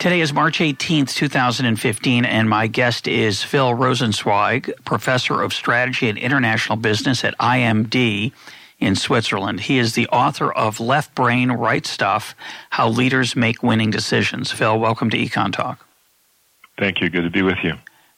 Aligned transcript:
Today 0.00 0.22
is 0.22 0.32
March 0.32 0.60
18th, 0.60 1.14
2015, 1.14 2.24
and 2.24 2.48
my 2.48 2.66
guest 2.68 3.06
is 3.06 3.42
Phil 3.42 3.74
Rosenzweig, 3.74 4.72
Professor 4.86 5.42
of 5.42 5.52
Strategy 5.52 6.08
and 6.08 6.16
International 6.16 6.76
Business 6.76 7.22
at 7.22 7.36
IMD 7.36 8.32
in 8.78 8.96
Switzerland. 8.96 9.60
He 9.60 9.76
is 9.76 9.92
the 9.92 10.06
author 10.06 10.50
of 10.50 10.80
Left 10.80 11.14
Brain, 11.14 11.52
Right 11.52 11.84
Stuff 11.84 12.34
How 12.70 12.88
Leaders 12.88 13.36
Make 13.36 13.62
Winning 13.62 13.90
Decisions. 13.90 14.50
Phil, 14.50 14.80
welcome 14.80 15.10
to 15.10 15.18
Econ 15.18 15.52
Talk. 15.52 15.86
Thank 16.78 17.02
you. 17.02 17.10
Good 17.10 17.24
to 17.24 17.30
be 17.30 17.42
with 17.42 17.58
you. 17.62 17.74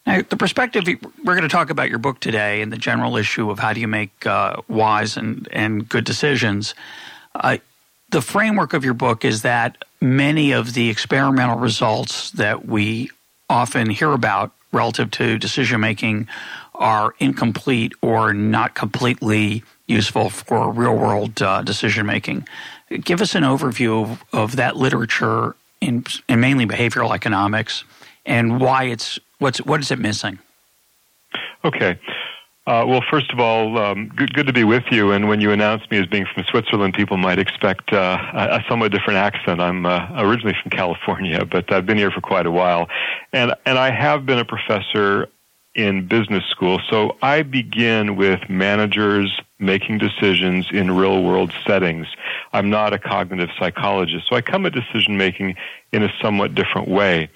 Now, 0.06 0.22
the 0.22 0.36
perspective 0.36 0.84
we're 0.86 1.34
going 1.34 1.42
to 1.42 1.48
talk 1.48 1.68
about 1.68 1.90
your 1.90 1.98
book 1.98 2.20
today 2.20 2.62
and 2.62 2.72
the 2.72 2.78
general 2.78 3.16
issue 3.16 3.50
of 3.50 3.58
how 3.58 3.72
do 3.72 3.80
you 3.80 3.88
make 3.88 4.24
uh, 4.24 4.62
wise 4.68 5.16
and, 5.16 5.48
and 5.50 5.88
good 5.88 6.04
decisions. 6.04 6.76
Uh, 7.34 7.58
the 8.10 8.22
framework 8.22 8.72
of 8.72 8.84
your 8.84 8.94
book 8.94 9.24
is 9.24 9.42
that 9.42 9.84
many 10.02 10.52
of 10.52 10.74
the 10.74 10.90
experimental 10.90 11.58
results 11.58 12.32
that 12.32 12.66
we 12.66 13.10
often 13.48 13.88
hear 13.88 14.12
about 14.12 14.50
relative 14.72 15.10
to 15.12 15.38
decision 15.38 15.80
making 15.80 16.26
are 16.74 17.14
incomplete 17.20 17.92
or 18.02 18.34
not 18.34 18.74
completely 18.74 19.62
useful 19.86 20.28
for 20.30 20.72
real 20.72 20.96
world 20.96 21.40
uh, 21.40 21.62
decision 21.62 22.06
making. 22.06 22.46
Give 22.90 23.20
us 23.20 23.34
an 23.34 23.44
overview 23.44 24.02
of, 24.02 24.24
of 24.32 24.56
that 24.56 24.76
literature 24.76 25.54
in, 25.80 26.04
in 26.28 26.40
mainly 26.40 26.66
behavioral 26.66 27.14
economics 27.14 27.84
and 28.26 28.60
why 28.60 28.84
it's 28.84 29.18
what's 29.38 29.58
what 29.58 29.80
is 29.80 29.90
it 29.90 29.98
missing? 29.98 30.38
Okay. 31.64 31.98
Uh, 32.64 32.84
well, 32.86 33.02
first 33.10 33.32
of 33.32 33.40
all, 33.40 33.76
um, 33.76 34.08
good, 34.14 34.32
good 34.34 34.46
to 34.46 34.52
be 34.52 34.62
with 34.62 34.84
you. 34.92 35.10
And 35.10 35.28
when 35.28 35.40
you 35.40 35.50
announced 35.50 35.90
me 35.90 35.98
as 35.98 36.06
being 36.06 36.26
from 36.32 36.44
Switzerland, 36.44 36.94
people 36.94 37.16
might 37.16 37.40
expect 37.40 37.92
uh, 37.92 38.18
a, 38.32 38.58
a 38.58 38.64
somewhat 38.68 38.92
different 38.92 39.18
accent. 39.18 39.60
I'm 39.60 39.84
uh, 39.84 40.08
originally 40.14 40.56
from 40.62 40.70
California, 40.70 41.44
but 41.44 41.72
I've 41.72 41.86
been 41.86 41.98
here 41.98 42.12
for 42.12 42.20
quite 42.20 42.46
a 42.46 42.52
while, 42.52 42.88
and 43.32 43.52
and 43.66 43.78
I 43.78 43.90
have 43.90 44.26
been 44.26 44.38
a 44.38 44.44
professor 44.44 45.28
in 45.74 46.06
business 46.06 46.44
school. 46.50 46.80
So 46.88 47.16
I 47.20 47.42
begin 47.42 48.14
with 48.14 48.48
managers 48.48 49.40
making 49.58 49.98
decisions 49.98 50.68
in 50.70 50.90
real 50.90 51.22
world 51.24 51.52
settings. 51.66 52.06
I'm 52.52 52.70
not 52.70 52.92
a 52.92 52.98
cognitive 52.98 53.48
psychologist, 53.58 54.28
so 54.28 54.36
I 54.36 54.40
come 54.40 54.66
at 54.66 54.72
decision 54.72 55.16
making 55.16 55.56
in 55.90 56.04
a 56.04 56.12
somewhat 56.20 56.54
different 56.54 56.88
way. 56.88 57.28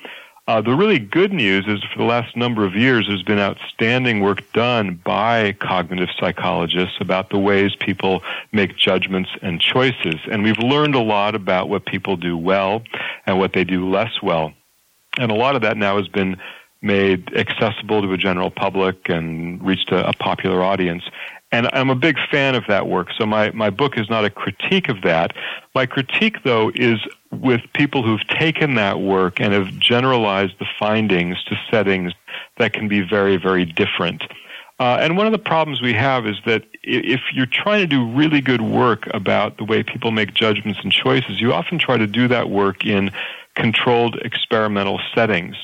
Uh, 0.48 0.61
the 0.61 0.77
really 0.77 1.00
good 1.00 1.33
news 1.33 1.66
is 1.66 1.83
for 1.92 1.98
the 1.98 2.05
last 2.05 2.36
number 2.36 2.64
of 2.64 2.77
years, 2.77 3.08
there's 3.08 3.25
been 3.25 3.41
outstanding 3.41 4.20
work 4.20 4.44
done 4.52 4.94
by 5.05 5.52
cognitive 5.55 6.08
psychologists 6.20 6.94
about 7.00 7.30
the 7.30 7.39
ways 7.39 7.75
people 7.75 8.22
make 8.52 8.77
judgments 8.77 9.30
and 9.42 9.61
choices. 9.61 10.14
And 10.30 10.44
we've 10.44 10.58
learned 10.58 10.94
a 10.94 11.00
lot 11.00 11.34
about 11.34 11.69
what 11.69 11.84
people 11.84 12.17
do 12.17 12.36
well 12.36 12.84
and 13.27 13.41
what 13.41 13.55
they 13.55 13.64
do 13.64 13.91
less 13.91 14.22
well. 14.22 14.52
And 15.19 15.33
a 15.33 15.34
lot 15.34 15.56
of 15.56 15.62
that 15.62 15.77
now 15.77 15.97
has 15.97 16.06
been 16.06 16.36
made 16.80 17.34
accessible 17.34 18.02
to 18.02 18.12
a 18.12 18.17
general 18.17 18.50
public 18.50 19.08
and 19.08 19.61
reached 19.67 19.91
a, 19.91 20.08
a 20.08 20.12
popular 20.12 20.62
audience. 20.62 21.02
And 21.51 21.68
I'm 21.73 21.90
a 21.90 21.96
big 21.96 22.18
fan 22.30 22.55
of 22.55 22.64
that 22.68 22.86
work. 22.86 23.08
So 23.18 23.27
my, 23.27 23.51
my 23.51 23.70
book 23.70 23.98
is 23.98 24.08
not 24.08 24.24
a 24.24 24.30
critique 24.30 24.89
of 24.89 25.02
that. 25.02 25.35
My 25.74 25.86
critique, 25.86 26.45
though, 26.45 26.70
is 26.73 27.01
with 27.33 27.61
people 27.75 28.03
who've 28.03 28.27
taken 28.29 28.75
that 28.75 29.01
work 29.01 29.41
and 29.41 29.53
have 29.53 29.69
generalized 29.79 30.59
the 30.59 30.67
findings 30.79 31.42
to 31.45 31.57
settings 31.70 32.13
that 32.59 32.73
can 32.73 32.89
be 32.89 33.01
very, 33.01 33.37
very 33.37 33.64
different. 33.64 34.23
Uh, 34.79 34.98
and 35.01 35.17
one 35.17 35.27
of 35.27 35.33
the 35.33 35.39
problems 35.39 35.81
we 35.81 35.95
have 35.95 36.27
is 36.27 36.36
that 36.45 36.63
if 36.83 37.20
you're 37.33 37.47
trying 37.47 37.81
to 37.81 37.86
do 37.86 38.07
really 38.13 38.41
good 38.41 38.61
work 38.61 39.09
about 39.15 39.57
the 39.57 39.65
way 39.65 39.83
people 39.83 40.11
make 40.11 40.35
judgments 40.35 40.81
and 40.83 40.92
choices, 40.92 41.41
you 41.41 41.53
often 41.53 41.79
try 41.79 41.97
to 41.97 42.07
do 42.07 42.29
that 42.29 42.51
work 42.51 42.85
in 42.85 43.11
controlled 43.55 44.17
experimental 44.17 45.01
settings. 45.15 45.57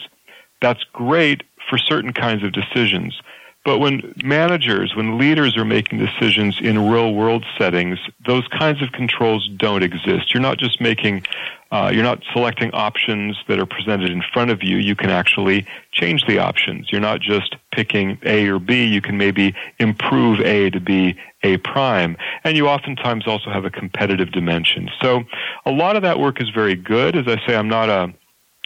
That's 0.63 0.83
great 0.93 1.43
for 1.69 1.77
certain 1.77 2.13
kinds 2.13 2.43
of 2.43 2.53
decisions. 2.53 3.21
But 3.65 3.79
when 3.79 4.13
managers, 4.25 4.97
when 4.97 5.19
leaders 5.19 5.57
are 5.57 5.65
making 5.65 6.01
decisions 6.01 6.59
in 6.61 6.91
real 6.91 7.15
world 7.15 7.45
settings, 7.57 7.99
those 8.27 8.47
kinds 8.49 8.83
of 8.83 8.91
controls 8.91 9.49
don't 9.57 9.85
exist. 9.85 10.35
You're 10.35 10.43
not 10.43 10.59
just 10.59 10.81
making, 10.81 11.25
uh, 11.71 11.93
you're 11.95 12.03
not 12.03 12.25
selecting 12.33 12.73
options 12.73 13.39
that 13.47 13.61
are 13.61 13.67
presented 13.67 14.11
in 14.11 14.21
front 14.33 14.51
of 14.51 14.65
you. 14.65 14.79
You 14.79 14.97
can 14.97 15.11
actually 15.11 15.65
change 15.93 16.27
the 16.27 16.41
options. 16.41 16.91
You're 16.91 17.01
not 17.01 17.21
just 17.21 17.55
picking 17.71 18.19
A 18.25 18.49
or 18.49 18.59
B. 18.59 18.85
You 18.85 19.01
can 19.01 19.17
maybe 19.17 19.55
improve 19.79 20.41
A 20.41 20.71
to 20.71 20.81
be 20.81 21.17
A 21.45 21.59
prime. 21.59 22.17
And 22.43 22.57
you 22.57 22.67
oftentimes 22.67 23.29
also 23.29 23.49
have 23.51 23.65
a 23.65 23.71
competitive 23.71 24.33
dimension. 24.33 24.91
So 25.01 25.23
a 25.65 25.71
lot 25.71 25.95
of 25.95 26.03
that 26.03 26.19
work 26.19 26.43
is 26.43 26.51
very 26.51 26.75
good. 26.75 27.15
As 27.15 27.29
I 27.29 27.41
say, 27.47 27.55
I'm 27.55 27.69
not 27.69 27.89
a, 27.89 28.13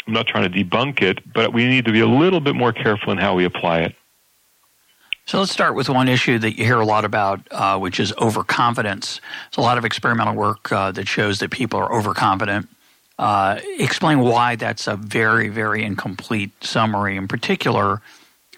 I'm 0.06 0.12
not 0.14 0.26
trying 0.26 0.50
to 0.50 0.64
debunk 0.64 1.02
it, 1.02 1.20
but 1.34 1.52
we 1.52 1.66
need 1.66 1.84
to 1.84 1.92
be 1.92 2.00
a 2.00 2.08
little 2.08 2.40
bit 2.40 2.56
more 2.56 2.72
careful 2.72 3.12
in 3.12 3.18
how 3.18 3.34
we 3.34 3.44
apply 3.44 3.80
it. 3.80 3.94
So 5.26 5.40
let's 5.40 5.50
start 5.50 5.74
with 5.74 5.88
one 5.88 6.06
issue 6.06 6.38
that 6.38 6.56
you 6.56 6.64
hear 6.64 6.78
a 6.78 6.86
lot 6.86 7.04
about, 7.04 7.40
uh, 7.50 7.76
which 7.80 7.98
is 7.98 8.12
overconfidence. 8.16 9.20
There's 9.50 9.58
a 9.58 9.60
lot 9.60 9.76
of 9.76 9.84
experimental 9.84 10.36
work 10.36 10.70
uh, 10.70 10.92
that 10.92 11.08
shows 11.08 11.40
that 11.40 11.50
people 11.50 11.80
are 11.80 11.92
overconfident. 11.92 12.68
Uh, 13.18 13.58
explain 13.80 14.20
why 14.20 14.54
that's 14.54 14.86
a 14.86 14.94
very, 14.94 15.48
very 15.48 15.82
incomplete 15.82 16.52
summary. 16.62 17.16
In 17.16 17.26
particular, 17.26 18.02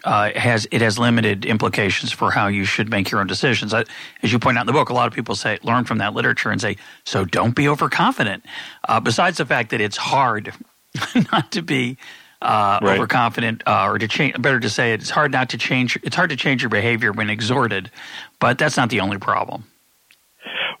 uh, 0.03 0.29
has 0.35 0.67
it 0.69 0.81
has 0.81 0.99
limited 0.99 1.43
implications 1.43 2.11
for 2.11 2.29
how 2.29 2.45
you 2.45 2.65
should 2.65 2.87
make 2.87 3.09
your 3.09 3.19
own 3.19 3.27
decisions. 3.27 3.73
as 3.73 3.87
you 4.21 4.37
point 4.37 4.59
out 4.59 4.61
in 4.61 4.67
the 4.67 4.73
book, 4.73 4.89
a 4.89 4.93
lot 4.93 5.07
of 5.07 5.13
people 5.13 5.33
say 5.33 5.57
learn 5.63 5.85
from 5.85 5.97
that 5.97 6.13
literature 6.13 6.51
and 6.51 6.61
say, 6.61 6.77
so 7.03 7.25
don't 7.25 7.55
be 7.55 7.67
overconfident. 7.67 8.45
Uh, 8.87 8.99
besides 8.99 9.39
the 9.39 9.45
fact 9.45 9.71
that 9.71 9.81
it's 9.81 9.97
hard 9.97 10.53
not 11.31 11.51
to 11.51 11.63
be 11.63 11.97
uh, 12.41 12.79
right. 12.81 12.97
overconfident, 12.97 13.63
uh, 13.65 13.87
or 13.87 13.97
to 13.97 14.07
change. 14.07 14.41
Better 14.41 14.59
to 14.59 14.69
say 14.69 14.93
it, 14.93 15.01
it's 15.01 15.09
hard 15.09 15.31
not 15.31 15.49
to 15.49 15.57
change. 15.57 15.97
It's 16.03 16.15
hard 16.15 16.29
to 16.29 16.35
change 16.35 16.61
your 16.61 16.69
behavior 16.69 17.11
when 17.11 17.29
exhorted, 17.29 17.91
but 18.39 18.57
that's 18.57 18.77
not 18.77 18.89
the 18.89 19.01
only 19.01 19.17
problem. 19.17 19.65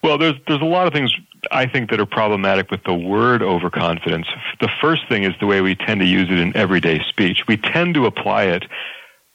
Well, 0.01 0.17
there's 0.17 0.35
there's 0.47 0.61
a 0.61 0.65
lot 0.65 0.87
of 0.87 0.93
things 0.93 1.13
I 1.51 1.65
think 1.65 1.89
that 1.89 1.99
are 1.99 2.05
problematic 2.05 2.71
with 2.71 2.83
the 2.83 2.93
word 2.93 3.41
overconfidence. 3.41 4.27
The 4.61 4.69
first 4.81 5.07
thing 5.09 5.23
is 5.23 5.33
the 5.39 5.45
way 5.45 5.61
we 5.61 5.75
tend 5.75 5.99
to 6.01 6.07
use 6.07 6.29
it 6.29 6.39
in 6.39 6.55
everyday 6.55 7.03
speech. 7.09 7.47
We 7.47 7.57
tend 7.57 7.95
to 7.95 8.05
apply 8.05 8.43
it 8.43 8.65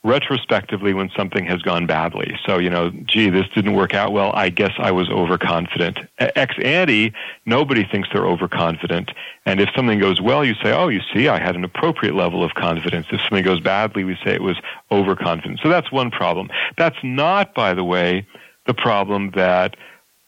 retrospectively 0.05 0.93
when 0.93 1.11
something 1.17 1.47
has 1.47 1.63
gone 1.63 1.87
badly. 1.87 2.39
So, 2.47 2.59
you 2.59 2.69
know, 2.69 2.91
gee, 3.07 3.31
this 3.31 3.47
didn't 3.55 3.73
work 3.73 3.95
out 3.95 4.13
well. 4.13 4.33
I 4.35 4.51
guess 4.51 4.73
I 4.79 4.93
was 4.93 5.09
overconfident. 5.09 5.99
Ex 6.19 6.55
ante, 6.63 7.13
nobody 7.47 7.85
thinks 7.85 8.11
they're 8.13 8.27
overconfident. 8.27 9.11
And 9.47 9.61
if 9.61 9.71
something 9.75 9.99
goes 9.99 10.21
well, 10.21 10.45
you 10.45 10.55
say, 10.63 10.73
oh, 10.73 10.89
you 10.89 11.01
see, 11.13 11.29
I 11.29 11.41
had 11.41 11.57
an 11.57 11.65
appropriate 11.65 12.15
level 12.15 12.45
of 12.45 12.55
confidence. 12.55 13.07
If 13.11 13.21
something 13.23 13.45
goes 13.45 13.61
badly, 13.61 14.05
we 14.05 14.17
say 14.23 14.35
it 14.35 14.43
was 14.43 14.61
overconfident. 14.93 15.61
So 15.63 15.71
that's 15.71 15.91
one 15.91 16.11
problem. 16.11 16.51
That's 16.77 16.99
not, 17.03 17.55
by 17.55 17.73
the 17.73 17.85
way, 17.85 18.27
the 18.67 18.75
problem 18.75 19.31
that 19.35 19.77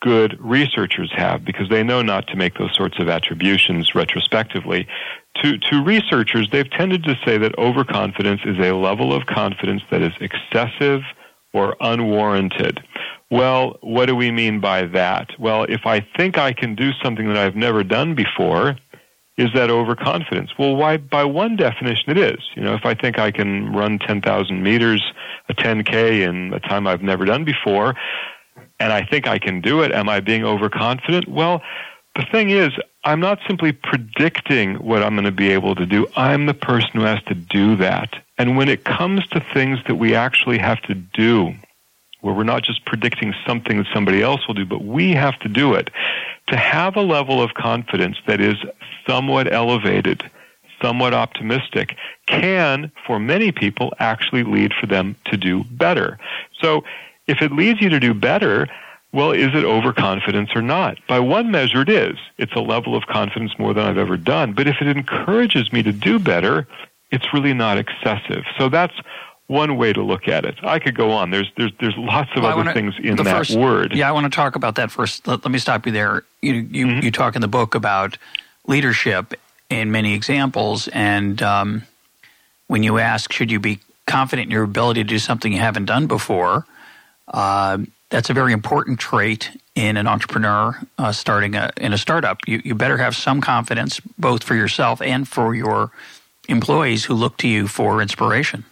good 0.03 0.37
researchers 0.41 1.11
have 1.17 1.45
because 1.45 1.69
they 1.69 1.83
know 1.83 2.03
not 2.03 2.27
to 2.29 2.37
make 2.37 2.59
those 2.59 2.75
sorts 2.75 2.99
of 2.99 3.09
attributions 3.09 3.95
retrospectively 3.95 4.87
to, 5.43 5.59
to 5.59 5.83
researchers, 5.83 6.49
they've 6.51 6.71
tended 6.71 7.05
to 7.05 7.19
say 7.25 7.39
that 7.39 7.57
overconfidence 7.59 8.41
is 8.45 8.59
a 8.59 8.73
level 8.73 9.13
of 9.13 9.27
confidence 9.27 9.83
that 9.91 10.03
is 10.03 10.13
excessive 10.21 11.03
or 11.53 11.77
unwarranted. 11.81 12.83
Well, 13.31 13.79
what 13.81 14.07
do 14.07 14.15
we 14.15 14.31
mean 14.31 14.61
by 14.61 14.87
that? 14.87 15.31
Well, 15.39 15.65
if 15.65 15.81
I 15.85 16.07
think 16.17 16.39
I 16.39 16.53
can 16.53 16.75
do 16.75 16.93
something 17.03 17.27
that 17.29 17.37
I've 17.37 17.57
never 17.57 17.83
done 17.83 18.15
before, 18.15 18.77
is 19.37 19.49
that 19.55 19.69
overconfidence? 19.69 20.51
Well, 20.59 20.77
why? 20.77 20.97
By 20.97 21.25
one 21.25 21.57
definition, 21.57 22.11
it 22.11 22.19
is. 22.19 22.39
You 22.55 22.63
know, 22.63 22.75
if 22.75 22.87
I 22.87 22.95
think 22.95 23.19
I 23.19 23.31
can 23.31 23.73
run 23.73 23.99
10,000 23.99 24.63
meters, 24.63 25.03
a 25.49 25.55
10K 25.55 26.27
in 26.27 26.55
a 26.55 26.61
time 26.61 26.87
I've 26.87 27.03
never 27.03 27.25
done 27.25 27.45
before, 27.45 27.95
and 28.79 28.93
I 28.93 29.05
think 29.05 29.27
I 29.27 29.39
can 29.39 29.61
do 29.61 29.83
it, 29.83 29.93
am 29.93 30.09
I 30.09 30.21
being 30.21 30.45
overconfident? 30.45 31.29
Well, 31.29 31.63
the 32.15 32.27
thing 32.31 32.51
is, 32.51 32.73
I'm 33.05 33.21
not 33.21 33.39
simply 33.47 33.73
predicting 33.73 34.75
what 34.77 35.03
I'm 35.03 35.15
going 35.15 35.25
to 35.27 35.33
be 35.33 35.51
able 35.51 35.75
to 35.77 35.87
do. 35.87 36.07
I'm 36.17 36.47
the 36.47 36.55
person 36.55 36.91
who 36.95 37.03
has 37.03 37.23
to 37.25 37.35
do 37.35 37.77
that. 37.77 38.15
And 38.39 38.57
when 38.57 38.69
it 38.69 38.85
comes 38.85 39.27
to 39.29 39.45
things 39.55 39.79
that 39.87 39.95
we 39.95 40.15
actually 40.15 40.59
have 40.59 40.81
to 40.83 40.95
do, 40.95 41.55
where 42.21 42.35
we're 42.35 42.43
not 42.43 42.65
just 42.65 42.85
predicting 42.85 43.35
something 43.47 43.79
that 43.79 43.87
somebody 43.95 44.23
else 44.23 44.47
will 44.47 44.55
do, 44.55 44.67
but 44.67 44.85
we 44.85 45.13
have 45.13 45.39
to 45.41 45.49
do 45.49 45.75
it, 45.75 45.91
to 46.49 46.57
have 46.57 46.97
a 46.97 47.03
level 47.03 47.41
of 47.41 47.55
confidence 47.55 48.17
that 48.27 48.41
is 48.41 48.57
somewhat 49.07 49.53
elevated, 49.53 50.29
somewhat 50.83 51.15
optimistic, 51.15 51.97
can, 52.27 52.91
for 53.07 53.19
many 53.21 53.53
people, 53.53 53.93
actually 53.99 54.43
lead 54.43 54.73
for 54.79 54.87
them 54.87 55.17
to 55.27 55.37
do 55.37 55.65
better. 55.65 56.19
So 56.61 56.83
if 57.27 57.43
it 57.43 57.53
leads 57.53 57.81
you 57.81 57.89
to 57.89 58.01
do 58.01 58.15
better, 58.15 58.69
well, 59.13 59.33
is 59.33 59.55
it 59.55 59.65
overconfidence 59.65 60.51
or 60.55 60.63
not? 60.63 60.99
By 61.09 61.21
one 61.21 61.51
measure, 61.51 61.83
it 61.83 61.89
is. 61.89 62.17
It's 62.39 62.53
a 62.55 62.61
level 62.61 62.95
of 62.95 63.07
confidence 63.07 63.53
more 63.59 63.73
than 63.73 63.85
I've 63.85 63.99
ever 63.99 64.17
done. 64.17 64.53
But 64.53 64.67
if 64.67 64.77
it 64.81 64.89
encourages 64.89 65.73
me 65.73 65.83
to 65.83 65.93
do 65.93 66.19
better, 66.19 66.67
it's 67.11 67.33
really 67.33 67.55
not 67.55 67.79
excessive. 67.79 68.45
So 68.59 68.69
that's 68.69 68.95
one 69.47 69.77
way 69.77 69.93
to 69.93 70.03
look 70.03 70.29
at 70.29 70.45
it. 70.45 70.57
I 70.63 70.79
could 70.79 70.97
go 70.97 71.13
on. 71.13 71.31
There's 71.31 71.51
there's 71.57 71.73
there's 71.81 71.97
lots 71.97 72.31
of 72.35 72.43
well, 72.43 72.53
other 72.53 72.59
wanna, 72.59 72.75
things 72.75 72.95
in 73.03 73.17
that 73.17 73.25
first, 73.25 73.57
word. 73.57 73.95
Yeah, 73.95 74.09
I 74.09 74.13
want 74.13 74.25
to 74.25 74.35
talk 74.35 74.57
about 74.57 74.75
that 74.75 74.91
first. 74.91 75.27
Let, 75.27 75.45
let 75.45 75.53
me 75.53 75.59
stop 75.59 75.87
you 75.87 75.93
there. 75.93 76.25
You 76.43 76.55
you, 76.55 76.87
mm-hmm. 76.87 77.05
you 77.05 77.11
talk 77.11 77.37
in 77.37 77.43
the 77.43 77.49
book 77.49 77.75
about 77.75 78.19
leadership 78.67 79.35
in 79.71 79.93
many 79.93 80.15
examples, 80.15 80.89
and 80.89 81.41
um, 81.43 81.83
when 82.67 82.83
you 82.83 82.99
ask, 82.99 83.33
should 83.33 83.51
you 83.51 83.61
be 83.61 83.79
confident 84.07 84.47
in 84.47 84.51
your 84.51 84.65
ability 84.65 85.03
to 85.03 85.09
do 85.09 85.19
something 85.19 85.53
you 85.53 85.59
haven't 85.59 85.87
done 85.87 86.07
before? 86.07 86.67
Uh, 87.29 87.79
that's 88.11 88.31
a 88.31 88.35
very 88.35 88.53
important 88.53 89.01
trait 89.01 89.51
in 89.75 89.97
an 89.97 90.07
entrepreneur 90.07 90.79
uh, 90.99 91.13
starting 91.13 91.55
a, 91.55 91.71
in 91.77 91.93
a 91.93 91.99
startup. 91.99 92.39
You, 92.47 92.63
you 92.65 92.75
better 92.75 92.97
have 92.97 93.17
some 93.17 93.41
confidence 93.41 94.01
both 94.19 94.43
for 94.43 94.55
yourself 94.55 95.03
and 95.03 95.27
for 95.27 95.55
your 95.55 95.91
employees 96.49 97.05
who 97.05 97.15
look 97.15 97.37
to 97.39 97.49
you 97.49 97.67
for 97.69 98.01
inspiration. 98.01 98.65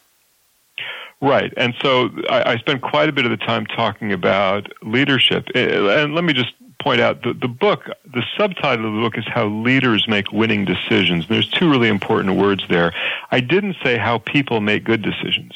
Right. 1.21 1.53
And 1.57 1.75
so 1.81 2.11
I, 2.29 2.53
I 2.53 2.57
spent 2.59 2.83
quite 2.83 3.09
a 3.09 3.13
bit 3.13 3.25
of 3.25 3.31
the 3.31 3.37
time 3.39 3.67
talking 3.67 4.13
about 4.13 4.71
leadership. 4.83 5.49
And 5.55 6.15
let 6.15 6.23
me 6.23 6.33
just 6.33 6.53
point 6.81 7.01
out 7.01 7.23
the, 7.23 7.33
the 7.33 7.49
book, 7.49 7.89
the 8.05 8.23
subtitle 8.37 8.87
of 8.87 8.95
the 8.95 9.01
book 9.01 9.17
is 9.17 9.25
How 9.27 9.47
Leaders 9.47 10.07
Make 10.07 10.33
Winning 10.33 10.65
Decisions. 10.65 11.27
There's 11.29 11.49
two 11.49 11.71
really 11.71 11.89
important 11.89 12.37
words 12.37 12.65
there. 12.69 12.93
I 13.31 13.41
didn't 13.41 13.77
say 13.83 13.97
how 13.97 14.19
people 14.19 14.61
make 14.61 14.85
good 14.85 15.03
decisions. 15.03 15.53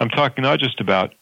I'm 0.00 0.08
talking 0.08 0.42
not 0.42 0.58
just 0.58 0.80
about 0.80 1.12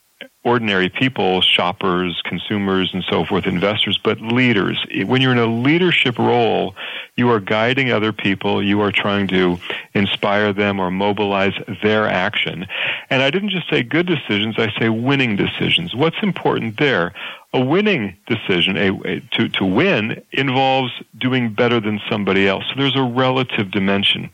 ordinary 0.43 0.89
people, 0.89 1.41
shoppers, 1.41 2.21
consumers, 2.25 2.91
and 2.93 3.03
so 3.09 3.25
forth, 3.25 3.45
investors, 3.45 3.99
but 4.03 4.21
leaders. 4.21 4.83
When 5.05 5.21
you're 5.21 5.31
in 5.31 5.37
a 5.37 5.45
leadership 5.45 6.17
role, 6.17 6.75
you 7.15 7.29
are 7.29 7.39
guiding 7.39 7.91
other 7.91 8.13
people, 8.13 8.63
you 8.63 8.79
are 8.81 8.91
trying 8.91 9.27
to 9.27 9.59
inspire 9.93 10.53
them 10.53 10.79
or 10.79 10.89
mobilize 10.89 11.53
their 11.83 12.07
action. 12.07 12.65
And 13.09 13.21
I 13.21 13.29
didn't 13.29 13.49
just 13.49 13.69
say 13.69 13.83
good 13.83 14.07
decisions, 14.07 14.55
I 14.57 14.71
say 14.79 14.89
winning 14.89 15.35
decisions. 15.35 15.93
What's 15.95 16.17
important 16.21 16.77
there? 16.77 17.13
A 17.53 17.59
winning 17.59 18.15
decision, 18.27 18.77
a, 18.77 18.91
a, 19.05 19.19
to, 19.31 19.49
to 19.49 19.65
win, 19.65 20.21
involves 20.31 20.91
doing 21.17 21.53
better 21.53 21.79
than 21.79 21.99
somebody 22.09 22.47
else. 22.47 22.63
So 22.69 22.79
there's 22.79 22.95
a 22.95 23.03
relative 23.03 23.71
dimension. 23.71 24.29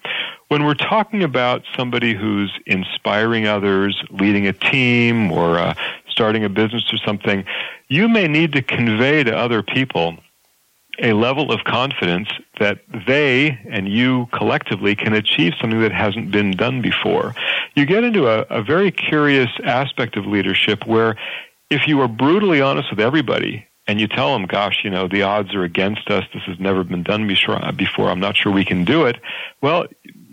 When 0.48 0.64
we're 0.64 0.76
talking 0.76 1.24
about 1.24 1.64
somebody 1.76 2.14
who's 2.14 2.52
inspiring 2.66 3.48
others, 3.48 4.02
leading 4.12 4.48
a 4.48 4.54
team, 4.54 5.32
or 5.32 5.58
uh, 5.58 5.74
starting 6.08 6.44
a 6.44 6.50
business 6.50 6.84
or 6.94 6.98
something, 6.98 7.46
you 7.88 8.08
may 8.08 8.28
need 8.28 8.54
to 8.54 8.62
convey 8.62 9.24
to 9.24 9.36
other 9.36 9.64
people 9.64 10.18
a 11.00 11.14
level 11.14 11.52
of 11.52 11.64
confidence 11.66 12.30
that 12.60 12.80
they 13.06 13.60
and 13.70 13.90
you 13.90 14.28
collectively 14.32 14.96
can 14.96 15.14
achieve 15.14 15.54
something 15.60 15.82
that 15.82 15.92
hasn't 15.92 16.32
been 16.32 16.52
done 16.52 16.82
before. 16.82 17.36
You 17.76 17.86
get 17.86 18.04
into 18.04 18.28
a, 18.28 18.42
a 18.44 18.64
very 18.64 18.92
curious 18.92 19.50
aspect 19.64 20.16
of 20.16 20.26
leadership 20.26 20.86
where 20.88 21.18
if 21.70 21.88
you 21.88 22.00
are 22.02 22.08
brutally 22.08 22.62
honest 22.62 22.90
with 22.92 23.00
everybody 23.00 23.68
and 23.88 24.00
you 24.00 24.08
tell 24.08 24.34
them, 24.34 24.46
gosh, 24.46 24.82
you 24.84 24.90
know, 24.90 25.08
the 25.08 25.24
odds 25.24 25.54
are 25.54 25.64
against 25.64 26.10
us, 26.10 26.24
this 26.34 26.44
has 26.44 26.60
never 26.60 26.84
been 26.84 27.04
done 27.04 27.28
before, 27.28 28.10
I'm 28.10 28.20
not 28.20 28.38
sure 28.38 28.52
we 28.52 28.66
can 28.66 28.86
do 28.86 29.06
it, 29.06 29.18
well, 29.62 29.86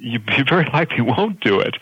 you 0.37 0.45
very 0.49 0.65
likely 0.67 1.01
won't 1.01 1.41
do 1.41 1.61
it. 1.61 1.77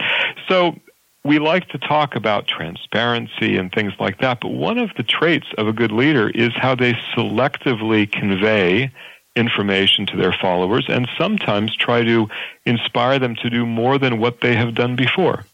So 0.48 0.76
we 1.24 1.38
like 1.38 1.68
to 1.68 1.78
talk 1.78 2.16
about 2.16 2.46
transparency 2.46 3.56
and 3.56 3.72
things 3.72 3.92
like 3.98 4.20
that, 4.20 4.40
but 4.40 4.48
one 4.48 4.78
of 4.78 4.90
the 4.96 5.02
traits 5.02 5.46
of 5.58 5.66
a 5.66 5.72
good 5.72 5.92
leader 5.92 6.30
is 6.30 6.52
how 6.54 6.74
they 6.74 6.94
selectively 7.14 8.10
convey 8.10 8.90
information 9.36 10.06
to 10.06 10.16
their 10.16 10.32
followers 10.32 10.86
and 10.88 11.08
sometimes 11.16 11.74
try 11.76 12.02
to 12.02 12.28
inspire 12.66 13.18
them 13.18 13.36
to 13.36 13.48
do 13.48 13.64
more 13.64 13.98
than 13.98 14.18
what 14.18 14.40
they 14.40 14.56
have 14.56 14.74
done 14.74 14.96
before. 14.96 15.44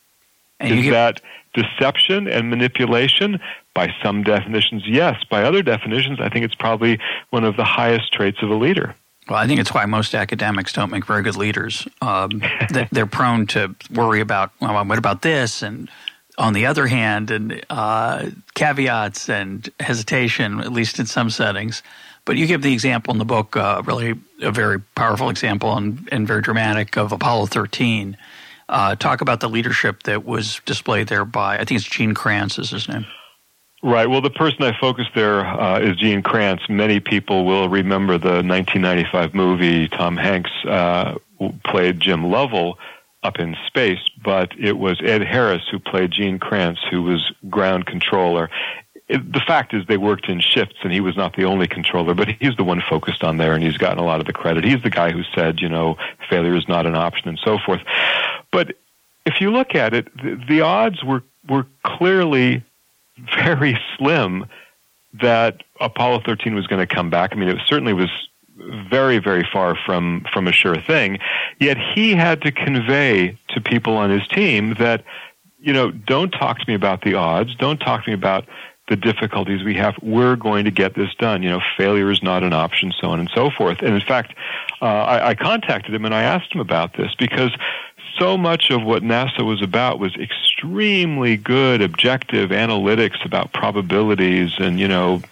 And 0.59 0.73
is 0.73 0.85
get- 0.85 0.91
that 0.93 1.21
deception 1.55 2.27
and 2.29 2.51
manipulation? 2.51 3.41
By 3.75 3.95
some 4.03 4.23
definitions, 4.23 4.85
yes. 4.87 5.23
By 5.25 5.43
other 5.43 5.63
definitions, 5.63 6.19
I 6.21 6.31
think 6.31 6.45
it's 6.45 6.55
probably 6.55 6.99
one 7.31 7.45
of 7.45 7.57
the 7.57 7.65
highest 7.65 8.13
traits 8.13 8.43
of 8.43 8.51
a 8.51 8.55
leader. 8.55 8.95
Well, 9.28 9.38
I 9.38 9.46
think 9.46 9.58
it's 9.58 9.75
why 9.75 9.87
most 9.87 10.14
academics 10.14 10.73
don't 10.73 10.90
make 10.90 11.05
very 11.05 11.23
good 11.23 11.37
leaders. 11.37 11.87
Um, 12.00 12.43
they're 12.93 13.06
prone 13.06 13.46
to 13.49 13.75
worry 13.93 14.20
about, 14.20 14.52
well, 14.61 14.84
what 14.84 14.99
about 14.99 15.23
this? 15.23 15.62
And 15.62 15.90
on 16.38 16.52
the 16.52 16.67
other 16.67 16.87
hand, 16.87 17.31
and 17.31 17.64
uh, 17.70 18.31
caveats 18.55 19.28
and 19.28 19.69
hesitation, 19.81 20.61
at 20.61 20.73
least 20.73 20.99
in 20.99 21.06
some 21.06 21.31
settings. 21.31 21.82
But 22.25 22.37
you 22.37 22.46
give 22.46 22.62
the 22.62 22.73
example 22.73 23.12
in 23.12 23.19
the 23.19 23.25
book, 23.25 23.56
uh, 23.56 23.82
really 23.84 24.14
a 24.43 24.50
very 24.50 24.81
powerful 24.81 25.31
example 25.31 25.76
and, 25.76 26.08
and 26.12 26.26
very 26.26 26.43
dramatic 26.43 26.96
of 26.96 27.12
Apollo 27.12 27.46
13. 27.46 28.17
Uh, 28.69 28.96
talk 28.96 29.20
about 29.20 29.40
the 29.40 29.49
leadership 29.49 30.02
that 30.05 30.25
was 30.25 30.61
displayed 30.67 31.06
there 31.06 31.25
by, 31.25 31.55
I 31.55 31.64
think 31.64 31.81
it's 31.81 31.88
Gene 31.88 32.14
Kranz 32.14 32.58
is 32.58 32.70
his 32.70 32.88
name. 32.88 33.06
Right. 33.82 34.08
Well, 34.08 34.23
the 34.23 34.31
person 34.31 34.62
I 34.62 34.76
focused 34.78 35.11
there 35.14 35.46
uh, 35.46 35.78
is 35.81 35.96
Gene 35.96 36.23
Kranz. 36.23 36.61
Many 36.69 36.99
people 36.99 37.44
will 37.44 37.69
remember 37.69 38.19
the 38.19 38.43
1995 38.43 39.34
movie. 39.34 39.88
Tom 39.88 40.17
Hanks 40.17 40.50
uh, 40.64 41.19
played 41.64 42.00
Jim 42.00 42.25
Lovell 42.25 42.78
up 43.23 43.38
in 43.38 43.56
space, 43.67 44.00
but 44.23 44.58
it 44.58 44.78
was 44.78 45.00
Ed 45.02 45.23
Harris 45.23 45.62
who 45.70 45.78
played 45.78 46.11
Gene 46.11 46.38
Kranz, 46.38 46.78
who 46.90 47.02
was 47.02 47.32
ground 47.50 47.87
controller. 47.87 48.49
It, 49.08 49.32
the 49.32 49.40
fact 49.40 49.75
is 49.75 49.87
they 49.87 49.99
worked 49.99 50.29
in 50.29 50.40
shifts 50.40 50.76
and 50.82 50.93
he 50.93 51.00
was 51.00 51.17
not 51.17 51.37
the 51.37 51.44
only 51.44 51.67
controller, 51.67 52.14
but 52.14 52.29
he's 52.29 52.56
the 52.56 52.64
one 52.64 52.82
focused 52.88 53.22
on 53.22 53.37
there 53.37 53.52
and 53.52 53.62
he's 53.62 53.76
gotten 53.76 53.99
a 53.99 54.05
lot 54.05 54.20
of 54.20 54.26
the 54.26 54.32
credit. 54.32 54.64
He's 54.64 54.82
the 54.82 54.90
guy 54.90 55.11
who 55.12 55.22
said, 55.34 55.61
you 55.61 55.69
know, 55.69 55.96
failure 56.31 56.56
is 56.56 56.67
not 56.69 56.87
an 56.87 56.94
option 56.94 57.29
and 57.29 57.38
so 57.44 57.58
forth. 57.58 57.82
But 58.50 58.76
if 59.26 59.40
you 59.40 59.50
look 59.50 59.75
at 59.75 59.93
it, 59.93 60.08
the, 60.17 60.40
the 60.49 60.61
odds 60.62 61.05
were, 61.05 61.22
were 61.49 61.67
clearly 61.82 62.64
very 63.35 63.79
slim 63.97 64.47
that 65.21 65.63
Apollo 65.81 66.23
13 66.27 66.55
was 66.55 66.67
going 66.67 66.87
to 66.87 66.95
come 66.95 67.11
back. 67.11 67.31
I 67.33 67.37
mean, 67.37 67.49
it 67.49 67.59
certainly 67.67 67.93
was 67.93 68.11
very, 68.91 69.19
very 69.19 69.47
far 69.53 69.77
from, 69.87 70.25
from 70.33 70.47
a 70.49 70.53
sure 70.53 70.81
thing. 70.81 71.19
Yet 71.61 71.77
he 71.95 72.15
had 72.15 72.43
to 72.43 72.53
convey 72.53 73.39
to 73.49 73.61
people 73.61 73.96
on 73.96 74.11
his 74.11 74.27
team 74.29 74.75
that, 74.79 75.05
you 75.58 75.73
know, 75.73 75.91
don't 75.91 76.31
talk 76.31 76.58
to 76.58 76.65
me 76.67 76.75
about 76.75 77.03
the 77.03 77.15
odds. 77.15 77.55
Don't 77.56 77.79
talk 77.79 78.05
to 78.05 78.11
me 78.11 78.15
about 78.15 78.46
the 78.89 78.96
difficulties 78.96 79.65
we 79.65 79.75
have. 79.75 79.94
We're 80.01 80.37
going 80.37 80.65
to 80.65 80.70
get 80.70 80.94
this 80.94 81.15
done. 81.19 81.43
You 81.43 81.51
know, 81.51 81.61
failure 81.77 82.11
is 82.11 82.23
not 82.23 82.43
an 82.43 82.53
option, 82.53 82.93
so 83.01 83.08
on 83.08 83.19
and 83.19 83.31
so 83.35 83.51
forth. 83.51 83.79
And 83.81 83.94
in 83.94 84.01
fact, 84.01 84.35
uh, 84.81 84.85
I, 84.85 85.29
I 85.31 85.35
contacted 85.35 85.94
him 85.94 86.05
and 86.05 86.15
I 86.15 86.23
asked 86.23 86.55
him 86.55 86.61
about 86.61 86.96
this 86.96 87.15
because 87.19 87.51
so 88.19 88.37
much 88.37 88.70
of 88.70 88.82
what 88.82 89.03
NASA 89.03 89.44
was 89.44 89.63
about 89.63 89.99
was 89.99 90.15
extremely 90.17 91.37
good 91.37 91.82
objective 91.82 92.51
analytics 92.51 93.25
about 93.25 93.53
probabilities 93.53 94.53
and, 94.58 94.81
you 94.81 94.89
know, 94.89 95.23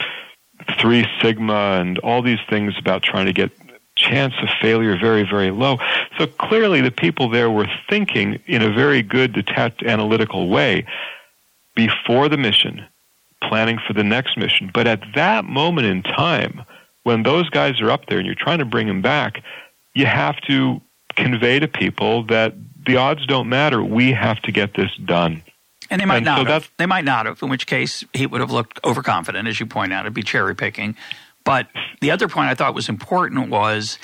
three 0.80 1.06
sigma 1.20 1.78
and 1.80 1.98
all 1.98 2.22
these 2.22 2.38
things 2.48 2.74
about 2.78 3.02
trying 3.02 3.26
to 3.26 3.32
get 3.32 3.50
chance 3.96 4.34
of 4.42 4.48
failure 4.60 4.96
very, 4.98 5.22
very 5.22 5.50
low. 5.50 5.78
So 6.18 6.26
clearly 6.26 6.80
the 6.80 6.90
people 6.90 7.28
there 7.28 7.50
were 7.50 7.68
thinking 7.88 8.40
in 8.46 8.62
a 8.62 8.72
very 8.72 9.02
good 9.02 9.32
detached 9.32 9.82
analytical 9.82 10.48
way 10.48 10.86
before 11.74 12.28
the 12.28 12.36
mission, 12.36 12.84
planning 13.42 13.78
for 13.86 13.92
the 13.92 14.04
next 14.04 14.36
mission. 14.36 14.70
But 14.72 14.86
at 14.86 15.00
that 15.14 15.44
moment 15.44 15.86
in 15.86 16.02
time, 16.02 16.64
when 17.04 17.22
those 17.22 17.48
guys 17.50 17.80
are 17.80 17.90
up 17.90 18.06
there 18.06 18.18
and 18.18 18.26
you're 18.26 18.34
trying 18.34 18.58
to 18.58 18.64
bring 18.64 18.86
them 18.86 19.02
back, 19.02 19.42
you 19.94 20.06
have 20.06 20.40
to 20.42 20.80
convey 21.14 21.58
to 21.60 21.68
people 21.68 22.24
that 22.24 22.54
the 22.86 22.96
odds 22.96 23.26
don't 23.26 23.48
matter. 23.48 23.82
We 23.82 24.12
have 24.12 24.40
to 24.42 24.52
get 24.52 24.74
this 24.74 24.90
done. 25.04 25.42
And 25.90 26.00
they 26.00 26.06
might 26.06 26.18
and 26.18 26.24
not 26.24 26.46
so 26.46 26.52
have. 26.52 26.70
They 26.78 26.86
might 26.86 27.04
not 27.04 27.26
have, 27.26 27.42
in 27.42 27.48
which 27.48 27.66
case 27.66 28.04
he 28.12 28.26
would 28.26 28.40
have 28.40 28.50
looked 28.50 28.80
overconfident, 28.84 29.46
as 29.46 29.60
you 29.60 29.66
point 29.66 29.92
out. 29.92 30.04
It'd 30.04 30.14
be 30.14 30.22
cherry 30.22 30.54
picking. 30.54 30.96
But 31.44 31.68
the 32.00 32.10
other 32.10 32.26
point 32.26 32.48
I 32.48 32.54
thought 32.54 32.74
was 32.74 32.88
important 32.88 33.50
was 33.50 33.98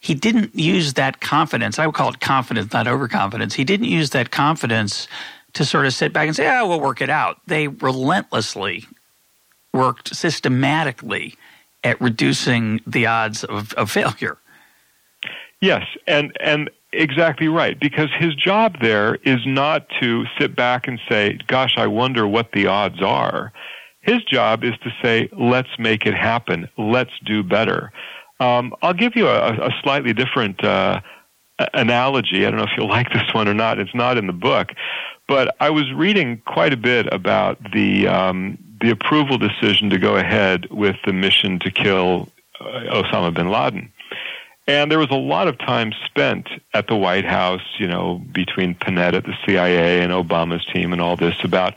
he 0.00 0.14
didn't 0.14 0.54
use 0.58 0.94
that 0.94 1.20
confidence. 1.20 1.78
I 1.78 1.86
would 1.86 1.94
call 1.94 2.08
it 2.08 2.20
confidence, 2.20 2.72
not 2.72 2.86
overconfidence. 2.86 3.54
He 3.54 3.64
didn't 3.64 3.86
use 3.86 4.10
that 4.10 4.30
confidence 4.30 5.08
to 5.52 5.64
sort 5.64 5.86
of 5.86 5.92
sit 5.92 6.12
back 6.12 6.26
and 6.26 6.36
say, 6.36 6.46
"Ah, 6.46 6.60
oh, 6.60 6.68
we'll 6.68 6.80
work 6.80 7.00
it 7.00 7.10
out." 7.10 7.40
They 7.46 7.68
relentlessly 7.68 8.84
worked 9.72 10.14
systematically 10.16 11.34
at 11.84 12.00
reducing 12.00 12.80
the 12.86 13.06
odds 13.06 13.44
of, 13.44 13.72
of 13.74 13.90
failure. 13.90 14.38
Yes, 15.60 15.86
and 16.06 16.36
and 16.40 16.70
exactly 16.96 17.48
right 17.48 17.78
because 17.78 18.08
his 18.18 18.34
job 18.34 18.76
there 18.80 19.16
is 19.24 19.38
not 19.46 19.86
to 20.00 20.24
sit 20.38 20.56
back 20.56 20.88
and 20.88 21.00
say, 21.08 21.38
"Gosh, 21.46 21.74
I 21.76 21.86
wonder 21.86 22.26
what 22.26 22.52
the 22.52 22.66
odds 22.66 23.02
are." 23.02 23.52
His 24.00 24.22
job 24.24 24.64
is 24.64 24.74
to 24.84 24.90
say, 25.02 25.28
"Let's 25.32 25.78
make 25.78 26.06
it 26.06 26.14
happen. 26.14 26.68
Let's 26.76 27.12
do 27.24 27.42
better." 27.42 27.92
Um, 28.40 28.74
I'll 28.82 28.94
give 28.94 29.16
you 29.16 29.28
a, 29.28 29.52
a 29.52 29.70
slightly 29.82 30.12
different 30.12 30.62
uh, 30.62 31.00
analogy. 31.74 32.46
I 32.46 32.50
don't 32.50 32.58
know 32.58 32.64
if 32.64 32.76
you'll 32.76 32.88
like 32.98 33.12
this 33.12 33.32
one 33.32 33.48
or 33.48 33.54
not. 33.54 33.78
It's 33.78 33.94
not 33.94 34.18
in 34.18 34.26
the 34.26 34.32
book, 34.32 34.72
but 35.28 35.54
I 35.60 35.70
was 35.70 35.92
reading 35.92 36.42
quite 36.46 36.72
a 36.72 36.76
bit 36.76 37.12
about 37.12 37.58
the 37.72 38.08
um, 38.08 38.58
the 38.80 38.90
approval 38.90 39.38
decision 39.38 39.90
to 39.90 39.98
go 39.98 40.16
ahead 40.16 40.66
with 40.70 40.96
the 41.06 41.12
mission 41.12 41.58
to 41.60 41.70
kill 41.70 42.28
uh, 42.60 43.02
Osama 43.02 43.32
bin 43.32 43.50
Laden. 43.50 43.92
And 44.66 44.90
there 44.90 44.98
was 44.98 45.10
a 45.10 45.16
lot 45.16 45.46
of 45.46 45.58
time 45.58 45.92
spent 46.06 46.48
at 46.74 46.88
the 46.88 46.96
White 46.96 47.24
House, 47.24 47.62
you 47.78 47.86
know, 47.86 48.20
between 48.32 48.74
Panetta 48.74 49.14
at 49.14 49.24
the 49.24 49.34
CIA 49.46 50.00
and 50.00 50.12
Obama's 50.12 50.64
team 50.72 50.92
and 50.92 51.00
all 51.00 51.16
this 51.16 51.36
about 51.44 51.74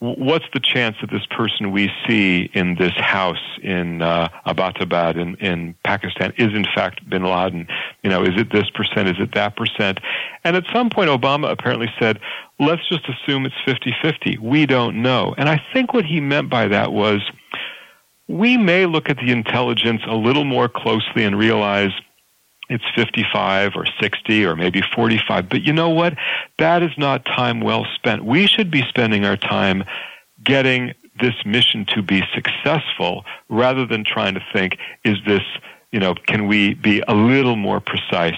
what's 0.00 0.44
the 0.52 0.60
chance 0.60 0.96
that 1.00 1.10
this 1.10 1.26
person 1.26 1.72
we 1.72 1.90
see 2.06 2.48
in 2.54 2.76
this 2.76 2.92
house 2.96 3.58
in 3.62 4.00
uh, 4.00 4.28
Abbottabad 4.46 5.16
in, 5.16 5.34
in 5.36 5.74
Pakistan 5.82 6.32
is 6.36 6.54
in 6.54 6.64
fact 6.72 7.08
bin 7.10 7.24
Laden? 7.24 7.66
You 8.04 8.10
know, 8.10 8.22
is 8.22 8.36
it 8.36 8.52
this 8.52 8.70
percent? 8.70 9.08
Is 9.08 9.16
it 9.18 9.34
that 9.34 9.56
percent? 9.56 9.98
And 10.44 10.54
at 10.54 10.64
some 10.72 10.90
point, 10.90 11.10
Obama 11.10 11.50
apparently 11.50 11.88
said, 11.98 12.20
let's 12.60 12.88
just 12.88 13.08
assume 13.08 13.46
it's 13.46 13.56
50-50. 13.66 14.38
We 14.38 14.66
don't 14.66 15.02
know. 15.02 15.34
And 15.36 15.48
I 15.48 15.60
think 15.72 15.92
what 15.92 16.04
he 16.04 16.20
meant 16.20 16.48
by 16.48 16.68
that 16.68 16.92
was 16.92 17.20
we 18.28 18.56
may 18.56 18.86
look 18.86 19.10
at 19.10 19.16
the 19.16 19.32
intelligence 19.32 20.02
a 20.06 20.14
little 20.14 20.44
more 20.44 20.68
closely 20.68 21.24
and 21.24 21.36
realize– 21.36 21.90
it's 22.68 22.84
55 22.94 23.72
or 23.74 23.86
60 24.00 24.44
or 24.44 24.56
maybe 24.56 24.82
45. 24.94 25.48
But 25.48 25.62
you 25.62 25.72
know 25.72 25.90
what? 25.90 26.14
That 26.58 26.82
is 26.82 26.90
not 26.96 27.24
time 27.24 27.60
well 27.60 27.86
spent. 27.94 28.24
We 28.24 28.46
should 28.46 28.70
be 28.70 28.82
spending 28.88 29.24
our 29.24 29.36
time 29.36 29.84
getting 30.44 30.94
this 31.20 31.34
mission 31.44 31.84
to 31.86 32.02
be 32.02 32.22
successful 32.34 33.24
rather 33.48 33.86
than 33.86 34.04
trying 34.04 34.34
to 34.34 34.44
think, 34.52 34.78
is 35.04 35.16
this, 35.26 35.42
you 35.90 35.98
know, 35.98 36.14
can 36.14 36.46
we 36.46 36.74
be 36.74 37.02
a 37.08 37.14
little 37.14 37.56
more 37.56 37.80
precise? 37.80 38.36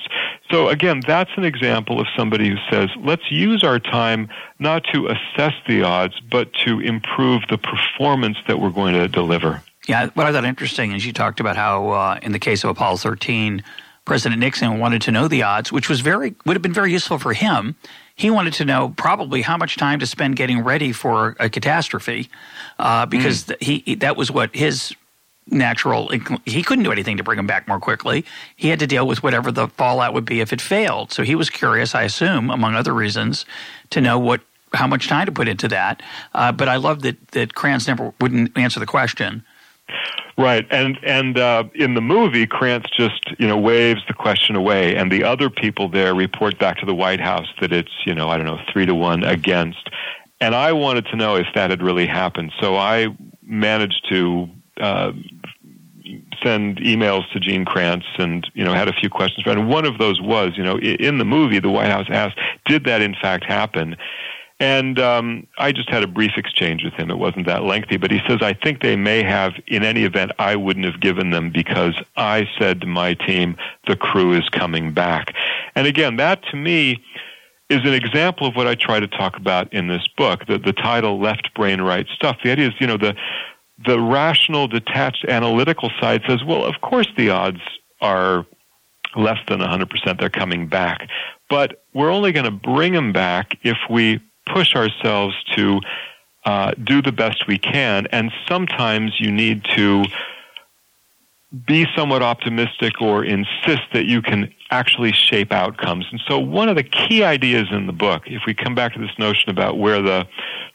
So 0.51 0.69
again, 0.69 1.03
that's 1.07 1.31
an 1.37 1.45
example 1.45 2.01
of 2.01 2.07
somebody 2.17 2.49
who 2.49 2.57
says, 2.71 2.91
let's 2.99 3.31
use 3.31 3.63
our 3.63 3.79
time 3.79 4.29
not 4.59 4.85
to 4.93 5.09
assess 5.09 5.53
the 5.67 5.83
odds, 5.83 6.21
but 6.21 6.53
to 6.65 6.81
improve 6.81 7.43
the 7.51 7.59
performance 7.59 8.39
that 8.49 8.61
we're 8.61 8.71
going 8.71 8.95
to 8.95 9.09
deliver. 9.09 9.63
Yeah, 9.87 10.09
what 10.15 10.27
I 10.27 10.33
thought 10.33 10.45
interesting 10.45 10.93
is 10.93 11.07
you 11.07 11.13
talked 11.13 11.41
about 11.41 11.57
how, 11.57 11.91
uh, 11.91 12.19
in 12.23 12.33
the 12.33 12.39
case 12.39 12.65
of 12.65 12.71
Apollo 12.71 12.99
13, 12.99 13.63
President 14.04 14.40
Nixon 14.40 14.78
wanted 14.78 15.02
to 15.02 15.12
know 15.12 15.28
the 15.28 15.42
odds, 15.42 15.71
which 15.71 15.88
was 15.88 16.00
very 16.00 16.35
would 16.45 16.54
have 16.54 16.62
been 16.62 16.73
very 16.73 16.92
useful 16.92 17.19
for 17.19 17.33
him. 17.33 17.76
He 18.16 18.30
wanted 18.30 18.54
to 18.54 18.64
know 18.64 18.95
probably 18.97 19.42
how 19.42 19.57
much 19.57 19.76
time 19.76 19.99
to 20.00 20.07
spend 20.07 20.37
getting 20.37 20.62
ready 20.64 20.92
for 20.92 21.37
a 21.38 21.49
catastrophe, 21.49 22.28
uh, 22.78 23.07
because 23.07 23.45
mm. 23.45 23.62
he 23.62 23.95
that 23.97 24.16
was 24.16 24.30
what 24.30 24.54
his 24.54 24.95
natural. 25.47 26.11
He 26.45 26.62
couldn't 26.62 26.85
do 26.85 26.92
anything 26.92 27.16
to 27.16 27.23
bring 27.23 27.38
him 27.38 27.47
back 27.47 27.69
more 27.69 27.80
quickly. 27.80 28.25
He 28.57 28.69
had 28.69 28.78
to 28.80 28.87
deal 28.87 29.07
with 29.07 29.23
whatever 29.23 29.50
the 29.50 29.69
fallout 29.69 30.14
would 30.14 30.25
be 30.25 30.40
if 30.40 30.52
it 30.52 30.61
failed. 30.61 31.12
So 31.12 31.23
he 31.23 31.35
was 31.35 31.50
curious, 31.50 31.95
I 31.95 32.02
assume, 32.02 32.50
among 32.50 32.75
other 32.75 32.95
reasons, 32.95 33.45
to 33.90 34.00
know 34.00 34.19
what 34.19 34.40
how 34.73 34.87
much 34.87 35.09
time 35.09 35.26
to 35.26 35.33
put 35.33 35.49
into 35.49 35.69
that. 35.69 36.02
Uh, 36.33 36.52
but 36.52 36.69
I 36.69 36.76
love 36.76 37.02
that 37.02 37.28
that 37.28 37.54
Kranz 37.54 37.87
never 37.87 38.12
wouldn't 38.21 38.57
answer 38.57 38.80
the 38.80 38.87
question. 38.87 39.45
Right, 40.38 40.66
and 40.70 40.99
and 41.02 41.38
uh, 41.38 41.64
in 41.75 41.94
the 41.94 42.00
movie, 42.00 42.47
Kranz 42.47 42.87
just 42.97 43.35
you 43.38 43.47
know 43.47 43.59
waves 43.59 44.00
the 44.09 44.14
question 44.14 44.56
away, 44.56 44.97
and 44.97 45.12
the 45.12 45.23
other 45.23 45.50
people 45.50 45.88
there 45.88 46.14
report 46.14 46.59
back 46.59 46.78
to 46.78 46.87
the 46.87 46.94
White 46.94 47.20
House 47.20 47.49
that 47.61 47.73
it's 47.73 47.92
you 48.06 48.14
know 48.14 48.30
I 48.30 48.38
don't 48.38 48.47
know 48.47 48.59
three 48.73 48.87
to 48.87 48.94
one 48.94 49.23
against, 49.23 49.90
and 50.40 50.54
I 50.54 50.73
wanted 50.73 51.06
to 51.06 51.16
know 51.16 51.37
if 51.37 51.47
that 51.54 51.70
had 51.70 51.82
really 51.82 52.06
happened, 52.06 52.52
so 52.61 52.76
I 52.76 53.09
managed 53.42 54.06
to. 54.11 54.49
Uh, 54.80 55.12
send 56.42 56.78
emails 56.78 57.30
to 57.32 57.38
Gene 57.38 57.66
Kranz 57.66 58.04
and 58.18 58.50
you 58.54 58.64
know 58.64 58.73
had 58.73 58.88
a 58.88 58.92
few 58.92 59.11
questions. 59.11 59.47
And 59.47 59.68
one 59.68 59.85
of 59.85 59.99
those 59.99 60.20
was, 60.20 60.52
you 60.56 60.64
know, 60.64 60.78
in 60.78 61.18
the 61.18 61.25
movie, 61.25 61.59
the 61.59 61.68
White 61.68 61.90
House 61.90 62.06
asked, 62.11 62.38
"Did 62.66 62.85
that 62.85 63.02
in 63.02 63.14
fact 63.14 63.44
happen?" 63.44 63.97
And 64.61 64.99
um, 64.99 65.47
I 65.57 65.73
just 65.73 65.88
had 65.88 66.02
a 66.02 66.07
brief 66.07 66.33
exchange 66.37 66.85
with 66.85 66.93
him. 66.93 67.11
It 67.11 67.17
wasn't 67.17 67.47
that 67.47 67.64
lengthy, 67.64 67.97
but 67.97 68.11
he 68.11 68.21
says, 68.29 68.43
I 68.43 68.52
think 68.52 68.83
they 68.83 68.95
may 68.95 69.23
have, 69.23 69.55
in 69.67 69.83
any 69.83 70.05
event, 70.05 70.33
I 70.38 70.55
wouldn't 70.55 70.85
have 70.85 71.00
given 71.00 71.31
them 71.31 71.50
because 71.50 71.95
I 72.17 72.47
said 72.59 72.83
to 72.83 72.87
my 72.87 73.14
team, 73.14 73.57
the 73.87 73.97
crew 73.97 74.35
is 74.35 74.47
coming 74.50 74.93
back. 74.93 75.35
And 75.75 75.87
again, 75.87 76.17
that 76.17 76.45
to 76.50 76.57
me 76.57 77.02
is 77.71 77.81
an 77.81 77.95
example 77.95 78.47
of 78.47 78.55
what 78.55 78.67
I 78.67 78.75
try 78.75 79.00
to 79.00 79.09
talk 79.09 79.37
about 79.37 79.73
in 79.73 79.88
this 79.88 80.07
book. 80.19 80.45
The, 80.47 80.59
the 80.59 80.75
title, 80.75 81.19
Left 81.19 81.55
Brain, 81.55 81.81
Right 81.81 82.07
Stuff. 82.14 82.37
The 82.45 82.52
idea 82.52 82.69
is, 82.69 82.75
you 82.81 82.87
know, 82.87 82.99
the, 82.99 83.17
the 83.87 83.99
rational, 83.99 84.69
detached, 84.69 85.25
analytical 85.25 85.90
side 85.99 86.21
says, 86.29 86.45
well, 86.45 86.67
of 86.67 86.83
course 86.83 87.09
the 87.17 87.31
odds 87.31 87.61
are 88.02 88.45
less 89.17 89.38
than 89.49 89.61
100% 89.61 90.21
they're 90.21 90.29
coming 90.29 90.67
back. 90.67 91.09
But 91.49 91.83
we're 91.95 92.11
only 92.11 92.33
going 92.33 92.45
to 92.45 92.50
bring 92.50 92.93
them 92.93 93.12
back 93.12 93.59
if 93.62 93.79
we 93.88 94.21
push 94.52 94.75
ourselves 94.75 95.35
to 95.57 95.80
uh, 96.45 96.73
do 96.83 97.02
the 97.02 97.12
best 97.12 97.47
we 97.47 97.59
can, 97.59 98.07
and 98.12 98.30
sometimes 98.49 99.12
you 99.19 99.30
need 99.30 99.64
to 99.76 100.04
be 101.66 101.85
somewhat 101.97 102.23
optimistic 102.23 103.00
or 103.00 103.25
insist 103.25 103.83
that 103.92 104.07
you 104.07 104.23
can 104.23 104.52
actually 104.71 105.12
shape 105.12 105.52
outcomes. 105.52 106.07
And 106.11 106.21
so 106.28 106.38
one 106.38 106.69
of 106.69 106.76
the 106.76 106.85
key 106.85 107.25
ideas 107.25 107.66
in 107.73 107.87
the 107.87 107.92
book, 107.92 108.23
if 108.26 108.42
we 108.47 108.54
come 108.54 108.75
back 108.75 108.95
to 108.95 109.00
this 109.00 109.19
notion 109.19 109.50
about 109.50 109.76
where 109.76 110.00
the, 110.00 110.28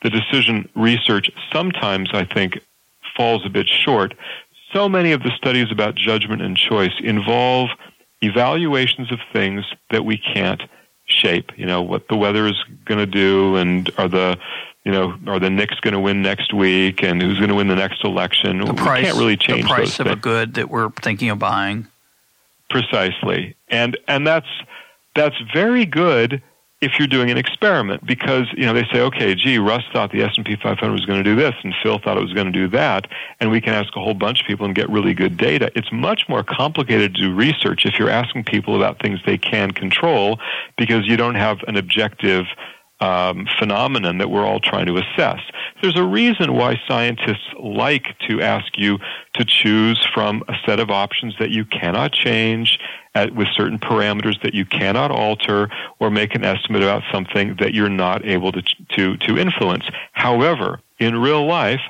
the 0.03 0.09
decision 0.09 0.67
research 0.75 1.31
sometimes 1.53 2.09
I 2.13 2.25
think 2.25 2.59
falls 3.15 3.45
a 3.45 3.49
bit 3.49 3.67
short, 3.67 4.15
so 4.73 4.89
many 4.89 5.13
of 5.13 5.23
the 5.23 5.31
studies 5.37 5.71
about 5.71 5.95
judgment 5.95 6.41
and 6.41 6.57
choice 6.57 6.91
involve 6.99 7.69
evaluations 8.21 9.11
of 9.11 9.19
things 9.31 9.63
that 9.91 10.03
we 10.03 10.17
can't 10.17 10.61
shape. 11.05 11.51
You 11.57 11.65
know 11.65 11.81
what 11.81 12.07
the 12.07 12.15
weather 12.15 12.47
is 12.47 12.61
going 12.85 12.99
to 12.99 13.05
do, 13.05 13.55
and 13.55 13.89
are 13.97 14.07
the 14.07 14.37
you 14.83 14.91
know 14.91 15.17
are 15.27 15.39
the 15.39 15.49
Knicks 15.49 15.79
going 15.79 15.93
to 15.93 15.99
win 15.99 16.21
next 16.21 16.53
week, 16.53 17.03
and 17.03 17.21
who's 17.21 17.37
going 17.37 17.49
to 17.49 17.55
win 17.55 17.67
the 17.67 17.75
next 17.75 18.03
election? 18.03 18.59
The 18.59 18.73
price, 18.73 19.01
we 19.01 19.05
can't 19.05 19.17
really 19.17 19.37
change 19.37 19.63
the 19.63 19.69
price 19.69 19.99
of 19.99 20.07
things. 20.07 20.17
a 20.17 20.19
good 20.19 20.53
that 20.55 20.69
we're 20.69 20.89
thinking 20.89 21.29
of 21.29 21.39
buying. 21.39 21.87
Precisely, 22.69 23.55
and 23.69 23.97
and 24.07 24.25
that's 24.25 24.47
that's 25.15 25.35
very 25.53 25.85
good 25.85 26.41
if 26.85 26.99
you're 26.99 27.07
doing 27.07 27.31
an 27.31 27.37
experiment 27.37 28.05
because 28.05 28.45
you 28.55 28.65
know 28.65 28.73
they 28.73 28.85
say 28.93 29.01
okay 29.01 29.33
gee 29.35 29.57
russ 29.57 29.83
thought 29.91 30.11
the 30.11 30.21
s&p 30.21 30.55
500 30.55 30.91
was 30.91 31.05
going 31.05 31.21
to 31.21 31.23
do 31.23 31.35
this 31.35 31.53
and 31.63 31.73
phil 31.81 31.99
thought 31.99 32.17
it 32.17 32.21
was 32.21 32.33
going 32.33 32.45
to 32.45 32.53
do 32.53 32.67
that 32.67 33.07
and 33.39 33.51
we 33.51 33.59
can 33.59 33.73
ask 33.73 33.95
a 33.95 33.99
whole 33.99 34.13
bunch 34.13 34.41
of 34.41 34.47
people 34.47 34.65
and 34.65 34.75
get 34.75 34.89
really 34.89 35.13
good 35.13 35.35
data 35.35 35.71
it's 35.75 35.91
much 35.91 36.23
more 36.29 36.43
complicated 36.43 37.15
to 37.15 37.21
do 37.21 37.33
research 37.33 37.85
if 37.85 37.97
you're 37.99 38.09
asking 38.09 38.43
people 38.43 38.75
about 38.75 39.01
things 39.01 39.19
they 39.25 39.37
can 39.37 39.71
control 39.71 40.39
because 40.77 41.07
you 41.07 41.17
don't 41.17 41.35
have 41.35 41.57
an 41.67 41.75
objective 41.75 42.45
um, 42.99 43.47
phenomenon 43.59 44.19
that 44.19 44.29
we're 44.29 44.45
all 44.45 44.59
trying 44.59 44.85
to 44.85 44.97
assess. 44.97 45.39
There's 45.81 45.97
a 45.97 46.03
reason 46.03 46.53
why 46.53 46.79
scientists 46.87 47.47
like 47.59 48.17
to 48.29 48.41
ask 48.41 48.77
you 48.77 48.99
to 49.33 49.43
choose 49.45 50.07
from 50.13 50.43
a 50.47 50.53
set 50.65 50.79
of 50.79 50.89
options 50.89 51.35
that 51.39 51.49
you 51.49 51.65
cannot 51.65 52.13
change 52.13 52.79
at, 53.15 53.33
with 53.33 53.47
certain 53.55 53.79
parameters 53.79 54.41
that 54.43 54.53
you 54.53 54.65
cannot 54.65 55.09
alter 55.09 55.69
or 55.99 56.11
make 56.11 56.35
an 56.35 56.43
estimate 56.43 56.83
about 56.83 57.01
something 57.11 57.55
that 57.59 57.73
you're 57.73 57.89
not 57.89 58.23
able 58.25 58.51
to, 58.51 58.61
to, 58.89 59.17
to 59.17 59.37
influence. 59.37 59.85
However, 60.11 60.81
in 60.99 61.19
real 61.19 61.47
life, 61.47 61.81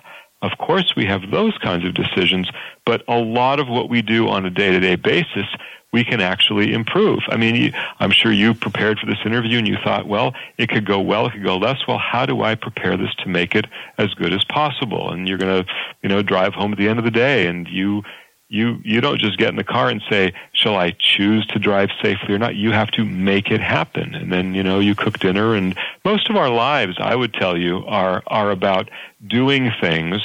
of 0.42 0.58
course, 0.60 0.94
we 0.96 1.06
have 1.06 1.32
those 1.32 1.58
kinds 1.58 1.86
of 1.86 1.96
decisions, 1.96 2.50
but 2.86 3.04
a 3.08 3.18
lot 3.18 3.60
of 3.60 3.68
what 3.68 3.90
we 3.90 4.02
do 4.02 4.28
on 4.30 4.46
a 4.46 4.50
day 4.50 4.72
to 4.72 4.80
day 4.80 4.96
basis, 4.96 5.48
we 5.92 6.04
can 6.04 6.22
actually 6.22 6.74
improve. 6.74 7.20
I 7.30 7.38
mean, 7.38 7.56
you, 7.56 7.72
I'm 8.00 8.12
sure 8.12 8.32
you 8.32 8.54
prepared 8.54 9.00
for 9.00 9.06
this 9.06 9.18
interview 9.26 9.58
and 9.58 9.68
you 9.68 9.78
thought, 9.84 10.08
well, 10.08 10.36
it 10.58 10.70
could 10.70 10.86
go 10.86 11.00
well, 11.00 11.26
it 11.26 11.32
could 11.32 11.44
go 11.44 11.58
less 11.58 11.88
well. 11.88 11.98
How 11.98 12.26
do 12.26 12.44
I 12.44 12.54
prepare 12.56 12.98
this 12.98 13.16
to 13.20 13.30
make 13.30 13.56
it 13.56 13.66
as 13.98 14.14
good 14.14 14.34
as 14.34 14.44
possible? 14.44 15.10
And 15.10 15.28
you're 15.28 15.38
going 15.38 15.64
to, 15.64 15.72
you 16.04 16.10
know, 16.10 16.22
drive 16.22 16.54
home 16.54 16.74
at 16.74 16.78
the 16.78 16.90
end 16.90 17.00
of 17.00 17.06
the 17.06 17.12
day 17.12 17.48
and 17.48 17.68
you 17.68 18.04
you 18.48 18.80
you 18.84 19.02
don't 19.02 19.20
just 19.20 19.38
get 19.38 19.50
in 19.50 19.56
the 19.56 19.64
car 19.64 19.90
and 19.90 20.02
say 20.10 20.34
shall 20.54 20.76
i 20.76 20.92
choose 21.00 21.46
to 21.48 21.60
drive 21.60 21.90
safely 22.02 22.34
or 22.34 22.38
not? 22.38 22.56
You 22.56 22.72
have 22.72 22.92
to 22.92 23.04
make 23.04 23.50
it 23.50 23.62
happen. 23.62 24.14
And 24.14 24.32
then 24.32 24.54
you 24.54 24.64
know 24.64 24.80
you 24.80 24.96
cook 24.96 25.20
dinner 25.20 25.56
and 25.56 25.78
most 26.04 26.30
of 26.30 26.36
our 26.36 26.50
lives 26.50 26.98
i 27.00 27.16
would 27.16 27.34
tell 27.34 27.58
you 27.58 27.84
are 27.86 28.24
are 28.28 28.52
about 28.52 28.90
doing 29.28 29.72
things 29.82 30.22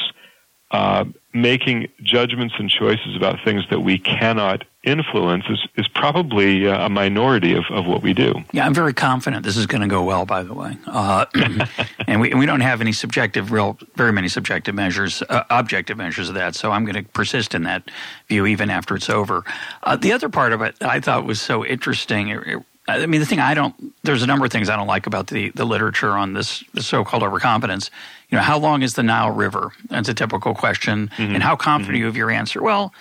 uh, 0.70 1.04
making 1.32 1.88
judgments 2.02 2.54
and 2.58 2.70
choices 2.70 3.16
about 3.16 3.38
things 3.44 3.64
that 3.70 3.80
we 3.80 3.98
cannot 3.98 4.64
influence 4.82 5.44
is, 5.50 5.66
is 5.76 5.88
probably 5.88 6.66
uh, 6.66 6.86
a 6.86 6.88
minority 6.88 7.54
of, 7.54 7.64
of 7.70 7.86
what 7.86 8.02
we 8.02 8.14
do. 8.14 8.34
Yeah, 8.52 8.64
I'm 8.64 8.72
very 8.72 8.94
confident 8.94 9.44
this 9.44 9.56
is 9.56 9.66
going 9.66 9.82
to 9.82 9.88
go 9.88 10.02
well, 10.02 10.24
by 10.24 10.42
the 10.42 10.54
way. 10.54 10.78
Uh, 10.86 11.26
and 12.06 12.20
we, 12.20 12.32
we 12.32 12.46
don't 12.46 12.60
have 12.60 12.80
any 12.80 12.92
subjective, 12.92 13.52
real, 13.52 13.78
very 13.96 14.12
many 14.12 14.28
subjective 14.28 14.74
measures, 14.74 15.22
uh, 15.28 15.44
objective 15.50 15.98
measures 15.98 16.28
of 16.28 16.34
that. 16.36 16.54
So 16.54 16.70
I'm 16.72 16.84
going 16.84 17.04
to 17.04 17.10
persist 17.10 17.54
in 17.54 17.64
that 17.64 17.90
view 18.28 18.46
even 18.46 18.70
after 18.70 18.96
it's 18.96 19.10
over. 19.10 19.44
Uh, 19.82 19.96
the 19.96 20.12
other 20.12 20.30
part 20.30 20.52
of 20.52 20.62
it 20.62 20.76
I 20.80 21.00
thought 21.00 21.26
was 21.26 21.40
so 21.42 21.64
interesting. 21.64 22.28
It, 22.28 22.46
it, 22.46 22.62
I 22.88 23.04
mean, 23.04 23.20
the 23.20 23.26
thing 23.26 23.38
I 23.38 23.52
don't, 23.52 23.74
there's 24.02 24.22
a 24.22 24.26
number 24.26 24.46
of 24.46 24.50
things 24.50 24.70
I 24.70 24.76
don't 24.76 24.86
like 24.86 25.06
about 25.06 25.26
the, 25.26 25.50
the 25.50 25.66
literature 25.66 26.12
on 26.12 26.32
this, 26.32 26.64
this 26.72 26.86
so 26.86 27.04
called 27.04 27.22
overconfidence. 27.22 27.90
You 28.30 28.36
know, 28.36 28.42
how 28.42 28.58
long 28.58 28.82
is 28.82 28.94
the 28.94 29.02
Nile 29.02 29.30
River? 29.30 29.72
That's 29.90 30.08
a 30.08 30.14
typical 30.14 30.54
question. 30.54 31.08
Mm-hmm. 31.08 31.34
And 31.34 31.42
how 31.42 31.54
confident 31.54 31.96
mm-hmm. 31.96 32.02
are 32.02 32.04
you 32.04 32.08
of 32.08 32.16
your 32.16 32.30
answer? 32.30 32.62
Well, 32.62 32.94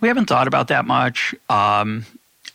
we 0.00 0.08
haven't 0.08 0.26
thought 0.26 0.48
about 0.48 0.68
that 0.68 0.84
much. 0.84 1.34
Um, 1.48 2.04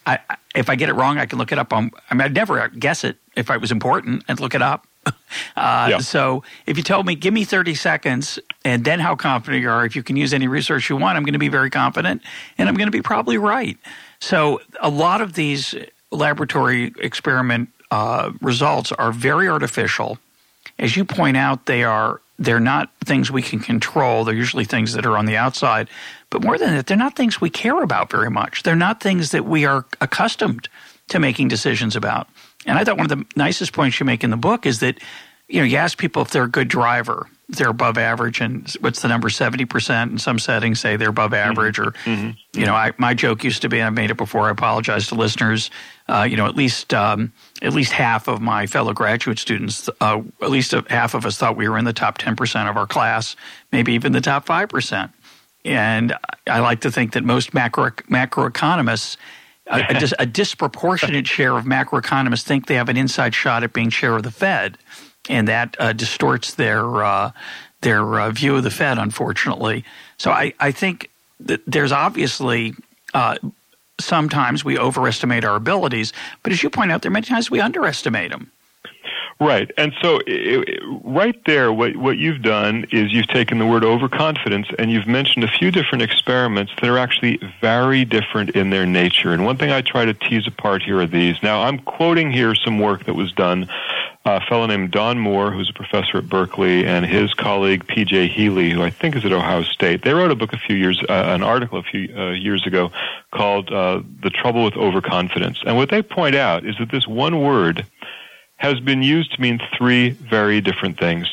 I, 0.06 0.20
if 0.56 0.70
I 0.70 0.76
get 0.76 0.90
it 0.90 0.94
wrong, 0.94 1.18
I 1.18 1.26
can 1.26 1.38
look 1.38 1.52
it 1.52 1.60
up 1.60 1.74
on. 1.74 1.92
I 2.10 2.14
mean, 2.14 2.22
I'd 2.22 2.34
never 2.34 2.68
guess 2.70 3.04
it 3.04 3.18
if 3.36 3.50
it 3.50 3.62
was 3.62 3.72
important 3.72 4.24
and 4.28 4.40
look 4.40 4.56
it 4.56 4.62
up. 4.62 4.88
Uh, 5.56 5.88
yeah. 5.90 5.98
So 6.00 6.44
if 6.66 6.78
you 6.78 6.84
told 6.84 7.06
me, 7.06 7.16
give 7.16 7.34
me 7.34 7.46
30 7.46 7.74
seconds 7.76 8.38
and 8.66 8.84
then 8.84 9.00
how 9.00 9.16
confident 9.16 9.62
you 9.62 9.70
are, 9.70 9.86
if 9.86 9.96
you 9.96 10.04
can 10.04 10.16
use 10.16 10.34
any 10.34 10.48
research 10.48 10.90
you 10.90 10.98
want, 10.98 11.18
I'm 11.18 11.24
going 11.24 11.34
to 11.34 11.40
be 11.40 11.48
very 11.48 11.70
confident 11.70 12.22
and 12.58 12.68
I'm 12.68 12.76
going 12.76 12.88
to 12.88 12.92
be 12.92 13.02
probably 13.02 13.38
right. 13.38 13.78
So 14.20 14.62
a 14.82 14.90
lot 14.90 15.22
of 15.22 15.34
these 15.34 15.74
laboratory 16.12 16.94
experiment 17.00 17.70
uh, 17.92 18.32
results 18.42 18.92
are 18.92 19.12
very 19.12 19.48
artificial. 19.48 20.20
As 20.78 20.98
you 20.98 21.06
point 21.06 21.38
out, 21.38 21.66
they 21.66 21.84
are 21.84 22.22
they're 22.40 22.60
not 22.60 22.90
things 23.06 23.30
we 23.32 23.42
can 23.42 23.60
control. 23.60 24.24
They're 24.24 24.36
usually 24.36 24.66
things 24.66 24.94
that 24.94 25.06
are 25.06 25.18
on 25.18 25.26
the 25.26 25.38
outside. 25.38 25.90
But 26.32 26.44
more 26.44 26.58
than 26.58 26.74
that, 26.76 26.88
they're 26.88 26.98
not 26.98 27.16
things 27.16 27.40
we 27.40 27.52
care 27.52 27.84
about 27.84 28.10
very 28.10 28.32
much. 28.32 28.64
They're 28.64 28.76
not 28.76 29.04
things 29.04 29.32
that 29.32 29.46
we 29.46 29.66
are 29.66 29.86
accustomed 30.00 30.68
to 31.10 31.20
making 31.20 31.50
decisions 31.50 31.96
about. 31.96 32.28
And 32.66 32.80
I 32.80 32.84
thought 32.84 32.98
one 32.98 33.12
of 33.12 33.18
the 33.18 33.26
nicest 33.36 33.74
points 33.74 34.00
you 34.00 34.06
make 34.06 34.24
in 34.24 34.30
the 34.30 34.38
book 34.38 34.66
is 34.66 34.80
that, 34.80 34.98
you 35.50 35.60
know, 35.60 35.66
you 35.66 35.78
ask 35.78 35.98
people 35.98 36.22
if 36.22 36.32
they're 36.32 36.46
a 36.46 36.50
good 36.50 36.70
driver, 36.70 37.28
they're 37.50 37.70
above 37.70 37.98
average, 37.98 38.40
and 38.40 38.70
what's 38.80 39.02
the 39.02 39.10
number, 39.10 39.28
70% 39.28 40.12
in 40.12 40.18
some 40.20 40.40
settings 40.40 40.80
say 40.80 40.96
they're 40.96 41.10
above 41.10 41.32
mm-hmm. 41.32 41.52
average. 41.52 41.80
Or, 41.80 41.92
mm-hmm. 42.06 42.32
you 42.58 42.66
know, 42.66 42.76
I, 42.76 42.94
my 42.98 43.14
joke 43.14 43.44
used 43.44 43.64
to 43.64 43.70
be, 43.70 43.80
and 43.80 43.88
I've 43.88 43.94
made 43.94 44.10
it 44.10 44.16
before, 44.16 44.48
I 44.48 44.52
apologize 44.52 45.08
to 45.08 45.16
listeners, 45.16 45.70
uh, 46.08 46.24
you 46.24 46.38
know, 46.38 46.46
at 46.46 46.56
least 46.56 46.94
um, 46.94 47.34
at 47.62 47.74
least 47.74 47.92
half 47.92 48.30
of 48.30 48.42
my 48.42 48.68
fellow 48.68 48.94
graduate 48.94 49.38
students, 49.38 49.90
uh, 50.00 50.22
at 50.42 50.50
least 50.50 50.72
half 50.88 51.14
of 51.14 51.26
us 51.26 51.38
thought 51.38 51.58
we 51.58 51.68
were 51.68 51.78
in 51.78 51.86
the 51.86 51.94
top 51.94 52.18
10% 52.20 52.70
of 52.70 52.78
our 52.78 52.88
class, 52.88 53.36
maybe 53.74 53.94
even 53.94 54.14
the 54.14 54.22
top 54.22 54.46
5%. 54.46 55.12
And 55.64 56.16
I 56.48 56.60
like 56.60 56.82
to 56.82 56.92
think 56.92 57.14
that 57.14 57.24
most 57.24 57.54
macro 57.54 57.92
macroeconomists 58.10 59.18
a, 59.68 59.86
a, 59.90 60.00
dis, 60.00 60.14
a, 60.20 60.26
disproportionate 60.26 61.28
share 61.36 61.56
of 61.58 61.66
macroeconomists 61.66 62.44
think 62.44 62.68
they 62.68 62.76
have 62.76 62.90
an 62.90 62.98
inside 62.98 63.34
shot 63.34 63.64
at 63.64 63.74
being 63.74 63.90
chair 63.90 64.16
of 64.16 64.24
the 64.24 64.32
Fed, 64.32 64.78
and 65.30 65.48
that 65.48 65.76
uh, 65.80 65.94
distorts 65.94 66.56
their 66.56 67.04
uh, 67.04 67.32
their 67.82 68.20
uh, 68.20 68.32
view 68.32 68.56
of 68.56 68.64
the 68.64 68.72
Fed, 68.72 68.98
unfortunately. 68.98 69.84
So 70.18 70.32
I, 70.32 70.54
I 70.60 70.72
think 70.72 71.10
that 71.42 71.62
there's 71.66 71.92
obviously 71.92 72.76
uh, 73.14 73.38
sometimes 74.00 74.64
we 74.64 74.78
overestimate 74.78 75.44
our 75.44 75.56
abilities, 75.56 76.14
but 76.44 76.52
as 76.52 76.64
you 76.64 76.70
point 76.70 76.92
out, 76.92 77.02
there 77.02 77.10
are 77.10 77.14
many 77.14 77.26
times 77.26 77.50
we 77.50 77.60
underestimate 77.60 78.32
them. 78.32 78.52
Right. 79.42 79.72
And 79.76 79.92
so 80.04 80.20
it, 80.28 80.84
right 81.04 81.36
there, 81.46 81.74
what, 81.74 81.96
what 81.96 82.20
you've 82.20 82.44
done 82.44 82.86
is 82.92 83.12
you've 83.12 83.28
taken 83.28 83.58
the 83.58 83.66
word 83.66 83.84
overconfidence 83.84 84.68
and 84.78 84.92
you've 84.92 85.08
mentioned 85.08 85.44
a 85.44 85.48
few 85.48 85.72
different 85.72 86.04
experiments 86.04 86.72
that 86.80 86.88
are 86.88 87.00
actually 87.00 87.40
very 87.60 88.06
different 88.06 88.52
in 88.52 88.70
their 88.70 88.86
nature. 88.86 89.34
And 89.34 89.44
one 89.44 89.58
thing 89.58 89.72
I 89.72 89.82
try 89.82 90.06
to 90.06 90.14
tease 90.14 90.46
apart 90.46 90.84
here 90.84 91.00
are 91.00 91.08
these. 91.08 91.42
Now, 91.42 91.64
I'm 91.64 91.80
quoting 91.80 92.32
here 92.32 92.54
some 92.54 92.78
work 92.78 93.06
that 93.06 93.16
was 93.16 93.34
done. 93.34 93.68
A 94.26 94.40
fellow 94.42 94.68
named 94.68 94.92
Don 94.92 95.18
Moore, 95.18 95.50
who's 95.50 95.72
a 95.72 95.74
professor 95.74 96.20
at 96.20 96.30
Berkeley, 96.30 96.86
and 96.86 97.04
his 97.04 97.34
colleague 97.34 97.88
P.J. 97.88 98.28
Healy, 98.28 98.70
who 98.70 98.84
I 98.84 98.92
think 98.92 99.16
is 99.16 99.26
at 99.26 99.32
Ohio 99.32 99.64
State. 99.64 100.04
They 100.04 100.14
wrote 100.14 100.30
a 100.30 100.36
book 100.36 100.54
a 100.54 100.60
few 100.60 100.76
years, 100.76 101.02
uh, 101.10 101.14
an 101.14 101.42
article 101.42 101.80
a 101.80 101.82
few 101.82 102.16
uh, 102.16 102.30
years 102.30 102.68
ago 102.68 102.92
called 103.32 103.72
uh, 103.72 104.04
"The 104.22 104.30
Trouble 104.30 104.64
with 104.64 104.76
Overconfidence." 104.76 105.64
And 105.66 105.76
what 105.76 105.90
they 105.90 106.04
point 106.04 106.36
out 106.36 106.64
is 106.68 106.78
that 106.78 106.92
this 106.92 107.08
one 107.08 107.42
word 107.42 107.88
has 108.62 108.80
been 108.80 109.02
used 109.02 109.34
to 109.34 109.42
mean 109.42 109.60
three 109.76 110.12
very 110.12 110.62
different 110.62 111.00
things. 111.00 111.28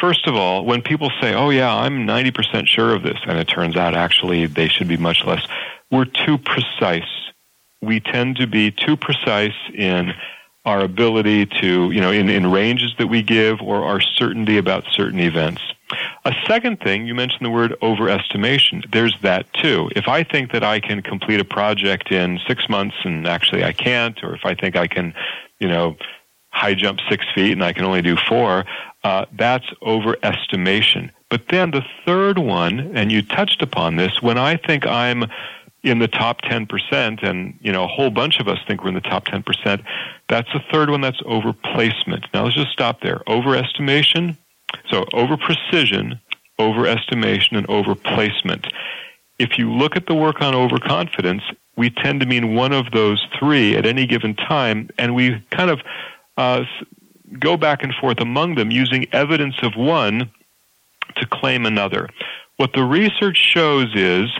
First 0.00 0.28
of 0.28 0.36
all, 0.36 0.64
when 0.64 0.80
people 0.80 1.10
say, 1.20 1.34
oh, 1.34 1.50
yeah, 1.50 1.74
I'm 1.74 2.06
90% 2.06 2.68
sure 2.68 2.94
of 2.94 3.02
this, 3.02 3.18
and 3.26 3.36
it 3.36 3.48
turns 3.48 3.74
out 3.74 3.96
actually 3.96 4.46
they 4.46 4.68
should 4.68 4.86
be 4.86 4.96
much 4.96 5.24
less, 5.24 5.44
we're 5.90 6.04
too 6.04 6.38
precise. 6.38 7.02
We 7.82 7.98
tend 7.98 8.36
to 8.36 8.46
be 8.46 8.70
too 8.70 8.96
precise 8.96 9.56
in 9.74 10.12
our 10.64 10.80
ability 10.80 11.46
to, 11.46 11.90
you 11.90 12.00
know, 12.00 12.12
in, 12.12 12.28
in 12.28 12.50
ranges 12.50 12.94
that 12.98 13.08
we 13.08 13.20
give 13.22 13.60
or 13.60 13.84
our 13.84 14.00
certainty 14.00 14.56
about 14.56 14.84
certain 14.92 15.18
events. 15.18 15.62
A 16.24 16.32
second 16.46 16.78
thing, 16.80 17.06
you 17.06 17.14
mentioned 17.14 17.44
the 17.44 17.50
word 17.50 17.74
overestimation. 17.82 18.88
There's 18.92 19.16
that 19.22 19.52
too. 19.52 19.90
If 19.96 20.06
I 20.06 20.22
think 20.22 20.52
that 20.52 20.62
I 20.62 20.78
can 20.78 21.02
complete 21.02 21.40
a 21.40 21.44
project 21.44 22.12
in 22.12 22.38
six 22.46 22.68
months 22.68 22.96
and 23.04 23.26
actually 23.26 23.64
I 23.64 23.72
can't, 23.72 24.22
or 24.22 24.34
if 24.34 24.44
I 24.44 24.54
think 24.54 24.76
I 24.76 24.86
can 24.86 25.12
you 25.64 25.70
know, 25.70 25.96
high 26.50 26.74
jump 26.74 27.00
six 27.08 27.24
feet 27.34 27.52
and 27.52 27.64
I 27.64 27.72
can 27.72 27.86
only 27.86 28.02
do 28.02 28.16
four, 28.28 28.66
uh, 29.02 29.24
that's 29.32 29.64
overestimation. 29.82 31.10
But 31.30 31.48
then 31.48 31.70
the 31.70 31.82
third 32.04 32.38
one, 32.38 32.94
and 32.94 33.10
you 33.10 33.22
touched 33.22 33.62
upon 33.62 33.96
this, 33.96 34.20
when 34.20 34.36
I 34.36 34.56
think 34.58 34.86
I'm 34.86 35.24
in 35.82 36.00
the 36.00 36.08
top 36.08 36.42
10%, 36.42 37.22
and, 37.22 37.58
you 37.62 37.72
know, 37.72 37.84
a 37.84 37.86
whole 37.86 38.10
bunch 38.10 38.40
of 38.40 38.46
us 38.46 38.58
think 38.66 38.82
we're 38.82 38.90
in 38.90 38.94
the 38.94 39.00
top 39.00 39.24
10%, 39.24 39.82
that's 40.28 40.52
the 40.52 40.60
third 40.70 40.90
one, 40.90 41.00
that's 41.00 41.22
overplacement. 41.22 42.26
Now 42.34 42.44
let's 42.44 42.56
just 42.56 42.72
stop 42.72 43.00
there. 43.00 43.22
Overestimation, 43.26 44.36
so 44.90 45.06
over 45.14 45.38
precision, 45.38 46.20
overestimation, 46.60 47.56
and 47.56 47.66
overplacement. 47.68 48.70
If 49.38 49.56
you 49.58 49.72
look 49.72 49.96
at 49.96 50.06
the 50.06 50.14
work 50.14 50.42
on 50.42 50.54
overconfidence, 50.54 51.42
we 51.76 51.90
tend 51.90 52.20
to 52.20 52.26
mean 52.26 52.54
one 52.54 52.72
of 52.72 52.90
those 52.92 53.24
three 53.38 53.76
at 53.76 53.86
any 53.86 54.06
given 54.06 54.34
time, 54.34 54.90
and 54.98 55.14
we 55.14 55.44
kind 55.50 55.70
of 55.70 55.80
uh, 56.36 56.64
go 57.38 57.56
back 57.56 57.82
and 57.82 57.94
forth 57.94 58.20
among 58.20 58.54
them 58.54 58.70
using 58.70 59.06
evidence 59.12 59.56
of 59.62 59.74
one 59.76 60.30
to 61.16 61.26
claim 61.26 61.66
another. 61.66 62.08
What 62.56 62.72
the 62.72 62.84
research 62.84 63.36
shows 63.36 63.94
is 63.94 64.30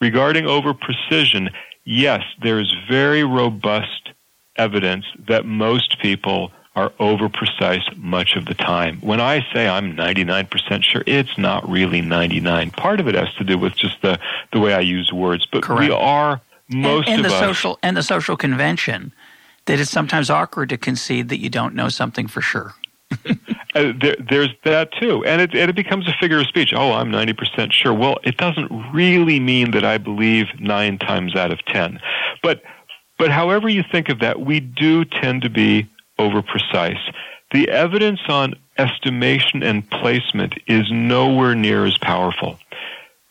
regarding 0.00 0.46
over 0.46 0.74
precision, 0.74 1.50
yes, 1.84 2.22
there 2.42 2.60
is 2.60 2.72
very 2.88 3.24
robust 3.24 4.10
evidence 4.56 5.06
that 5.28 5.46
most 5.46 5.98
people 6.00 6.52
are 6.74 6.92
over 6.98 7.28
precise 7.28 7.82
much 7.96 8.34
of 8.34 8.46
the 8.46 8.54
time. 8.54 8.98
When 9.00 9.20
I 9.20 9.46
say 9.52 9.68
I'm 9.68 9.94
99% 9.94 10.82
sure, 10.82 11.02
it's 11.06 11.36
not 11.36 11.68
really 11.68 12.00
99. 12.00 12.70
Part 12.70 12.98
of 13.00 13.08
it 13.08 13.14
has 13.14 13.32
to 13.34 13.44
do 13.44 13.58
with 13.58 13.76
just 13.76 14.00
the, 14.00 14.18
the 14.52 14.60
way 14.60 14.72
I 14.72 14.80
use 14.80 15.12
words, 15.12 15.46
but 15.50 15.62
Correct. 15.62 15.80
we 15.80 15.90
are 15.90 16.40
most 16.72 17.08
and, 17.08 17.18
and 17.18 17.26
of 17.26 17.30
the 17.30 17.36
us, 17.36 17.40
social 17.40 17.78
and 17.82 17.96
the 17.96 18.02
social 18.02 18.36
convention 18.36 19.12
that 19.66 19.78
it's 19.78 19.90
sometimes 19.90 20.30
awkward 20.30 20.68
to 20.70 20.76
concede 20.76 21.28
that 21.28 21.38
you 21.38 21.48
don't 21.48 21.74
know 21.74 21.88
something 21.88 22.26
for 22.26 22.40
sure. 22.40 22.74
uh, 23.74 23.92
there, 24.00 24.16
there's 24.30 24.50
that 24.64 24.90
too, 24.98 25.24
and 25.24 25.42
it, 25.42 25.54
and 25.54 25.68
it 25.68 25.76
becomes 25.76 26.08
a 26.08 26.12
figure 26.20 26.40
of 26.40 26.46
speech. 26.46 26.72
Oh, 26.74 26.92
I'm 26.92 27.10
90% 27.10 27.72
sure. 27.72 27.92
Well, 27.92 28.18
it 28.24 28.36
doesn't 28.38 28.70
really 28.92 29.38
mean 29.38 29.72
that 29.72 29.84
I 29.84 29.98
believe 29.98 30.46
nine 30.58 30.98
times 30.98 31.36
out 31.36 31.52
of 31.52 31.64
ten, 31.66 32.00
but 32.42 32.62
but 33.18 33.30
however 33.30 33.68
you 33.68 33.84
think 33.90 34.08
of 34.08 34.20
that, 34.20 34.40
we 34.40 34.60
do 34.60 35.04
tend 35.04 35.42
to 35.42 35.50
be 35.50 35.86
over 36.18 36.42
precise. 36.42 36.98
The 37.52 37.68
evidence 37.68 38.20
on 38.28 38.54
estimation 38.78 39.62
and 39.62 39.88
placement 39.90 40.54
is 40.66 40.90
nowhere 40.90 41.54
near 41.54 41.84
as 41.84 41.98
powerful. 41.98 42.58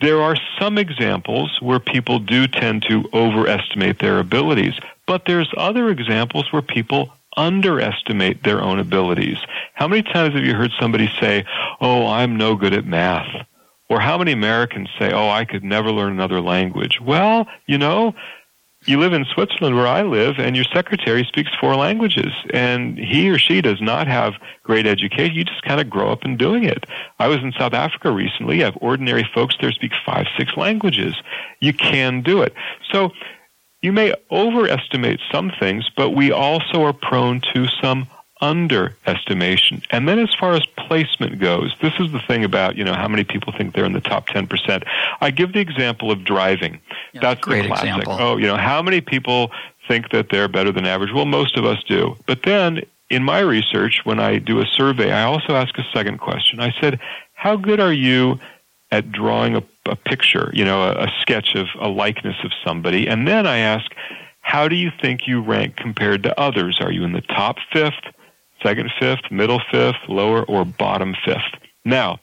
There 0.02 0.22
are 0.22 0.36
some 0.60 0.80
examples 0.80 1.60
where 1.62 1.80
people 1.80 2.18
do 2.18 2.48
tend 2.48 2.84
to 2.90 3.08
overestimate 3.14 4.00
their 4.00 4.18
abilities, 4.18 4.74
but 5.06 5.26
there's 5.28 5.52
other 5.58 5.90
examples 5.90 6.52
where 6.52 6.64
people 6.64 7.14
underestimate 7.38 8.44
their 8.44 8.62
own 8.62 8.80
abilities. 8.80 9.38
How 9.76 9.88
many 9.88 10.02
times 10.02 10.34
have 10.34 10.44
you 10.44 10.56
heard 10.56 10.72
somebody 10.80 11.12
say, 11.20 11.46
"Oh, 11.80 12.08
I'm 12.08 12.36
no 12.36 12.56
good 12.56 12.74
at 12.74 12.86
math?" 12.86 13.46
Or 13.90 14.00
how 14.00 14.18
many 14.18 14.32
Americans 14.32 14.90
say, 14.98 15.12
"Oh, 15.12 15.30
I 15.30 15.46
could 15.46 15.64
never 15.64 15.92
learn 15.92 16.14
another 16.14 16.42
language?" 16.42 17.00
Well, 17.00 17.48
you 17.68 17.78
know, 17.78 18.16
you 18.86 19.00
live 19.00 19.14
in 19.14 19.26
Switzerland 19.26 19.76
where 19.76 19.88
I 19.88 20.02
live, 20.02 20.40
and 20.40 20.56
your 20.56 20.66
secretary 20.66 21.24
speaks 21.24 21.52
four 21.60 21.76
languages, 21.76 22.32
and 22.52 22.98
he 22.98 23.30
or 23.30 23.38
she 23.38 23.62
does 23.62 23.80
not 23.80 24.08
have 24.08 24.34
great 24.64 24.88
education. 24.88 25.36
You 25.36 25.44
just 25.44 25.62
kind 25.62 25.80
of 25.80 25.90
grow 25.90 26.12
up 26.12 26.26
in 26.26 26.36
doing 26.36 26.64
it. 26.64 26.86
I 27.20 27.28
was 27.28 27.40
in 27.40 27.54
South 27.54 27.74
Africa 27.74 28.12
recently. 28.12 28.62
I 28.62 28.66
have 28.66 28.78
ordinary 28.82 29.28
folks 29.36 29.56
there 29.62 29.72
speak 29.72 29.92
five, 30.06 30.26
six 30.38 30.58
languages. 30.58 31.16
You 31.60 31.74
can 31.74 32.22
do 32.22 32.42
it. 32.42 32.54
So 32.92 33.12
you 33.82 33.92
may 33.92 34.14
overestimate 34.32 35.20
some 35.32 35.52
things, 35.60 35.90
but 35.96 36.12
we 36.12 36.32
also 36.32 36.84
are 36.84 36.94
prone 36.94 37.42
to 37.54 37.68
some 37.82 38.08
underestimation. 38.42 39.84
And 39.92 40.08
then 40.08 40.20
as 40.20 40.34
far 40.34 40.54
as 40.54 40.66
placement 40.78 41.40
goes, 41.40 41.76
this 41.82 41.94
is 42.00 42.12
the 42.12 42.20
thing 42.20 42.44
about, 42.44 42.76
you 42.76 42.84
know, 42.84 42.94
how 42.94 43.08
many 43.08 43.24
people 43.24 43.54
think 43.56 43.76
they're 43.76 43.86
in 43.86 43.94
the 43.94 44.02
top 44.02 44.28
10%. 44.28 44.84
I 45.22 45.32
give 45.32 45.54
the 45.54 45.60
example 45.60 46.12
of 46.12 46.24
driving. 46.24 46.82
Yeah, 47.14 47.22
That's 47.22 47.42
great 47.42 47.64
the 47.64 47.68
classic. 47.68 47.90
Example. 47.90 48.18
Oh, 48.20 48.38
you 48.38 48.48
know, 48.48 48.58
how 48.58 48.82
many 48.82 49.02
people 49.02 49.52
think 49.88 50.12
that 50.12 50.30
they're 50.30 50.48
better 50.48 50.72
than 50.72 50.86
average? 50.86 51.14
Well, 51.14 51.26
most 51.26 51.58
of 51.58 51.66
us 51.66 51.84
do. 51.88 52.18
But 52.26 52.44
then 52.44 52.82
in 53.10 53.24
my 53.24 53.40
research, 53.40 54.02
when 54.04 54.20
I 54.20 54.40
do 54.40 54.60
a 54.60 54.66
survey, 54.66 55.12
I 55.12 55.24
also 55.24 55.54
ask 55.54 55.78
a 55.78 55.86
second 55.94 56.20
question. 56.20 56.60
I 56.60 56.74
said, 56.82 57.00
how 57.34 57.56
good 57.56 57.80
are 57.80 57.94
you 57.94 58.40
at 58.92 59.12
drawing 59.12 59.56
a, 59.56 59.64
a 59.86 59.96
picture, 59.96 60.50
you 60.54 60.66
know, 60.66 60.84
a, 60.84 61.06
a 61.06 61.12
sketch 61.22 61.56
of 61.56 61.68
a 61.80 61.90
likeness 61.90 62.38
of 62.44 62.52
somebody? 62.66 63.08
And 63.08 63.28
then 63.28 63.46
I 63.46 63.58
ask, 63.58 63.92
how 64.42 64.68
do 64.68 64.76
you 64.76 64.92
think 65.02 65.28
you 65.28 65.42
rank 65.42 65.76
compared 65.76 66.24
to 66.24 66.40
others? 66.40 66.80
Are 66.82 66.92
you 66.92 67.04
in 67.04 67.14
the 67.14 67.22
top 67.22 67.58
fifth? 67.72 68.02
Second 68.64 68.92
fifth, 69.00 69.32
middle 69.32 69.62
fifth, 69.72 69.98
lower, 70.08 70.44
or 70.44 70.66
bottom 70.66 71.16
fifth. 71.26 71.60
Now, 71.86 72.20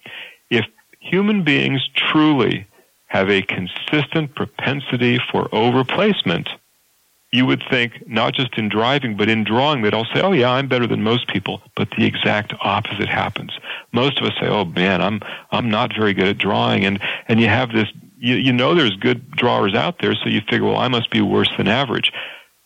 if 0.51 0.65
human 1.01 1.45
beings 1.45 1.89
truly 1.95 2.67
have 3.07 3.31
a 3.31 3.43
consistent 3.43 4.35
propensity 4.35 5.19
for 5.31 5.49
overplacement, 5.49 6.49
you 7.31 7.45
would 7.45 7.63
think 7.71 8.09
not 8.09 8.35
just 8.35 8.57
in 8.57 8.69
driving 8.69 9.17
but 9.17 9.29
in 9.29 9.45
drawing 9.45 9.83
that 9.83 9.95
I'll 9.95 10.07
say, 10.07 10.21
"Oh 10.23 10.33
yeah, 10.33 10.51
I'm 10.51 10.69
better 10.69 10.87
than 10.87 11.03
most 11.03 11.29
people," 11.29 11.61
but 11.77 11.89
the 11.91 12.07
exact 12.07 12.55
opposite 12.61 13.09
happens. 13.09 13.53
Most 13.93 14.19
of 14.19 14.27
us 14.27 14.33
say, 14.41 14.47
"Oh 14.49 14.65
man, 14.65 15.03
I'm 15.03 15.21
I'm 15.51 15.71
not 15.71 15.95
very 15.95 16.15
good 16.15 16.29
at 16.29 16.39
drawing," 16.39 16.85
and 16.85 17.01
and 17.29 17.41
you 17.41 17.49
have 17.49 17.73
this, 17.73 17.89
you 18.19 18.37
you 18.37 18.53
know, 18.53 18.75
there's 18.75 18.97
good 18.97 19.31
drawers 19.33 19.75
out 19.75 19.99
there, 20.01 20.15
so 20.15 20.29
you 20.29 20.41
figure, 20.41 20.65
well, 20.65 20.79
I 20.79 20.89
must 20.89 21.11
be 21.11 21.21
worse 21.21 21.51
than 21.57 21.69
average. 21.69 22.13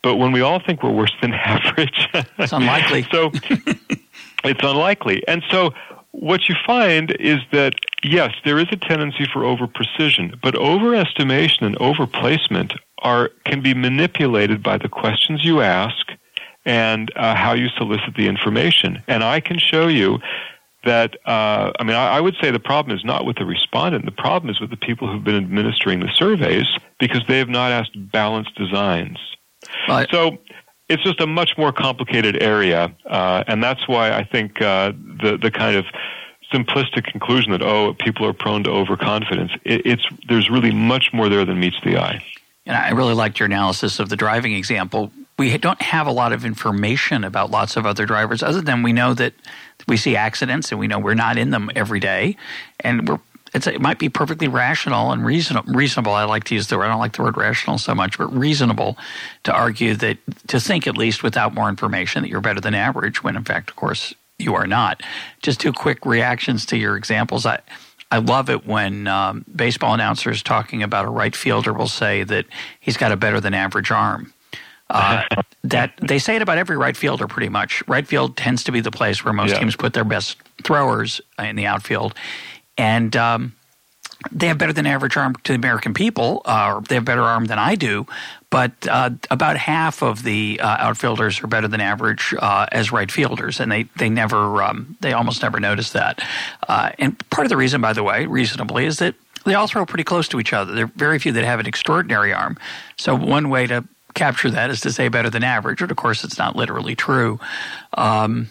But 0.03 0.17
when 0.17 0.33
we 0.33 0.41
all 0.41 0.61
think 0.61 0.83
we're 0.83 0.93
worse 0.93 1.15
than 1.21 1.33
average, 1.35 2.09
it's 2.38 2.53
unlikely. 2.53 3.07
so 3.11 3.31
it's 4.45 4.62
unlikely, 4.62 5.27
and 5.29 5.43
so 5.51 5.73
what 6.12 6.49
you 6.49 6.55
find 6.67 7.11
is 7.19 7.38
that 7.53 7.75
yes, 8.05 8.33
there 8.45 8.59
is 8.59 8.67
a 8.71 8.77
tendency 8.77 9.27
for 9.33 9.45
over 9.45 9.67
precision, 9.67 10.38
but 10.43 10.55
overestimation 10.55 11.62
and 11.62 11.77
overplacement 11.77 12.77
are 12.99 13.31
can 13.45 13.61
be 13.61 13.75
manipulated 13.75 14.62
by 14.62 14.79
the 14.79 14.88
questions 14.88 15.45
you 15.45 15.61
ask 15.61 16.07
and 16.65 17.11
uh, 17.17 17.35
how 17.35 17.55
you 17.55 17.69
solicit 17.77 18.15
the 18.15 18.29
information. 18.29 19.03
And 19.09 19.25
I 19.25 19.41
can 19.41 19.59
show 19.59 19.88
you 19.88 20.21
that. 20.85 21.17
Uh, 21.27 21.73
I 21.79 21.85
mean, 21.85 21.97
I, 21.97 22.19
I 22.19 22.21
would 22.21 22.37
say 22.41 22.51
the 22.51 22.61
problem 22.61 22.97
is 22.97 23.05
not 23.05 23.25
with 23.25 23.37
the 23.37 23.45
respondent. 23.45 24.05
The 24.05 24.12
problem 24.12 24.51
is 24.51 24.61
with 24.61 24.71
the 24.71 24.77
people 24.77 25.11
who've 25.11 25.25
been 25.25 25.37
administering 25.37 26.01
the 26.01 26.11
surveys 26.15 26.67
because 27.01 27.23
they 27.27 27.38
have 27.38 27.49
not 27.49 27.73
asked 27.73 27.97
balanced 28.12 28.55
designs. 28.55 29.19
Right. 29.88 30.08
So 30.11 30.38
it's 30.88 31.02
just 31.02 31.20
a 31.20 31.26
much 31.26 31.56
more 31.56 31.72
complicated 31.72 32.42
area, 32.42 32.94
uh, 33.06 33.44
and 33.46 33.62
that's 33.62 33.88
why 33.88 34.12
I 34.12 34.24
think 34.24 34.61
uh, 34.61 34.92
the 34.92 35.38
the 35.40 35.50
kind 35.50 35.76
of 35.76 35.87
simplistic 36.52 37.04
conclusion 37.04 37.52
that 37.52 37.62
oh 37.62 37.94
people 37.94 38.26
are 38.26 38.32
prone 38.32 38.62
to 38.64 38.70
overconfidence. 38.70 39.52
It, 39.64 39.87
it's 39.87 40.06
there's 40.28 40.50
really 40.50 40.72
much 40.72 41.11
more 41.12 41.28
there 41.28 41.44
than 41.44 41.58
meets 41.61 41.80
the 41.82 41.98
eye. 41.98 42.24
And 42.66 42.76
I 42.76 42.90
really 42.90 43.14
liked 43.14 43.40
your 43.40 43.46
analysis 43.46 43.98
of 43.98 44.08
the 44.08 44.16
driving 44.16 44.52
example. 44.52 45.11
We 45.38 45.56
don't 45.58 45.82
have 45.82 46.06
a 46.06 46.12
lot 46.12 46.32
of 46.32 46.44
information 46.44 47.24
about 47.24 47.50
lots 47.50 47.76
of 47.76 47.87
other 47.87 48.06
drivers, 48.06 48.42
other 48.42 48.61
than 48.61 48.82
we 48.82 48.92
know 48.92 49.14
that 49.14 49.32
we 49.88 49.96
see 49.96 50.14
accidents 50.14 50.70
and 50.70 50.78
we 50.78 50.87
know 50.87 50.98
we're 50.98 51.14
not 51.14 51.38
in 51.38 51.50
them 51.50 51.70
every 51.74 51.98
day, 51.98 52.37
and 52.80 53.08
we're 53.08 53.18
it 53.55 53.81
might 53.81 53.99
be 53.99 54.09
perfectly 54.09 54.49
rational 54.49 55.12
and 55.12 55.25
reasonable. 55.25 55.73
Reasonable. 55.73 56.12
I 56.12 56.25
like 56.25 56.45
to 56.45 56.55
use 56.55 56.69
the 56.69 56.79
word. 56.79 56.85
I 56.85 56.88
don't 56.88 57.01
like 57.01 57.17
the 57.17 57.23
word 57.23 57.37
rational 57.37 57.79
so 57.79 57.95
much, 57.95 58.19
but 58.19 58.35
reasonable 58.35 58.97
to 59.45 59.53
argue 59.53 59.95
that 59.97 60.19
to 60.49 60.59
think 60.59 60.87
at 60.87 60.97
least 60.97 61.23
without 61.23 61.55
more 61.55 61.69
information 61.69 62.23
that 62.23 62.29
you're 62.29 62.41
better 62.41 62.61
than 62.61 62.75
average. 62.75 63.23
When 63.23 63.37
in 63.37 63.45
fact, 63.45 63.71
of 63.71 63.77
course, 63.77 64.15
you 64.38 64.55
are 64.55 64.67
not. 64.67 65.03
Just 65.43 65.61
two 65.61 65.73
quick 65.73 66.07
reactions 66.07 66.67
to 66.67 66.77
your 66.77 66.97
examples. 66.97 67.45
I 67.47 67.61
I 68.11 68.19
love 68.19 68.51
it 68.51 68.67
when 68.67 69.07
um, 69.07 69.45
baseball 69.55 69.95
announcers 69.95 70.43
talking 70.43 70.83
about 70.83 71.07
a 71.07 71.09
right 71.09 71.35
fielder 71.35 71.73
will 71.73 71.88
say 71.88 72.25
that 72.25 72.45
he's 72.79 72.99
got 72.99 73.11
a 73.11 73.17
better 73.17 73.41
than 73.41 73.55
average 73.55 73.91
arm. 73.91 74.35
Uh, 74.91 75.23
that 75.65 75.95
they 76.03 76.19
say 76.19 76.37
it 76.37 76.43
about 76.43 76.59
every 76.59 76.77
right 76.77 76.97
fielder 76.97 77.27
pretty 77.27 77.49
much. 77.49 77.83
Right 77.88 78.07
field 78.07 78.37
tends 78.37 78.65
to 78.65 78.73
be 78.73 78.81
the 78.81 78.91
place 78.91 79.25
where 79.25 79.33
most 79.33 79.53
yeah. 79.53 79.61
teams 79.61 79.77
put 79.77 79.95
their 79.95 80.05
best 80.05 80.37
throwers 80.62 81.23
in 81.38 81.57
the 81.57 81.65
outfield, 81.65 82.15
and 82.76 83.16
um, 83.16 83.54
they 84.30 84.48
have 84.48 84.58
better 84.58 84.72
than 84.72 84.87
average 84.87 85.16
arm 85.16 85.35
to 85.44 85.52
the 85.52 85.56
American 85.56 85.94
people, 85.94 86.42
uh, 86.44 86.74
or 86.76 86.82
they 86.82 86.94
have 86.94 87.04
better 87.04 87.22
arm 87.22 87.46
than 87.46 87.58
I 87.58 87.74
do. 87.74 88.06
But 88.50 88.72
uh, 88.88 89.11
about 89.30 89.56
half 89.56 90.02
of 90.02 90.22
the 90.22 90.61
uh, 90.62 90.76
outfielders 90.78 91.42
are 91.42 91.46
better 91.46 91.68
than 91.68 91.80
average 91.80 92.35
uh, 92.38 92.66
as 92.70 92.92
right 92.92 93.11
fielders, 93.11 93.61
and 93.61 93.72
they 93.72 93.85
they 93.96 94.11
never 94.11 94.62
um, 94.62 94.96
they 95.00 95.12
almost 95.12 95.42
never 95.42 95.58
notice 95.58 95.92
that. 95.92 96.22
Uh, 96.68 96.90
and 96.98 97.18
part 97.30 97.46
of 97.46 97.50
the 97.50 97.56
reason, 97.56 97.80
by 97.80 97.92
the 97.92 98.02
way, 98.02 98.26
reasonably, 98.26 98.85
is 98.85 98.98
that 98.98 99.14
they 99.44 99.54
all 99.54 99.66
throw 99.66 99.87
pretty 99.87 100.04
close 100.04 100.28
to 100.28 100.38
each 100.38 100.52
other. 100.52 100.72
There 100.74 100.85
are 100.85 100.92
very 100.94 101.18
few 101.18 101.32
that 101.32 101.44
have 101.44 101.61
an 101.61 101.66
extraordinary 101.66 102.32
arm. 102.32 102.58
So 102.96 103.16
one 103.16 103.48
way 103.48 103.66
to 103.66 103.85
capture 104.14 104.50
that 104.50 104.70
is 104.70 104.80
to 104.82 104.92
say 104.92 105.08
better 105.08 105.30
than 105.30 105.42
average, 105.42 105.80
but 105.80 105.90
of 105.90 105.96
course 105.96 106.22
it's 106.22 106.38
not 106.38 106.54
literally 106.54 106.94
true. 106.94 107.40
Um, 107.94 108.50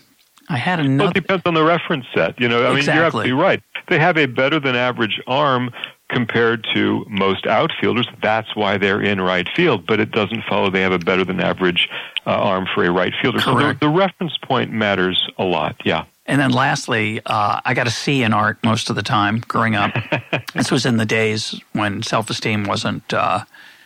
I 0.50 0.58
had 0.58 0.80
another. 0.80 0.98
Well, 1.06 1.12
it 1.12 1.14
depends 1.14 1.44
on 1.46 1.54
the 1.54 1.64
reference 1.64 2.06
set. 2.14 2.40
You 2.40 2.48
know, 2.48 2.64
I 2.64 2.78
exactly. 2.78 2.82
mean, 2.82 2.96
you're 2.96 3.06
absolutely 3.06 3.32
right. 3.34 3.64
They 3.90 4.00
have 4.00 4.18
a 4.18 4.26
better 4.26 4.60
than 4.60 4.76
average 4.76 5.22
arm 5.28 5.72
compared 6.12 6.68
to 6.74 7.06
most 7.10 7.48
outfielders. 7.48 8.08
That's 8.22 8.56
why 8.56 8.78
they're 8.78 9.02
in 9.02 9.22
right 9.22 9.48
field, 9.56 9.88
but 9.88 10.00
it 10.00 10.12
doesn't 10.12 10.44
follow 10.44 10.70
they 10.70 10.82
have 10.82 10.92
a 10.92 11.00
better 11.00 11.24
than 11.24 11.40
average 11.40 11.90
uh, 12.26 12.32
arm 12.32 12.68
for 12.74 12.84
a 12.84 12.92
right 12.92 13.14
fielder. 13.22 13.40
Correct. 13.40 13.80
So 13.80 13.88
the, 13.88 13.92
the, 13.92 13.98
reference 13.98 14.38
point 14.38 14.72
matters 14.72 15.28
a 15.38 15.44
lot. 15.44 15.76
Yeah. 15.86 16.06
And 16.26 16.40
then 16.40 16.52
lastly, 16.52 17.22
uh, 17.26 17.62
I 17.66 17.74
got 17.74 17.88
a 17.88 17.92
C 17.92 18.24
in 18.24 18.34
art 18.34 18.60
most 18.64 18.90
of 18.90 18.96
the 18.96 19.04
time 19.04 19.40
growing 19.40 19.76
up. 19.76 19.92
this 20.54 20.70
was 20.70 20.86
in 20.86 20.98
the 20.98 21.06
days 21.06 21.60
when 21.74 22.04
self 22.04 22.30
esteem 22.30 22.66
wasn't. 22.66 23.14
Uh, 23.14 23.44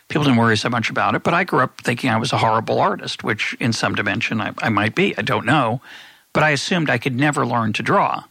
people 0.10 0.24
didn't 0.24 0.38
worry 0.38 0.58
so 0.58 0.70
much 0.70 0.90
about 0.90 1.16
it, 1.16 1.24
but 1.24 1.34
I 1.34 1.44
grew 1.44 1.62
up 1.62 1.82
thinking 1.82 2.10
I 2.10 2.18
was 2.18 2.34
a 2.34 2.38
horrible 2.38 2.80
artist, 2.80 3.24
which 3.24 3.56
in 3.60 3.74
some 3.74 3.96
dimension 3.96 4.42
I, 4.42 4.54
I 4.60 4.70
might 4.70 4.96
be. 4.96 5.18
I 5.18 5.22
don't 5.22 5.46
know. 5.46 5.82
But 6.36 6.44
I 6.44 6.50
assumed 6.50 6.90
I 6.90 6.98
could 6.98 7.16
never 7.16 7.46
learn 7.46 7.72
to 7.74 7.82
draw. 7.82 8.26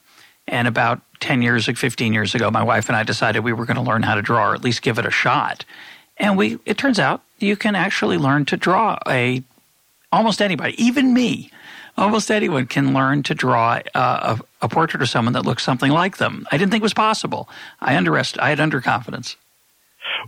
And 0.47 0.69
about 0.69 1.01
10 1.21 1.41
years, 1.41 1.67
like 1.67 1.79
15 1.79 2.13
years 2.13 2.35
ago, 2.35 2.51
my 2.51 2.63
wife 2.63 2.91
and 2.91 2.97
I 2.97 3.03
decided 3.03 3.43
we 3.43 3.55
were 3.55 3.65
going 3.65 3.79
to 3.79 3.83
learn 3.83 4.03
how 4.03 4.15
to 4.15 4.21
draw 4.21 4.51
or 4.51 4.55
at 4.55 4.63
least 4.63 4.83
give 4.83 4.99
it 4.99 5.07
a 5.07 5.11
shot. 5.11 5.65
And 6.19 6.37
we, 6.37 6.59
it 6.67 6.77
turns 6.77 6.99
out 6.99 7.23
you 7.39 7.57
can 7.57 7.75
actually 7.75 8.19
learn 8.19 8.45
to 8.45 8.59
draw 8.59 8.99
a, 9.09 9.43
almost 10.13 10.43
anybody, 10.43 10.75
even 10.81 11.15
me, 11.15 11.51
almost 11.97 12.31
anyone 12.31 12.67
can 12.67 12.93
learn 12.93 13.23
to 13.23 13.35
draw 13.35 13.81
a, 13.95 14.39
a, 14.61 14.69
portrait 14.69 15.03
of 15.03 15.09
someone 15.09 15.33
that 15.33 15.47
looks 15.47 15.63
something 15.63 15.91
like 15.91 16.19
them. 16.19 16.47
I 16.53 16.59
didn't 16.59 16.73
think 16.73 16.83
it 16.83 16.85
was 16.85 16.93
possible. 16.93 17.49
I 17.81 17.97
underest, 17.97 18.39
I 18.39 18.51
had 18.51 18.59
underconfidence. 18.59 19.37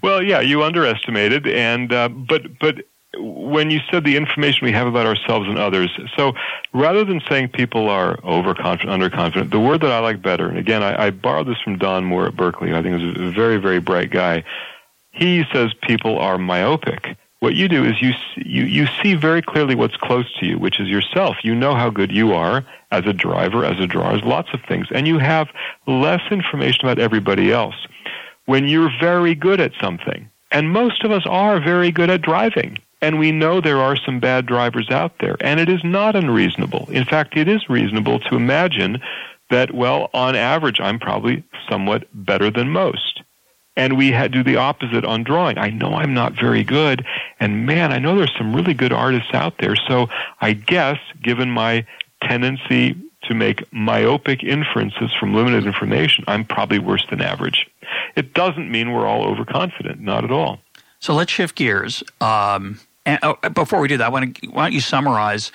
Well, 0.02 0.22
yeah, 0.22 0.40
you 0.40 0.62
underestimated, 0.62 1.46
and 1.46 1.92
uh, 1.92 2.08
but 2.08 2.58
but 2.58 2.86
when 3.18 3.70
you 3.70 3.80
said 3.90 4.04
the 4.04 4.16
information 4.16 4.64
we 4.64 4.72
have 4.72 4.86
about 4.86 5.06
ourselves 5.06 5.48
and 5.48 5.58
others, 5.58 5.90
so 6.16 6.32
rather 6.72 7.04
than 7.04 7.20
saying 7.28 7.48
people 7.48 7.88
are 7.88 8.18
overconfident, 8.24 8.90
underconfident, 8.90 9.50
the 9.50 9.60
word 9.60 9.80
that 9.82 9.92
I 9.92 9.98
like 10.00 10.22
better, 10.22 10.48
and 10.48 10.58
again, 10.58 10.82
I, 10.82 11.06
I 11.06 11.10
borrowed 11.10 11.46
this 11.46 11.60
from 11.62 11.78
Don 11.78 12.04
Moore 12.04 12.26
at 12.26 12.36
Berkeley, 12.36 12.74
I 12.74 12.82
think 12.82 13.00
is 13.00 13.20
a 13.20 13.30
very, 13.30 13.56
very 13.56 13.80
bright 13.80 14.10
guy. 14.10 14.44
He 15.10 15.44
says 15.52 15.72
people 15.82 16.18
are 16.18 16.38
myopic. 16.38 17.16
What 17.40 17.54
you 17.54 17.68
do 17.68 17.84
is 17.84 18.00
you, 18.00 18.12
you, 18.36 18.64
you 18.64 18.86
see 19.02 19.14
very 19.14 19.42
clearly 19.42 19.74
what's 19.74 19.96
close 19.96 20.26
to 20.40 20.46
you, 20.46 20.58
which 20.58 20.80
is 20.80 20.88
yourself. 20.88 21.36
You 21.42 21.54
know 21.54 21.74
how 21.74 21.90
good 21.90 22.10
you 22.10 22.32
are 22.32 22.64
as 22.90 23.06
a 23.06 23.12
driver, 23.12 23.64
as 23.64 23.78
a 23.78 23.86
drawer, 23.86 24.12
as 24.12 24.22
lots 24.22 24.48
of 24.52 24.60
things, 24.66 24.86
and 24.90 25.06
you 25.06 25.18
have 25.18 25.48
less 25.86 26.22
information 26.30 26.86
about 26.86 26.98
everybody 26.98 27.52
else. 27.52 27.74
When 28.46 28.68
you're 28.68 28.92
very 29.00 29.34
good 29.34 29.60
at 29.60 29.72
something, 29.80 30.30
and 30.52 30.72
most 30.72 31.04
of 31.04 31.10
us 31.10 31.24
are 31.26 31.60
very 31.60 31.90
good 31.90 32.10
at 32.10 32.22
driving, 32.22 32.78
and 33.00 33.18
we 33.18 33.32
know 33.32 33.60
there 33.60 33.80
are 33.80 33.96
some 33.96 34.20
bad 34.20 34.46
drivers 34.46 34.90
out 34.90 35.18
there. 35.20 35.36
And 35.40 35.60
it 35.60 35.68
is 35.68 35.84
not 35.84 36.16
unreasonable. 36.16 36.88
In 36.90 37.04
fact, 37.04 37.36
it 37.36 37.48
is 37.48 37.68
reasonable 37.68 38.20
to 38.20 38.36
imagine 38.36 39.00
that, 39.50 39.74
well, 39.74 40.10
on 40.12 40.34
average, 40.34 40.80
I'm 40.80 40.98
probably 40.98 41.44
somewhat 41.68 42.06
better 42.12 42.50
than 42.50 42.70
most. 42.70 43.22
And 43.76 43.98
we 43.98 44.10
do 44.28 44.42
the 44.42 44.56
opposite 44.56 45.04
on 45.04 45.22
drawing. 45.22 45.58
I 45.58 45.68
know 45.68 45.94
I'm 45.94 46.14
not 46.14 46.32
very 46.32 46.64
good, 46.64 47.04
and 47.38 47.66
man, 47.66 47.92
I 47.92 47.98
know 47.98 48.16
there's 48.16 48.34
some 48.36 48.56
really 48.56 48.72
good 48.72 48.92
artists 48.92 49.34
out 49.34 49.58
there. 49.58 49.76
So 49.76 50.08
I 50.40 50.54
guess, 50.54 50.98
given 51.22 51.50
my 51.50 51.86
tendency 52.22 52.96
to 53.24 53.34
make 53.34 53.70
myopic 53.72 54.42
inferences 54.42 55.12
from 55.20 55.34
limited 55.34 55.66
information, 55.66 56.24
I'm 56.26 56.44
probably 56.44 56.78
worse 56.78 57.04
than 57.10 57.20
average. 57.20 57.66
It 58.16 58.32
doesn't 58.32 58.70
mean 58.70 58.92
we're 58.92 59.06
all 59.06 59.24
overconfident, 59.24 60.00
not 60.00 60.24
at 60.24 60.30
all. 60.30 60.60
So 61.00 61.14
let's 61.14 61.30
shift 61.30 61.54
gears. 61.54 62.02
Um, 62.20 62.80
and 63.04 63.18
oh, 63.22 63.36
before 63.50 63.80
we 63.80 63.88
do 63.88 63.98
that, 63.98 64.12
why 64.12 64.20
don't, 64.20 64.52
why 64.52 64.64
don't 64.64 64.72
you 64.72 64.80
summarize? 64.80 65.52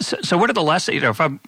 So, 0.00 0.16
so, 0.22 0.38
what 0.38 0.50
are 0.50 0.54
the 0.54 0.62
lessons? 0.62 0.94
You 0.94 1.00
know, 1.02 1.10
if 1.10 1.20
I'm 1.20 1.38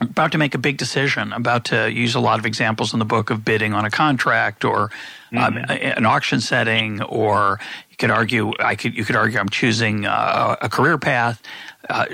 about 0.00 0.32
to 0.32 0.38
make 0.38 0.54
a 0.54 0.58
big 0.58 0.76
decision, 0.76 1.32
about 1.32 1.66
to 1.66 1.90
use 1.90 2.14
a 2.14 2.20
lot 2.20 2.38
of 2.38 2.46
examples 2.46 2.92
in 2.92 2.98
the 2.98 3.04
book 3.04 3.30
of 3.30 3.44
bidding 3.44 3.72
on 3.72 3.84
a 3.84 3.90
contract 3.90 4.64
or 4.64 4.90
um, 5.36 5.54
mm-hmm. 5.54 5.70
um, 5.70 5.78
an 5.96 6.06
auction 6.06 6.40
setting, 6.40 7.02
or 7.02 7.60
you 7.90 7.96
could 7.96 8.10
argue, 8.10 8.52
I 8.58 8.74
could 8.74 8.96
you 8.96 9.04
could 9.04 9.16
argue 9.16 9.38
I'm 9.38 9.48
choosing 9.48 10.06
uh, 10.06 10.56
a 10.60 10.68
career 10.68 10.98
path. 10.98 11.42
Uh, 11.88 12.06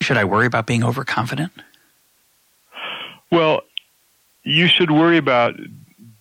should 0.00 0.16
I 0.16 0.24
worry 0.24 0.46
about 0.46 0.66
being 0.66 0.84
overconfident? 0.84 1.52
Well, 3.30 3.62
you 4.44 4.68
should 4.68 4.90
worry 4.90 5.16
about 5.16 5.54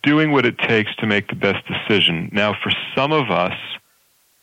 doing 0.05 0.31
what 0.31 0.45
it 0.45 0.57
takes 0.59 0.95
to 0.97 1.05
make 1.05 1.27
the 1.27 1.35
best 1.35 1.65
decision. 1.67 2.29
Now, 2.31 2.53
for 2.53 2.71
some 2.95 3.11
of 3.11 3.31
us, 3.31 3.57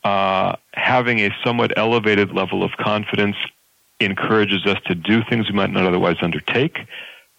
uh, 0.03 0.55
having 0.73 1.19
a 1.19 1.33
somewhat 1.43 1.77
elevated 1.77 2.33
level 2.33 2.63
of 2.63 2.71
confidence 2.73 3.37
encourages 3.99 4.65
us 4.65 4.77
to 4.85 4.95
do 4.95 5.23
things 5.23 5.49
we 5.49 5.55
might 5.55 5.71
not 5.71 5.85
otherwise 5.85 6.17
undertake. 6.21 6.85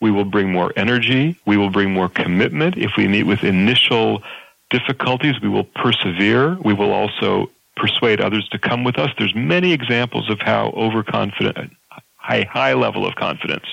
We 0.00 0.10
will 0.10 0.24
bring 0.24 0.50
more 0.50 0.72
energy. 0.76 1.36
We 1.44 1.56
will 1.56 1.70
bring 1.70 1.92
more 1.92 2.08
commitment. 2.08 2.78
If 2.78 2.92
we 2.96 3.06
meet 3.06 3.24
with 3.24 3.44
initial 3.44 4.22
difficulties, 4.70 5.40
we 5.40 5.48
will 5.48 5.64
persevere. 5.64 6.56
We 6.64 6.72
will 6.72 6.92
also 6.92 7.50
persuade 7.76 8.20
others 8.20 8.48
to 8.48 8.58
come 8.58 8.84
with 8.84 8.98
us. 8.98 9.10
There's 9.18 9.34
many 9.34 9.72
examples 9.72 10.30
of 10.30 10.40
how 10.40 10.72
overconfident, 10.76 11.72
high, 12.16 12.46
high 12.50 12.72
level 12.72 13.06
of 13.06 13.14
confidence 13.16 13.66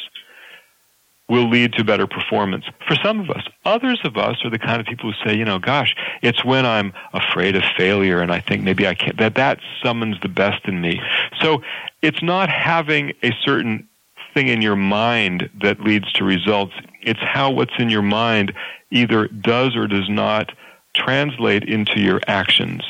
will 1.32 1.50
lead 1.50 1.72
to 1.72 1.82
better 1.82 2.06
performance 2.06 2.66
for 2.86 2.96
some 2.96 3.22
of 3.22 3.30
us. 3.30 3.42
Others 3.64 4.02
of 4.04 4.18
us 4.18 4.44
are 4.44 4.50
the 4.50 4.60
kind 4.60 4.82
of 4.82 4.86
people 4.86 5.14
who 5.14 5.26
say, 5.26 5.34
you 5.34 5.46
know, 5.46 5.60
gosh, 5.60 5.96
it's 6.22 6.44
when 6.44 6.66
I'm 6.66 6.92
afraid 7.14 7.56
of 7.56 7.64
failure 7.78 8.20
and 8.20 8.34
I 8.34 8.42
think 8.42 8.64
maybe 8.64 8.86
I 8.86 8.96
can't, 8.96 9.18
that 9.18 9.36
that 9.36 9.60
summons 9.82 10.18
the 10.22 10.28
best 10.28 10.66
in 10.66 10.82
me. 10.82 11.00
So 11.40 11.64
it's 12.02 12.22
not 12.22 12.50
having 12.50 13.14
a 13.24 13.32
certain 13.46 13.88
thing 14.34 14.50
in 14.50 14.62
your 14.62 14.76
mind 14.76 15.50
that 15.62 15.80
leads 15.80 16.12
to 16.14 16.26
results. 16.26 16.74
It's 17.02 17.22
how 17.22 17.50
what's 17.50 17.80
in 17.80 17.90
your 17.90 18.02
mind 18.02 18.54
either 18.90 19.30
does 19.30 19.74
or 19.74 19.88
does 19.88 20.10
not 20.10 20.52
translate 20.94 21.64
into 21.64 22.02
your 22.02 22.20
actions. 22.28 22.84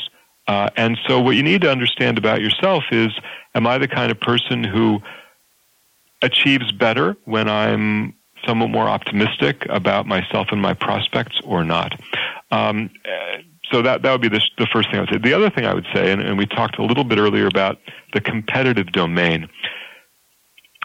Uh, 0.48 0.68
and 0.76 0.98
so 1.08 1.22
what 1.22 1.36
you 1.36 1.44
need 1.44 1.62
to 1.62 1.70
understand 1.70 2.18
about 2.18 2.42
yourself 2.42 2.86
is, 2.92 3.12
am 3.54 3.68
I 3.68 3.78
the 3.78 3.88
kind 3.88 4.12
of 4.12 4.20
person 4.20 4.64
who 4.64 5.00
achieves 6.24 6.72
better 6.72 7.16
when 7.26 7.48
I'm 7.48 8.16
somewhat 8.46 8.70
more 8.70 8.88
optimistic 8.88 9.66
about 9.70 10.08
myself 10.08 10.48
and 10.52 10.62
my 10.62 10.74
prospects 10.74 11.40
or 11.44 11.64
not. 11.64 12.00
Um, 12.52 12.90
so 13.72 13.82
that 13.82 14.02
that 14.02 14.12
would 14.12 14.22
be 14.22 14.28
the, 14.28 14.42
the 14.58 14.68
first 14.74 14.90
thing 14.90 15.00
I 15.00 15.02
would 15.02 15.10
say. 15.10 15.18
The 15.18 15.34
other 15.34 15.50
thing 15.50 15.66
I 15.66 15.74
would 15.74 15.88
say, 15.94 16.12
and, 16.12 16.22
and 16.22 16.38
we 16.38 16.46
talked 16.46 16.78
a 16.78 16.84
little 16.84 17.04
bit 17.04 17.18
earlier 17.18 17.48
about 17.48 17.80
the 18.14 18.20
competitive 18.22 18.92
domain, 18.92 19.48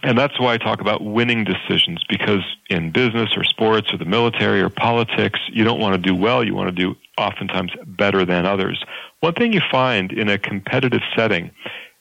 and 0.03 0.17
that's 0.17 0.39
why 0.39 0.55
I 0.55 0.59
talk 0.59 0.81
about 0.81 1.03
winning 1.03 1.45
decisions 1.45 2.05
because 2.09 2.45
in 2.71 2.93
business 2.93 3.31
or 3.37 3.45
sports 3.45 3.93
or 3.93 3.99
the 3.99 4.05
military 4.05 4.61
or 4.61 4.69
politics, 4.69 5.41
you 5.53 5.65
don't 5.65 5.81
want 5.81 5.95
to 5.95 6.01
do 6.01 6.15
well. 6.15 6.45
You 6.45 6.55
want 6.55 6.69
to 6.69 6.73
do 6.73 6.95
oftentimes 7.19 7.73
better 7.87 8.25
than 8.25 8.47
others. 8.47 8.85
One 9.21 9.35
thing 9.35 9.53
you 9.53 9.63
find 9.71 10.13
in 10.13 10.29
a 10.29 10.39
competitive 10.39 11.01
setting 11.17 11.51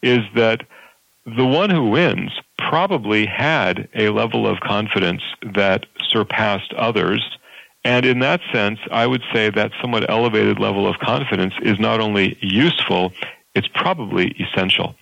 is 0.04 0.20
that 0.36 0.68
the 1.26 1.46
one 1.46 1.70
who 1.70 1.90
wins 1.90 2.32
probably 2.58 3.26
had 3.26 3.90
a 3.96 4.10
level 4.10 4.48
of 4.48 4.60
confidence 4.60 5.24
that 5.54 5.86
surpassed 6.10 6.74
others. 6.74 7.24
And 7.84 8.06
in 8.06 8.20
that 8.20 8.42
sense, 8.52 8.80
I 8.92 9.08
would 9.08 9.24
say 9.34 9.50
that 9.50 9.72
somewhat 9.82 10.10
elevated 10.10 10.60
level 10.60 10.88
of 10.88 11.00
confidence 11.00 11.54
is 11.62 11.80
not 11.80 12.00
only 12.00 12.38
useful, 12.42 13.12
it's 13.54 13.68
probably 13.68 14.36
essential. 14.40 14.96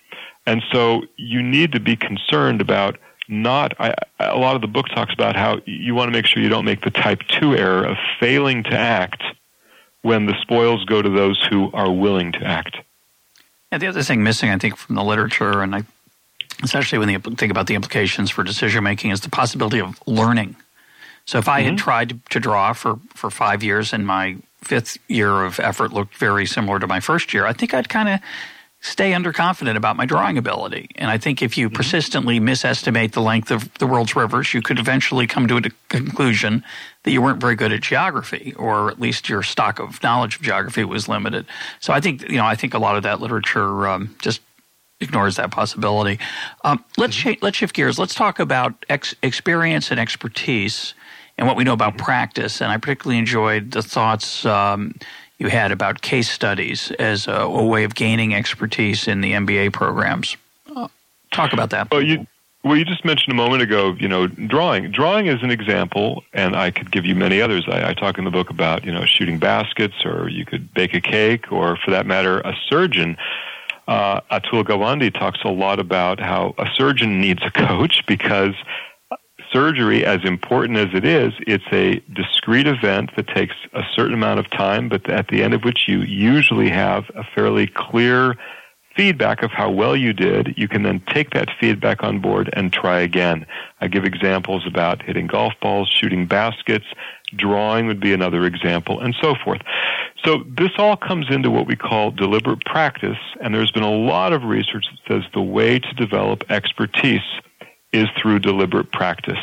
And 0.46 0.62
so 0.72 1.02
you 1.16 1.42
need 1.42 1.72
to 1.72 1.80
be 1.80 1.96
concerned 1.96 2.60
about 2.60 2.98
not, 3.28 3.74
I, 3.80 3.94
a 4.18 4.36
lot 4.36 4.54
of 4.54 4.60
the 4.60 4.68
book 4.68 4.88
talks 4.88 5.14
about 5.14 5.36
how 5.36 5.60
you 5.64 5.94
want 5.94 6.08
to 6.08 6.12
make 6.12 6.26
sure 6.26 6.42
you 6.42 6.50
don't 6.50 6.66
make 6.66 6.82
the 6.82 6.90
type 6.90 7.22
2 7.28 7.56
error 7.56 7.84
of 7.84 7.96
failing 8.20 8.62
to 8.64 8.76
act 8.76 9.22
when 10.02 10.26
the 10.26 10.34
spoils 10.42 10.84
go 10.84 11.00
to 11.00 11.08
those 11.08 11.42
who 11.50 11.70
are 11.72 11.90
willing 11.90 12.32
to 12.32 12.44
act. 12.44 12.76
And 13.72 13.80
the 13.80 13.86
other 13.86 14.02
thing 14.02 14.22
missing, 14.22 14.50
I 14.50 14.58
think, 14.58 14.76
from 14.76 14.94
the 14.94 15.02
literature, 15.02 15.62
and 15.62 15.74
I 15.74 15.84
especially 16.62 16.98
when 16.98 17.08
you 17.08 17.18
think 17.18 17.50
about 17.50 17.66
the 17.66 17.74
implications 17.74 18.30
for 18.30 18.42
decision 18.42 18.84
making, 18.84 19.10
is 19.10 19.20
the 19.20 19.30
possibility 19.30 19.80
of 19.80 20.00
learning. 20.06 20.56
So 21.26 21.38
if 21.38 21.48
I 21.48 21.60
mm-hmm. 21.60 21.70
had 21.70 21.78
tried 21.78 22.20
to 22.30 22.40
draw 22.40 22.72
for, 22.72 22.98
for 23.14 23.30
five 23.30 23.62
years 23.62 23.92
and 23.92 24.06
my 24.06 24.36
fifth 24.62 24.98
year 25.08 25.44
of 25.44 25.60
effort 25.60 25.92
looked 25.92 26.16
very 26.16 26.46
similar 26.46 26.78
to 26.78 26.86
my 26.86 27.00
first 27.00 27.32
year, 27.34 27.46
I 27.46 27.52
think 27.52 27.74
I'd 27.74 27.88
kind 27.88 28.08
of 28.08 28.20
stay 28.84 29.12
underconfident 29.12 29.76
about 29.76 29.96
my 29.96 30.04
drawing 30.04 30.36
ability. 30.36 30.90
And 30.96 31.10
I 31.10 31.16
think 31.16 31.40
if 31.40 31.56
you 31.56 31.68
mm-hmm. 31.68 31.76
persistently 31.76 32.38
misestimate 32.38 33.12
the 33.12 33.22
length 33.22 33.50
of 33.50 33.72
the 33.78 33.86
world's 33.86 34.14
rivers, 34.14 34.52
you 34.52 34.60
could 34.60 34.78
eventually 34.78 35.26
come 35.26 35.48
to 35.48 35.56
a 35.56 35.62
conclusion 35.88 36.62
that 37.04 37.10
you 37.10 37.22
weren't 37.22 37.40
very 37.40 37.56
good 37.56 37.72
at 37.72 37.80
geography, 37.80 38.52
or 38.58 38.90
at 38.90 39.00
least 39.00 39.28
your 39.28 39.42
stock 39.42 39.78
of 39.78 40.02
knowledge 40.02 40.36
of 40.36 40.42
geography 40.42 40.84
was 40.84 41.08
limited. 41.08 41.46
So 41.80 41.94
I 41.94 42.00
think 42.00 42.28
you 42.28 42.36
know 42.36 42.44
I 42.44 42.56
think 42.56 42.74
a 42.74 42.78
lot 42.78 42.96
of 42.96 43.02
that 43.04 43.22
literature 43.22 43.88
um, 43.88 44.14
just 44.20 44.42
ignores 45.04 45.36
that 45.36 45.50
possibility. 45.50 46.18
Um, 46.64 46.84
let's 46.96 47.16
mm-hmm. 47.16 47.32
sh- 47.32 47.42
let's 47.42 47.56
shift 47.56 47.74
gears. 47.74 47.98
Let's 47.98 48.14
talk 48.14 48.38
about 48.38 48.84
ex- 48.88 49.14
experience 49.22 49.90
and 49.90 50.00
expertise, 50.00 50.94
and 51.38 51.46
what 51.46 51.56
we 51.56 51.64
know 51.64 51.72
about 51.72 51.94
mm-hmm. 51.94 52.04
practice. 52.04 52.60
And 52.60 52.72
I 52.72 52.76
particularly 52.78 53.18
enjoyed 53.18 53.70
the 53.70 53.82
thoughts 53.82 54.44
um, 54.44 54.94
you 55.38 55.48
had 55.48 55.72
about 55.72 56.00
case 56.00 56.30
studies 56.30 56.90
as 56.92 57.26
a, 57.26 57.32
a, 57.32 57.64
way 57.64 57.84
of 57.84 57.94
gaining 57.94 58.34
expertise 58.34 59.08
in 59.08 59.20
the 59.20 59.32
MBA 59.32 59.72
programs. 59.72 60.36
Uh, 60.74 60.88
talk 61.32 61.52
about 61.52 61.70
that. 61.70 61.90
Well, 61.90 62.02
you. 62.02 62.26
Well, 62.62 62.78
you 62.78 62.86
just 62.86 63.04
mentioned 63.04 63.30
a 63.30 63.36
moment 63.36 63.60
ago, 63.60 63.94
you 64.00 64.08
know, 64.08 64.26
drawing. 64.26 64.90
Drawing 64.90 65.26
is 65.26 65.42
an 65.42 65.50
example, 65.50 66.24
and 66.32 66.56
I 66.56 66.70
could 66.70 66.90
give 66.90 67.04
you 67.04 67.14
many 67.14 67.42
others. 67.42 67.66
I, 67.68 67.90
I 67.90 67.92
talk 67.92 68.16
in 68.16 68.24
the 68.24 68.30
book 68.30 68.48
about, 68.48 68.86
you 68.86 68.90
know, 68.90 69.04
shooting 69.04 69.38
baskets, 69.38 70.02
or 70.02 70.30
you 70.30 70.46
could 70.46 70.72
bake 70.72 70.94
a 70.94 71.00
cake, 71.02 71.52
or 71.52 71.76
for 71.76 71.90
that 71.90 72.06
matter, 72.06 72.40
a 72.40 72.54
surgeon 72.66 73.18
uh, 73.86 74.20
Atul 74.30 74.64
Gawande 74.64 75.12
talks 75.12 75.40
a 75.44 75.48
lot 75.48 75.78
about 75.78 76.20
how 76.20 76.54
a 76.58 76.66
surgeon 76.76 77.20
needs 77.20 77.42
a 77.44 77.50
coach 77.50 78.02
because 78.06 78.54
surgery, 79.52 80.04
as 80.04 80.20
important 80.24 80.78
as 80.78 80.88
it 80.94 81.04
is, 81.04 81.32
it's 81.46 81.64
a 81.72 82.00
discrete 82.12 82.66
event 82.66 83.10
that 83.16 83.28
takes 83.28 83.54
a 83.72 83.82
certain 83.94 84.14
amount 84.14 84.40
of 84.40 84.50
time, 84.50 84.88
but 84.88 85.08
at 85.08 85.28
the 85.28 85.42
end 85.42 85.54
of 85.54 85.62
which 85.62 85.86
you 85.86 86.00
usually 86.00 86.68
have 86.70 87.04
a 87.14 87.22
fairly 87.34 87.66
clear 87.66 88.34
feedback 88.96 89.42
of 89.42 89.50
how 89.50 89.70
well 89.70 89.96
you 89.96 90.12
did. 90.12 90.54
You 90.56 90.68
can 90.68 90.82
then 90.82 91.02
take 91.08 91.30
that 91.30 91.48
feedback 91.60 92.02
on 92.02 92.20
board 92.20 92.50
and 92.52 92.72
try 92.72 93.00
again. 93.00 93.46
I 93.80 93.88
give 93.88 94.04
examples 94.04 94.66
about 94.66 95.02
hitting 95.02 95.26
golf 95.26 95.54
balls, 95.60 95.88
shooting 95.88 96.26
baskets, 96.26 96.86
drawing 97.36 97.86
would 97.86 98.00
be 98.00 98.12
another 98.12 98.44
example, 98.44 99.00
and 99.00 99.14
so 99.20 99.34
forth. 99.44 99.60
So 100.24 100.42
this 100.46 100.70
all 100.78 100.96
comes 100.96 101.26
into 101.30 101.50
what 101.50 101.66
we 101.66 101.76
call 101.76 102.10
deliberate 102.10 102.64
practice, 102.64 103.18
and 103.40 103.54
there's 103.54 103.72
been 103.72 103.82
a 103.82 103.92
lot 103.92 104.32
of 104.32 104.44
research 104.44 104.86
that 104.90 105.22
says 105.22 105.30
the 105.32 105.42
way 105.42 105.78
to 105.78 105.94
develop 105.94 106.50
expertise 106.50 107.20
is 107.92 108.08
through 108.20 108.38
deliberate 108.38 108.90
practice. 108.90 109.38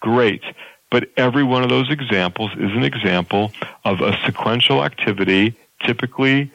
Great. 0.00 0.42
But 0.90 1.10
every 1.16 1.44
one 1.44 1.62
of 1.62 1.68
those 1.68 1.90
examples 1.90 2.50
is 2.52 2.72
an 2.72 2.84
example 2.84 3.52
of 3.84 4.00
a 4.00 4.16
sequential 4.24 4.84
activity, 4.84 5.54
typically 5.84 6.50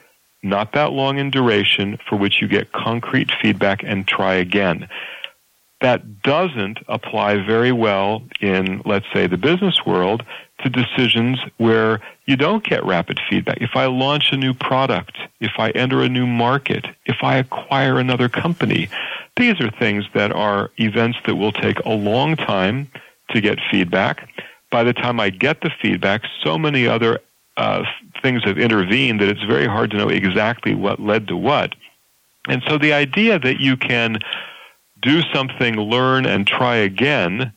not 0.45 0.73
that 0.73 0.91
long 0.91 1.17
in 1.17 1.31
duration, 1.31 1.97
for 2.07 2.17
which 2.17 2.41
you 2.41 2.47
get 2.47 2.71
concrete 2.71 3.31
feedback 3.41 3.81
and 3.83 4.07
try 4.07 4.35
again. 4.35 4.87
That 5.81 6.21
doesn't 6.21 6.79
apply 6.87 7.45
very 7.45 7.71
well 7.71 8.23
in, 8.39 8.81
let's 8.85 9.07
say, 9.11 9.27
the 9.27 9.37
business 9.37 9.85
world 9.85 10.23
to 10.63 10.69
decisions 10.69 11.39
where 11.57 12.01
you 12.25 12.35
don't 12.35 12.63
get 12.63 12.83
rapid 12.85 13.19
feedback. 13.29 13.57
If 13.61 13.75
I 13.75 13.85
launch 13.85 14.31
a 14.31 14.37
new 14.37 14.53
product, 14.53 15.17
if 15.39 15.51
I 15.57 15.71
enter 15.71 16.01
a 16.01 16.09
new 16.09 16.25
market, 16.25 16.85
if 17.05 17.17
I 17.23 17.37
acquire 17.37 17.99
another 17.99 18.29
company, 18.29 18.89
these 19.35 19.59
are 19.59 19.69
things 19.69 20.05
that 20.13 20.31
are 20.31 20.71
events 20.77 21.19
that 21.25 21.35
will 21.35 21.51
take 21.51 21.79
a 21.79 21.89
long 21.89 22.35
time 22.35 22.89
to 23.31 23.41
get 23.41 23.59
feedback. 23.69 24.29
By 24.71 24.83
the 24.83 24.93
time 24.93 25.19
I 25.19 25.29
get 25.29 25.61
the 25.61 25.71
feedback, 25.81 26.23
so 26.43 26.57
many 26.57 26.87
other 26.87 27.19
uh, 27.57 27.83
things 28.21 28.43
have 28.43 28.57
intervened 28.57 29.21
that 29.21 29.29
it's 29.29 29.43
very 29.43 29.67
hard 29.67 29.91
to 29.91 29.97
know 29.97 30.09
exactly 30.09 30.73
what 30.73 30.99
led 30.99 31.27
to 31.27 31.37
what. 31.37 31.75
And 32.47 32.61
so 32.67 32.77
the 32.77 32.93
idea 32.93 33.39
that 33.39 33.59
you 33.59 33.75
can 33.77 34.19
do 35.01 35.21
something, 35.33 35.75
learn, 35.75 36.25
and 36.25 36.47
try 36.47 36.77
again 36.77 37.53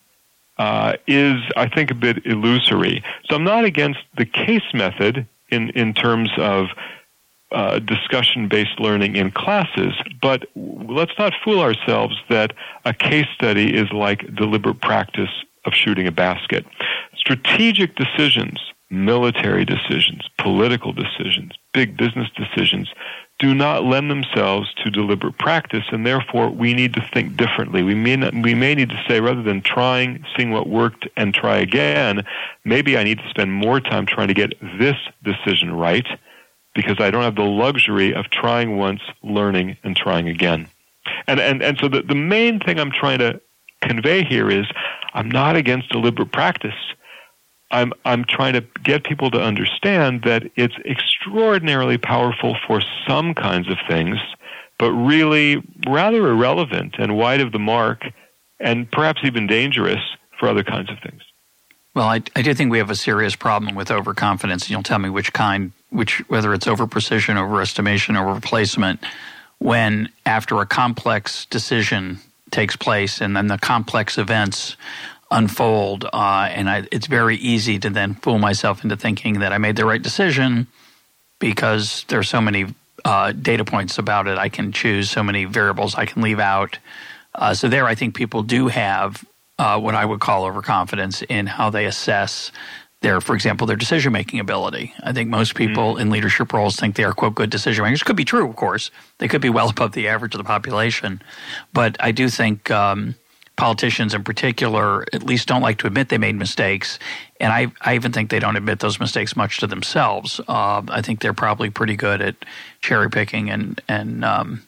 uh, 0.59 0.95
is, 1.07 1.41
I 1.57 1.69
think, 1.69 1.91
a 1.91 1.95
bit 1.95 2.27
illusory. 2.27 3.03
So 3.29 3.37
I'm 3.37 3.45
not 3.45 3.65
against 3.65 4.01
the 4.17 4.27
case 4.27 4.75
method 4.75 5.27
in, 5.51 5.71
in 5.71 5.95
terms 5.95 6.31
of 6.37 6.69
uh, 7.51 7.79
discussion 7.79 8.49
based 8.49 8.79
learning 8.79 9.17
in 9.17 9.31
classes, 9.31 9.95
but 10.21 10.47
let's 10.55 11.13
not 11.19 11.33
fool 11.43 11.61
ourselves 11.61 12.17
that 12.29 12.53
a 12.85 12.93
case 12.93 13.27
study 13.35 13.75
is 13.75 13.91
like 13.93 14.35
deliberate 14.35 14.81
practice 14.81 15.31
of 15.65 15.73
shooting 15.75 16.07
a 16.07 16.13
basket. 16.13 16.67
Strategic 17.17 17.97
decisions, 17.97 18.61
military 18.91 19.65
decisions, 19.65 20.29
political 20.39 20.93
decisions, 20.93 21.53
big 21.73 21.97
business 21.97 22.29
decisions 22.37 22.93
do 23.39 23.55
not 23.55 23.85
lend 23.85 24.11
themselves 24.11 24.73
to 24.75 24.91
deliberate 24.91 25.39
practice, 25.39 25.85
and 25.93 26.05
therefore 26.05 26.51
we 26.51 26.75
need 26.75 26.93
to 26.95 27.09
think 27.13 27.37
differently. 27.37 27.83
We 27.83 27.95
may, 27.95 28.17
not, 28.17 28.35
we 28.35 28.55
may 28.55 28.75
need 28.75 28.91
to 28.91 29.05
say, 29.09 29.21
rather 29.21 29.43
than 29.43 29.63
trying, 29.63 30.25
seeing 30.37 30.51
what 30.51 30.69
worked, 30.69 31.09
and 31.17 31.33
try 31.33 31.59
again, 31.59 32.25
maybe 32.65 32.99
I 32.99 33.05
need 33.05 33.19
to 33.19 33.29
spend 33.31 33.53
more 33.53 33.81
time 33.81 34.07
trying 34.07 34.29
to 34.29 34.35
get 34.35 34.55
this 34.79 34.97
decision 35.23 35.73
right 35.73 36.07
because 36.75 36.97
I 37.01 37.11
don't 37.11 37.23
have 37.23 37.37
the 37.37 37.43
luxury 37.43 38.13
of 38.15 38.29
trying 38.31 38.77
once, 38.77 39.01
learning, 39.23 39.77
and 39.85 39.97
trying 39.97 40.29
again. 40.29 40.69
And, 41.27 41.41
and, 41.41 41.63
and 41.63 41.79
so 41.79 41.89
the, 41.89 42.03
the 42.03 42.15
main 42.15 42.61
thing 42.61 42.79
I'm 42.79 42.93
trying 42.93 43.19
to 43.19 43.41
convey 43.83 44.25
here 44.25 44.51
is 44.51 44.67
I'm 45.15 45.31
not 45.31 45.57
against 45.57 45.91
deliberate 45.91 46.33
practice. 46.33 46.75
I'm 47.71 47.93
I'm 48.05 48.25
trying 48.25 48.55
to 48.55 48.65
get 48.83 49.05
people 49.05 49.31
to 49.31 49.41
understand 49.41 50.23
that 50.23 50.51
it's 50.57 50.75
extraordinarily 50.85 51.99
powerful 51.99 52.57
for 52.67 52.83
some 53.07 53.35
kinds 53.35 53.69
of 53.69 53.77
things, 53.89 54.17
but 54.79 54.91
really 54.93 55.63
rather 55.87 56.29
irrelevant 56.29 56.95
and 56.99 57.17
wide 57.17 57.41
of 57.41 57.53
the 57.53 57.59
mark, 57.59 58.05
and 58.59 58.91
perhaps 58.91 59.21
even 59.25 59.47
dangerous 59.47 60.01
for 60.39 60.49
other 60.49 60.65
kinds 60.65 60.91
of 60.91 60.99
things. 61.01 61.23
Well, 61.95 62.07
I, 62.07 62.23
I 62.37 62.43
do 62.43 62.55
think 62.55 62.71
we 62.71 62.79
have 62.79 62.91
a 62.91 62.97
serious 62.97 63.35
problem 63.35 63.75
with 63.75 63.91
overconfidence, 63.91 64.65
and 64.65 64.71
you'll 64.71 64.83
tell 64.83 64.99
me 64.99 65.11
which 65.11 65.33
kind, 65.33 65.73
which 65.91 66.21
whether 66.29 66.55
it's 66.55 66.67
overprecision, 66.67 67.35
overestimation, 67.35 68.19
or 68.19 68.33
replacement. 68.33 69.01
When 69.59 70.09
after 70.25 70.61
a 70.61 70.67
complex 70.67 71.45
decision 71.47 72.21
takes 72.51 72.77
place, 72.77 73.21
and 73.21 73.37
then 73.37 73.49
the 73.49 73.59
complex 73.59 74.17
events 74.17 74.77
unfold, 75.31 76.05
uh, 76.05 76.49
and 76.51 76.71
I, 76.71 76.89
it's 76.91 77.07
very 77.07 77.37
easy 77.37 77.79
to 77.81 77.91
then 77.91 78.15
fool 78.15 78.39
myself 78.39 78.83
into 78.83 78.97
thinking 78.97 79.41
that 79.41 79.53
I 79.53 79.59
made 79.59 79.77
the 79.77 79.85
right 79.85 80.03
decision 80.03 80.67
because 81.39 82.05
there 82.09 82.19
are 82.19 82.25
so 82.25 82.41
many 82.41 82.75
uh, 83.05 83.33
data 83.33 83.65
points 83.65 83.99
about 83.99 84.27
it. 84.27 84.39
I 84.39 84.49
can 84.49 84.73
choose 84.73 85.11
so 85.11 85.23
many 85.23 85.45
variables 85.45 85.95
I 85.95 86.07
can 86.07 86.23
leave 86.23 86.41
out. 86.41 86.79
Uh, 87.35 87.55
so 87.55 87.69
there, 87.69 87.87
I 87.87 87.95
think 87.95 88.15
people 88.15 88.43
do 88.43 88.69
have 88.69 89.25
uh, 89.59 89.79
what 89.79 89.95
I 89.95 90.05
would 90.05 90.21
call 90.21 90.45
overconfidence 90.45 91.23
in 91.23 91.47
how 91.47 91.71
they 91.71 91.87
assess 91.87 92.51
their, 93.01 93.21
for 93.21 93.35
example, 93.35 93.67
their 93.67 93.77
decision 93.77 94.13
making 94.13 94.41
ability. 94.41 94.93
I 95.03 95.13
think 95.13 95.31
most 95.31 95.55
people 95.55 95.95
mm 95.95 96.01
in 96.01 96.11
leadership 96.11 96.53
roles 96.53 96.77
think 96.77 96.97
they 96.97 97.05
are 97.05 97.13
quote 97.13 97.35
good 97.35 97.51
decision 97.51 97.85
makers. 97.85 98.03
Could 98.03 98.17
be 98.17 98.25
true, 98.25 98.49
of 98.49 98.57
course. 98.57 98.91
They 99.19 99.29
could 99.29 99.41
be 99.41 99.51
well 99.51 99.69
above 99.69 99.93
the 99.93 100.09
average 100.09 100.35
of 100.35 100.39
the 100.39 100.45
population, 100.45 101.23
but 101.73 101.97
I 102.01 102.13
do 102.13 102.29
think. 102.29 102.71
Um, 102.71 103.15
politicians 103.59 104.15
in 104.15 104.23
particular 104.23 105.05
at 105.13 105.25
least 105.25 105.49
don't 105.49 105.63
like 105.63 105.79
to 105.79 105.87
admit 105.89 106.09
they 106.09 106.17
made 106.17 106.37
mistakes. 106.37 106.99
And 107.41 107.53
I, 107.53 107.67
I 107.81 107.97
even 107.97 108.13
think 108.13 108.31
they 108.31 108.39
don't 108.39 108.57
admit 108.57 108.79
those 108.79 109.01
mistakes 109.01 109.35
much 109.35 109.59
to 109.59 109.67
themselves. 109.67 110.41
Uh, 110.47 110.83
I 110.89 111.03
think 111.03 111.21
they're 111.21 111.35
probably 111.35 111.69
pretty 111.69 111.97
good 111.97 112.23
at 112.23 112.37
cherry 112.81 113.11
picking 113.11 113.51
and, 113.51 113.83
and, 113.89 114.25
um, 114.25 114.63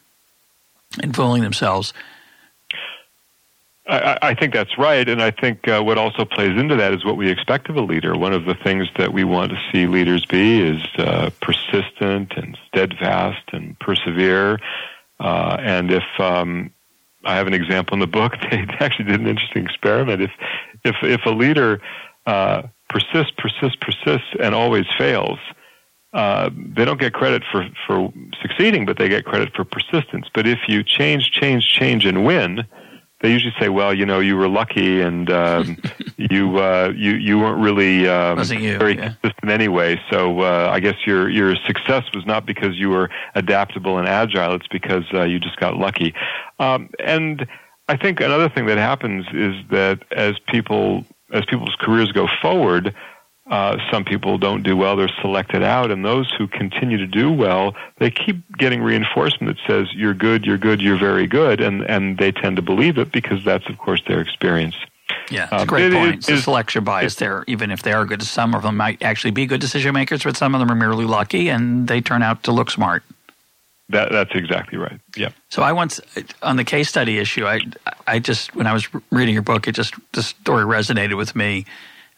and 1.00 1.14
fooling 1.14 1.42
themselves. 1.42 1.94
I, 3.87 4.18
I 4.22 4.35
think 4.35 4.53
that's 4.53 4.76
right, 4.76 5.09
and 5.09 5.22
I 5.22 5.31
think 5.31 5.66
uh, 5.66 5.83
what 5.83 5.96
also 5.96 6.24
plays 6.24 6.59
into 6.59 6.76
that 6.76 6.92
is 6.92 7.05
what 7.05 7.16
we 7.16 7.31
expect 7.31 7.68
of 7.68 7.76
a 7.76 7.81
leader. 7.81 8.16
One 8.16 8.33
of 8.33 8.44
the 8.44 8.55
things 8.55 8.88
that 8.98 9.12
we 9.12 9.24
want 9.24 9.53
to 9.53 9.59
see 9.72 9.87
leaders 9.87 10.26
be 10.26 10.61
is 10.61 10.83
uh, 10.98 11.31
persistent 11.40 12.33
and 12.37 12.59
steadfast 12.68 13.42
and 13.53 13.79
persevere. 13.79 14.61
Uh, 15.18 15.57
and 15.61 15.90
if 15.90 16.05
um, 16.18 16.72
I 17.25 17.37
have 17.37 17.47
an 17.47 17.55
example 17.55 17.95
in 17.95 18.01
the 18.01 18.07
book. 18.07 18.35
They 18.51 18.67
actually 18.81 19.07
did 19.07 19.21
an 19.21 19.27
interesting 19.27 19.65
experiment. 19.65 20.23
If 20.23 20.31
if 20.85 20.97
if 21.03 21.21
a 21.27 21.31
leader 21.31 21.81
uh, 22.27 22.63
persists, 22.89 23.33
persists, 23.37 23.77
persists, 23.81 24.29
and 24.41 24.55
always 24.55 24.87
fails, 24.99 25.39
uh, 26.13 26.51
they 26.55 26.85
don't 26.85 27.01
get 27.01 27.13
credit 27.13 27.43
for 27.51 27.67
for 27.87 28.13
succeeding, 28.41 28.87
but 28.87 28.99
they 28.99 29.09
get 29.09 29.25
credit 29.25 29.55
for 29.55 29.65
persistence. 29.65 30.27
But 30.33 30.47
if 30.47 30.61
you 30.69 30.83
change, 30.83 31.31
change, 31.31 31.65
change, 31.73 32.05
and 32.05 32.25
win, 32.25 32.67
they 33.21 33.31
usually 33.31 33.55
say, 33.61 33.69
"Well, 33.69 33.93
you 33.93 34.07
know, 34.07 34.19
you 34.19 34.37
were 34.37 34.49
lucky, 34.49 35.01
and 35.03 35.31
um, 35.31 35.77
you 36.17 36.59
uh, 36.59 36.93
you 36.97 37.13
you 37.13 37.39
weren't 37.39 37.61
really 37.61 38.09
um, 38.09 38.39
you, 38.39 38.79
very 38.79 38.97
yeah. 38.97 39.15
consistent 39.21 39.51
anyway. 39.51 40.01
So 40.11 40.41
uh, 40.41 40.71
I 40.73 40.81
guess 40.81 40.97
your 41.07 41.29
your 41.29 41.55
success 41.67 42.05
was 42.15 42.25
not 42.27 42.47
because 42.47 42.77
you 42.77 42.89
were 42.89 43.11
adaptable 43.35 43.99
and 43.99 44.09
agile; 44.09 44.55
it's 44.55 44.69
because 44.69 45.05
uh, 45.13 45.25
you 45.25 45.39
just 45.39 45.57
got 45.57 45.77
lucky." 45.77 46.15
Um, 46.61 46.90
and 47.01 47.49
I 47.88 47.96
think 47.96 48.20
another 48.20 48.49
thing 48.49 48.66
that 48.66 48.79
happens 48.79 49.27
is 49.33 49.57
that 49.70 50.01
as 50.12 50.38
people 50.46 51.05
as 51.33 51.44
people's 51.46 51.75
careers 51.81 52.12
go 52.12 52.29
forward, 52.40 52.94
uh, 53.51 53.79
some 53.90 54.05
people 54.05 54.38
don't 54.38 54.62
do 54.62 54.77
well, 54.77 54.96
they're 54.96 55.11
selected 55.20 55.62
out, 55.62 55.90
and 55.90 56.05
those 56.05 56.33
who 56.38 56.46
continue 56.46 56.96
to 56.96 57.07
do 57.07 57.33
well, 57.33 57.75
they 57.99 58.11
keep 58.11 58.37
getting 58.59 58.83
reinforcement 58.83 59.57
that 59.57 59.66
says, 59.66 59.88
you're 59.94 60.14
good, 60.14 60.44
you're 60.44 60.59
good, 60.59 60.81
you're 60.81 60.99
very 60.99 61.27
good, 61.27 61.61
and, 61.61 61.83
and 61.83 62.18
they 62.18 62.31
tend 62.31 62.57
to 62.57 62.62
believe 62.62 62.99
it 62.99 63.11
because 63.11 63.44
that's, 63.44 63.68
of 63.68 63.79
course, 63.79 64.03
their 64.07 64.20
experience. 64.20 64.77
Yeah, 65.31 65.44
it's 65.44 65.53
a 65.53 65.57
um, 65.59 65.66
great 65.66 65.92
point. 65.92 66.14
It, 66.14 66.18
it's 66.18 66.29
a 66.29 66.42
selection 66.42 66.85
bias 66.85 67.16
there. 67.16 67.44
Even 67.49 67.73
if 67.73 67.83
they 67.83 67.92
are 67.92 68.05
good, 68.05 68.23
some 68.23 68.55
of 68.55 68.62
them 68.62 68.77
might 68.77 69.03
actually 69.03 69.33
be 69.33 69.46
good 69.46 69.61
decision 69.61 69.94
makers, 69.94 70.23
but 70.23 70.37
some 70.37 70.55
of 70.55 70.61
them 70.61 70.70
are 70.70 70.77
merely 70.77 71.05
lucky 71.05 71.49
and 71.49 71.88
they 71.88 72.01
turn 72.01 72.23
out 72.23 72.44
to 72.44 72.53
look 72.53 72.70
smart. 72.70 73.03
That, 73.90 74.12
that's 74.12 74.31
exactly 74.35 74.79
right. 74.79 75.00
Yeah. 75.16 75.31
So 75.48 75.62
I 75.62 75.72
once 75.72 76.00
on 76.42 76.57
the 76.57 76.64
case 76.64 76.88
study 76.88 77.18
issue, 77.18 77.44
I 77.46 77.61
I 78.07 78.20
just 78.20 78.55
when 78.55 78.66
I 78.66 78.72
was 78.72 78.88
reading 79.11 79.35
your 79.35 79.42
book, 79.42 79.66
it 79.66 79.72
just 79.72 79.94
the 80.12 80.22
story 80.22 80.64
resonated 80.64 81.16
with 81.16 81.35
me 81.35 81.66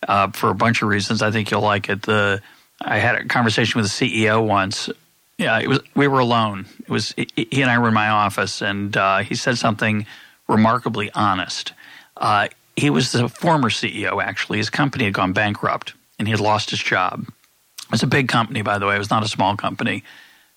uh, 0.07 0.31
for 0.33 0.51
a 0.51 0.55
bunch 0.55 0.83
of 0.83 0.89
reasons. 0.89 1.23
I 1.23 1.31
think 1.31 1.51
you'll 1.51 1.63
like 1.63 1.89
it. 1.89 2.03
The 2.03 2.43
I 2.83 2.99
had 2.99 3.15
a 3.15 3.25
conversation 3.25 3.81
with 3.81 3.91
the 3.91 4.25
CEO 4.25 4.47
once. 4.47 4.91
Yeah, 5.39 5.59
it 5.61 5.69
was 5.69 5.81
we 5.95 6.09
were 6.09 6.19
alone. 6.19 6.67
It 6.81 6.91
was 6.91 7.15
he 7.17 7.63
and 7.63 7.71
I 7.71 7.79
were 7.79 7.89
in 7.89 7.95
my 7.95 8.11
office, 8.11 8.61
and 8.61 8.95
uh, 8.95 9.19
he 9.21 9.35
said 9.35 9.57
something 9.57 10.05
remarkably 10.49 11.11
honest. 11.15 11.73
Uh, 12.19 12.49
he 12.77 12.91
was 12.91 13.13
the 13.13 13.31
former 13.31 13.71
CEO. 13.71 14.23
Actually, 14.23 14.59
his 14.59 14.69
company 14.69 15.05
had 15.05 15.15
gone 15.15 15.33
bankrupt, 15.33 15.95
and 16.19 16.29
he 16.29 16.33
had 16.33 16.41
lost 16.41 16.69
his 16.69 16.83
job. 16.83 17.25
It 17.29 17.91
was 17.91 18.03
a 18.03 18.07
big 18.07 18.29
company, 18.29 18.61
by 18.61 18.79
the 18.79 18.87
way. 18.87 18.97
It 18.97 18.99
was 18.99 19.11
not 19.11 19.23
a 19.23 19.29
small 19.29 19.57
company. 19.57 20.05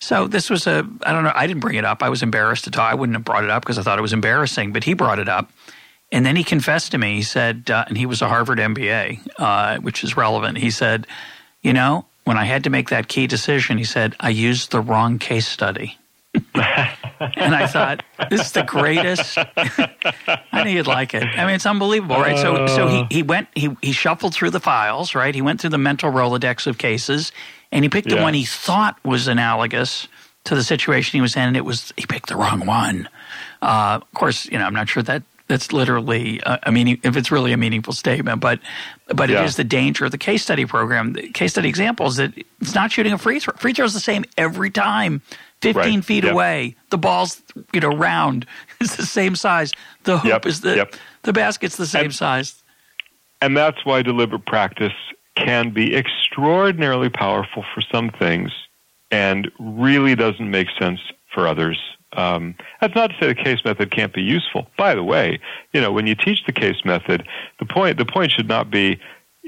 So 0.06 0.28
this 0.28 0.48
was 0.48 0.68
a 0.68 0.88
I 1.02 1.10
don't 1.10 1.24
know. 1.24 1.32
I 1.34 1.48
didn't 1.48 1.62
bring 1.62 1.74
it 1.74 1.84
up. 1.84 2.00
I 2.00 2.10
was 2.10 2.22
embarrassed 2.22 2.62
to 2.64 2.70
talk. 2.70 2.92
I 2.92 2.94
wouldn't 2.94 3.16
have 3.16 3.24
brought 3.24 3.42
it 3.42 3.50
up 3.50 3.64
because 3.64 3.76
I 3.76 3.82
thought 3.82 3.98
it 3.98 4.02
was 4.02 4.12
embarrassing. 4.12 4.72
But 4.72 4.84
he 4.84 4.94
brought 4.94 5.18
it 5.18 5.28
up, 5.28 5.50
and 6.12 6.24
then 6.24 6.36
he 6.36 6.44
confessed 6.44 6.92
to 6.92 6.98
me. 6.98 7.16
He 7.16 7.22
said, 7.22 7.68
uh, 7.72 7.86
and 7.88 7.98
he 7.98 8.06
was 8.06 8.22
a 8.22 8.28
Harvard 8.28 8.58
MBA, 8.58 9.28
uh, 9.36 9.78
which 9.78 10.04
is 10.04 10.16
relevant. 10.16 10.58
He 10.58 10.70
said, 10.70 11.08
you 11.60 11.72
know, 11.72 12.06
when 12.22 12.38
I 12.38 12.44
had 12.44 12.62
to 12.64 12.70
make 12.70 12.90
that 12.90 13.08
key 13.08 13.26
decision, 13.26 13.78
he 13.78 13.84
said, 13.84 14.14
I 14.20 14.28
used 14.28 14.70
the 14.70 14.80
wrong 14.80 15.18
case 15.18 15.48
study. 15.48 15.98
And 16.54 17.54
I 17.54 17.66
thought, 17.66 18.02
this 18.30 18.40
is 18.40 18.52
the 18.52 18.62
greatest. 18.62 19.38
I 19.38 20.64
knew 20.64 20.70
you'd 20.70 20.86
like 20.86 21.14
it. 21.14 21.24
I 21.24 21.46
mean, 21.46 21.54
it's 21.54 21.66
unbelievable, 21.66 22.16
right? 22.16 22.38
So, 22.38 22.66
so 22.66 22.88
he, 22.88 23.06
he 23.10 23.22
went, 23.22 23.48
he, 23.54 23.76
he 23.82 23.92
shuffled 23.92 24.34
through 24.34 24.50
the 24.50 24.60
files, 24.60 25.14
right? 25.14 25.34
He 25.34 25.42
went 25.42 25.60
through 25.60 25.70
the 25.70 25.78
mental 25.78 26.10
Rolodex 26.10 26.66
of 26.66 26.78
cases, 26.78 27.32
and 27.72 27.84
he 27.84 27.88
picked 27.88 28.10
yeah. 28.10 28.16
the 28.16 28.22
one 28.22 28.34
he 28.34 28.44
thought 28.44 28.98
was 29.04 29.28
analogous 29.28 30.08
to 30.44 30.54
the 30.54 30.62
situation 30.62 31.16
he 31.16 31.22
was 31.22 31.36
in, 31.36 31.42
and 31.42 31.56
it 31.56 31.64
was, 31.64 31.92
he 31.96 32.06
picked 32.06 32.28
the 32.28 32.36
wrong 32.36 32.66
one. 32.66 33.08
Uh, 33.62 34.00
of 34.02 34.14
course, 34.14 34.46
you 34.46 34.58
know, 34.58 34.64
I'm 34.64 34.74
not 34.74 34.88
sure 34.88 35.02
that 35.02 35.22
that's 35.48 35.72
literally 35.72 36.40
a, 36.44 36.58
a 36.64 36.72
meaning 36.72 37.00
if 37.02 37.16
it's 37.16 37.30
really 37.30 37.52
a 37.52 37.56
meaningful 37.56 37.92
statement 37.92 38.40
but 38.40 38.60
but 39.14 39.30
yeah. 39.30 39.42
it 39.42 39.46
is 39.46 39.56
the 39.56 39.64
danger 39.64 40.04
of 40.04 40.10
the 40.10 40.18
case 40.18 40.42
study 40.42 40.66
program 40.66 41.12
the 41.12 41.28
case 41.30 41.52
study 41.52 41.68
examples 41.68 42.16
that 42.16 42.32
it's 42.60 42.74
not 42.74 42.90
shooting 42.90 43.12
a 43.12 43.18
free 43.18 43.38
throw 43.38 43.54
free 43.56 43.72
throw 43.72 43.84
is 43.84 43.94
the 43.94 44.00
same 44.00 44.24
every 44.36 44.70
time 44.70 45.22
15 45.74 45.94
right. 45.94 46.04
feet 46.04 46.24
yep. 46.24 46.32
away 46.32 46.74
the 46.90 46.98
ball's 46.98 47.42
you 47.72 47.80
know 47.80 47.94
round 47.94 48.46
it's 48.80 48.96
the 48.96 49.06
same 49.06 49.34
size 49.34 49.72
the 50.04 50.18
hoop 50.18 50.30
yep. 50.30 50.46
is 50.46 50.60
the 50.60 50.76
yep. 50.76 50.94
the 51.22 51.32
basket's 51.32 51.76
the 51.76 51.86
same 51.86 52.06
and, 52.06 52.14
size 52.14 52.62
and 53.40 53.56
that's 53.56 53.84
why 53.84 54.02
deliberate 54.02 54.46
practice 54.46 54.92
can 55.34 55.70
be 55.70 55.94
extraordinarily 55.94 57.10
powerful 57.10 57.64
for 57.74 57.80
some 57.80 58.10
things 58.10 58.50
and 59.10 59.50
really 59.58 60.14
doesn't 60.14 60.50
make 60.50 60.68
sense 60.78 61.00
for 61.32 61.46
others 61.46 61.78
um, 62.16 62.54
that's 62.80 62.94
not 62.94 63.08
to 63.08 63.16
say 63.20 63.26
the 63.26 63.34
case 63.34 63.58
method 63.64 63.90
can't 63.90 64.12
be 64.12 64.22
useful. 64.22 64.66
By 64.78 64.94
the 64.94 65.04
way, 65.04 65.38
you 65.72 65.80
know, 65.80 65.92
when 65.92 66.06
you 66.06 66.14
teach 66.14 66.44
the 66.46 66.52
case 66.52 66.84
method, 66.84 67.26
the 67.58 67.66
point 67.66 67.98
the 67.98 68.06
point 68.06 68.32
should 68.32 68.48
not 68.48 68.70
be 68.70 68.98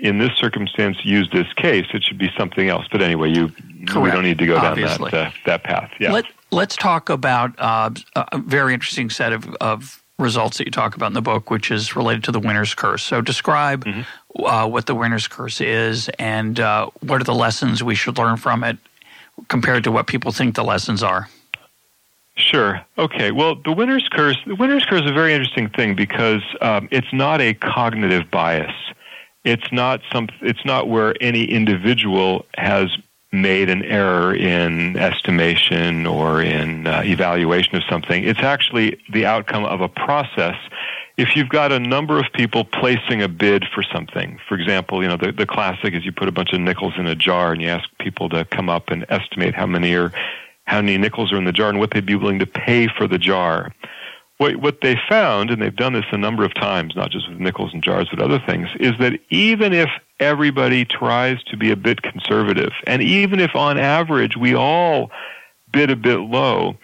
in 0.00 0.18
this 0.18 0.32
circumstance 0.36 0.96
use 1.04 1.28
this 1.32 1.52
case. 1.54 1.86
It 1.92 2.04
should 2.04 2.18
be 2.18 2.30
something 2.36 2.68
else. 2.68 2.86
But 2.90 3.02
anyway, 3.02 3.30
you 3.30 3.48
Correct. 3.86 3.96
we 3.96 4.10
don't 4.10 4.22
need 4.22 4.38
to 4.38 4.46
go 4.46 4.56
Obviously. 4.56 5.10
down 5.10 5.24
that 5.24 5.26
uh, 5.28 5.30
that 5.46 5.64
path. 5.64 5.90
Yeah. 5.98 6.12
Let, 6.12 6.26
let's 6.50 6.76
talk 6.76 7.08
about 7.08 7.52
uh, 7.58 7.90
a 8.14 8.38
very 8.38 8.74
interesting 8.74 9.10
set 9.10 9.32
of, 9.32 9.52
of 9.60 10.02
results 10.18 10.58
that 10.58 10.66
you 10.66 10.70
talk 10.70 10.94
about 10.94 11.06
in 11.06 11.12
the 11.14 11.22
book, 11.22 11.50
which 11.50 11.70
is 11.70 11.94
related 11.96 12.24
to 12.24 12.32
the 12.32 12.40
winner's 12.40 12.74
curse. 12.74 13.02
So 13.02 13.20
describe 13.20 13.84
mm-hmm. 13.84 14.44
uh, 14.44 14.66
what 14.66 14.86
the 14.86 14.94
winner's 14.94 15.28
curse 15.28 15.60
is 15.60 16.08
and 16.18 16.58
uh, 16.58 16.90
what 17.00 17.20
are 17.20 17.24
the 17.24 17.34
lessons 17.34 17.82
we 17.82 17.94
should 17.94 18.18
learn 18.18 18.36
from 18.36 18.64
it 18.64 18.78
compared 19.48 19.84
to 19.84 19.92
what 19.92 20.06
people 20.06 20.32
think 20.32 20.54
the 20.54 20.64
lessons 20.64 21.02
are. 21.02 21.28
Sure. 22.36 22.80
Okay. 22.96 23.32
Well, 23.32 23.56
the 23.56 23.72
winner's 23.72 24.08
curse. 24.10 24.36
The 24.46 24.54
winner's 24.54 24.84
curse 24.84 25.02
is 25.02 25.10
a 25.10 25.14
very 25.14 25.32
interesting 25.32 25.68
thing 25.70 25.96
because 25.96 26.42
um, 26.60 26.88
it's 26.92 27.12
not 27.12 27.40
a 27.40 27.54
cognitive 27.54 28.30
bias. 28.30 28.72
It's 29.48 29.72
not 29.72 30.02
some. 30.12 30.28
It's 30.42 30.64
not 30.66 30.90
where 30.90 31.14
any 31.22 31.44
individual 31.44 32.44
has 32.58 32.94
made 33.32 33.70
an 33.70 33.82
error 33.82 34.34
in 34.34 34.94
estimation 34.98 36.06
or 36.06 36.42
in 36.42 36.86
uh, 36.86 37.00
evaluation 37.04 37.74
of 37.76 37.82
something. 37.88 38.24
It's 38.24 38.42
actually 38.42 38.98
the 39.10 39.24
outcome 39.24 39.64
of 39.64 39.80
a 39.80 39.88
process. 39.88 40.56
If 41.16 41.34
you've 41.34 41.48
got 41.48 41.72
a 41.72 41.78
number 41.78 42.18
of 42.18 42.26
people 42.34 42.62
placing 42.64 43.22
a 43.22 43.28
bid 43.28 43.64
for 43.74 43.82
something, 43.82 44.38
for 44.46 44.54
example, 44.54 45.02
you 45.02 45.08
know 45.08 45.16
the, 45.16 45.32
the 45.32 45.46
classic 45.46 45.94
is 45.94 46.04
you 46.04 46.12
put 46.12 46.28
a 46.28 46.32
bunch 46.32 46.52
of 46.52 46.60
nickels 46.60 46.92
in 46.98 47.06
a 47.06 47.14
jar 47.14 47.52
and 47.52 47.62
you 47.62 47.68
ask 47.68 47.88
people 47.98 48.28
to 48.28 48.44
come 48.44 48.68
up 48.68 48.90
and 48.90 49.06
estimate 49.08 49.54
how 49.54 49.66
many 49.66 49.94
are 49.94 50.12
how 50.66 50.82
many 50.82 50.98
nickels 50.98 51.32
are 51.32 51.38
in 51.38 51.44
the 51.44 51.52
jar 51.52 51.70
and 51.70 51.78
what 51.78 51.92
they'd 51.92 52.04
be 52.04 52.14
willing 52.14 52.38
to 52.38 52.46
pay 52.46 52.86
for 52.86 53.08
the 53.08 53.18
jar. 53.18 53.72
What, 54.38 54.56
what 54.56 54.80
they 54.82 54.96
found, 55.08 55.50
and 55.50 55.60
they've 55.60 55.74
done 55.74 55.92
this 55.92 56.04
a 56.12 56.18
number 56.18 56.44
of 56.44 56.54
times, 56.54 56.94
not 56.94 57.10
just 57.10 57.28
with 57.28 57.40
nickels 57.40 57.72
and 57.72 57.82
jars, 57.82 58.08
but 58.10 58.22
other 58.22 58.40
things, 58.46 58.68
is 58.78 58.92
that 58.98 59.18
even 59.30 59.72
if 59.72 59.90
everybody 60.20 60.84
tries 60.84 61.42
to 61.44 61.56
be 61.56 61.70
a 61.72 61.76
bit 61.76 62.02
conservative, 62.02 62.72
and 62.86 63.02
even 63.02 63.40
if 63.40 63.54
on 63.56 63.78
average 63.78 64.36
we 64.36 64.54
all 64.54 65.10
bid 65.72 65.90
a 65.90 65.96
bit 65.96 66.18
low, 66.18 66.76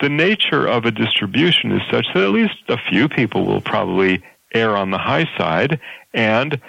the 0.00 0.08
nature 0.08 0.66
of 0.66 0.84
a 0.84 0.90
distribution 0.90 1.72
is 1.72 1.82
such 1.90 2.06
that 2.14 2.22
at 2.22 2.30
least 2.30 2.54
a 2.68 2.78
few 2.88 3.08
people 3.08 3.46
will 3.46 3.62
probably 3.62 4.22
err 4.54 4.76
on 4.76 4.90
the 4.90 4.98
high 4.98 5.28
side, 5.36 5.80
and 6.12 6.60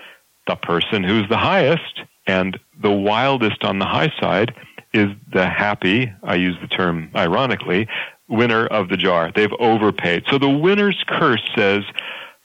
the 0.48 0.56
person 0.56 1.04
who's 1.04 1.28
the 1.30 1.38
highest 1.38 2.02
and 2.28 2.60
the 2.82 2.92
wildest 2.92 3.64
on 3.64 3.80
the 3.80 3.86
high 3.86 4.12
side 4.20 4.54
is 4.94 5.10
the 5.32 5.48
happy, 5.48 6.12
I 6.24 6.36
use 6.36 6.58
the 6.62 6.68
term 6.68 7.12
ironically, 7.16 7.88
winner 8.30 8.66
of 8.68 8.90
the 8.90 8.98
jar. 8.98 9.32
They've 9.34 9.54
overpaid. 9.60 10.24
So 10.30 10.38
the 10.38 10.50
winner's 10.50 11.04
curse 11.08 11.48
says 11.56 11.84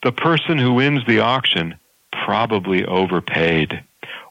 the 0.03 0.13
person 0.13 0.59
who 0.59 0.75
wins 0.75 1.07
the 1.07 1.21
auction 1.21 1.77
probably 2.25 2.85
overpaid. 2.85 3.83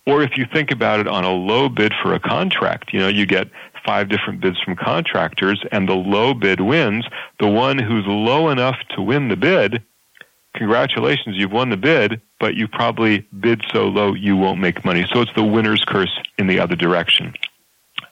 Or 0.05 0.21
if 0.21 0.37
you 0.37 0.45
think 0.51 0.71
about 0.71 0.99
it 0.99 1.07
on 1.07 1.23
a 1.23 1.31
low 1.31 1.69
bid 1.69 1.93
for 2.01 2.13
a 2.13 2.19
contract, 2.19 2.91
you 2.93 2.99
know, 2.99 3.07
you 3.07 3.25
get 3.25 3.49
five 3.85 4.09
different 4.09 4.41
bids 4.41 4.59
from 4.61 4.75
contractors 4.75 5.63
and 5.71 5.87
the 5.87 5.93
low 5.93 6.33
bid 6.33 6.61
wins, 6.61 7.05
the 7.39 7.47
one 7.47 7.77
who's 7.77 8.05
low 8.05 8.49
enough 8.49 8.77
to 8.95 9.01
win 9.01 9.27
the 9.29 9.35
bid, 9.35 9.83
congratulations, 10.55 11.35
you've 11.37 11.51
won 11.51 11.69
the 11.69 11.77
bid, 11.77 12.21
but 12.39 12.55
you 12.55 12.67
probably 12.67 13.19
bid 13.39 13.63
so 13.71 13.87
low 13.87 14.13
you 14.13 14.37
won't 14.37 14.59
make 14.59 14.85
money. 14.85 15.05
So 15.13 15.21
it's 15.21 15.33
the 15.35 15.43
winner's 15.43 15.83
curse 15.85 16.17
in 16.37 16.47
the 16.47 16.59
other 16.59 16.75
direction. 16.75 17.33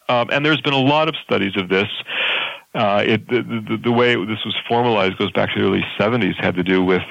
Um, 0.09 0.29
and 0.31 0.45
there's 0.45 0.61
been 0.61 0.73
a 0.73 0.79
lot 0.79 1.07
of 1.07 1.15
studies 1.23 1.55
of 1.55 1.69
this. 1.69 1.87
Uh, 2.74 3.03
it, 3.05 3.28
the, 3.28 3.41
the, 3.41 3.78
the 3.84 3.91
way 3.91 4.15
this 4.26 4.45
was 4.45 4.55
formalized 4.67 5.17
goes 5.17 5.32
back 5.32 5.53
to 5.53 5.59
the 5.59 5.65
early 5.65 5.86
70s, 5.99 6.36
had 6.41 6.55
to 6.55 6.63
do 6.63 6.84
with 6.84 7.01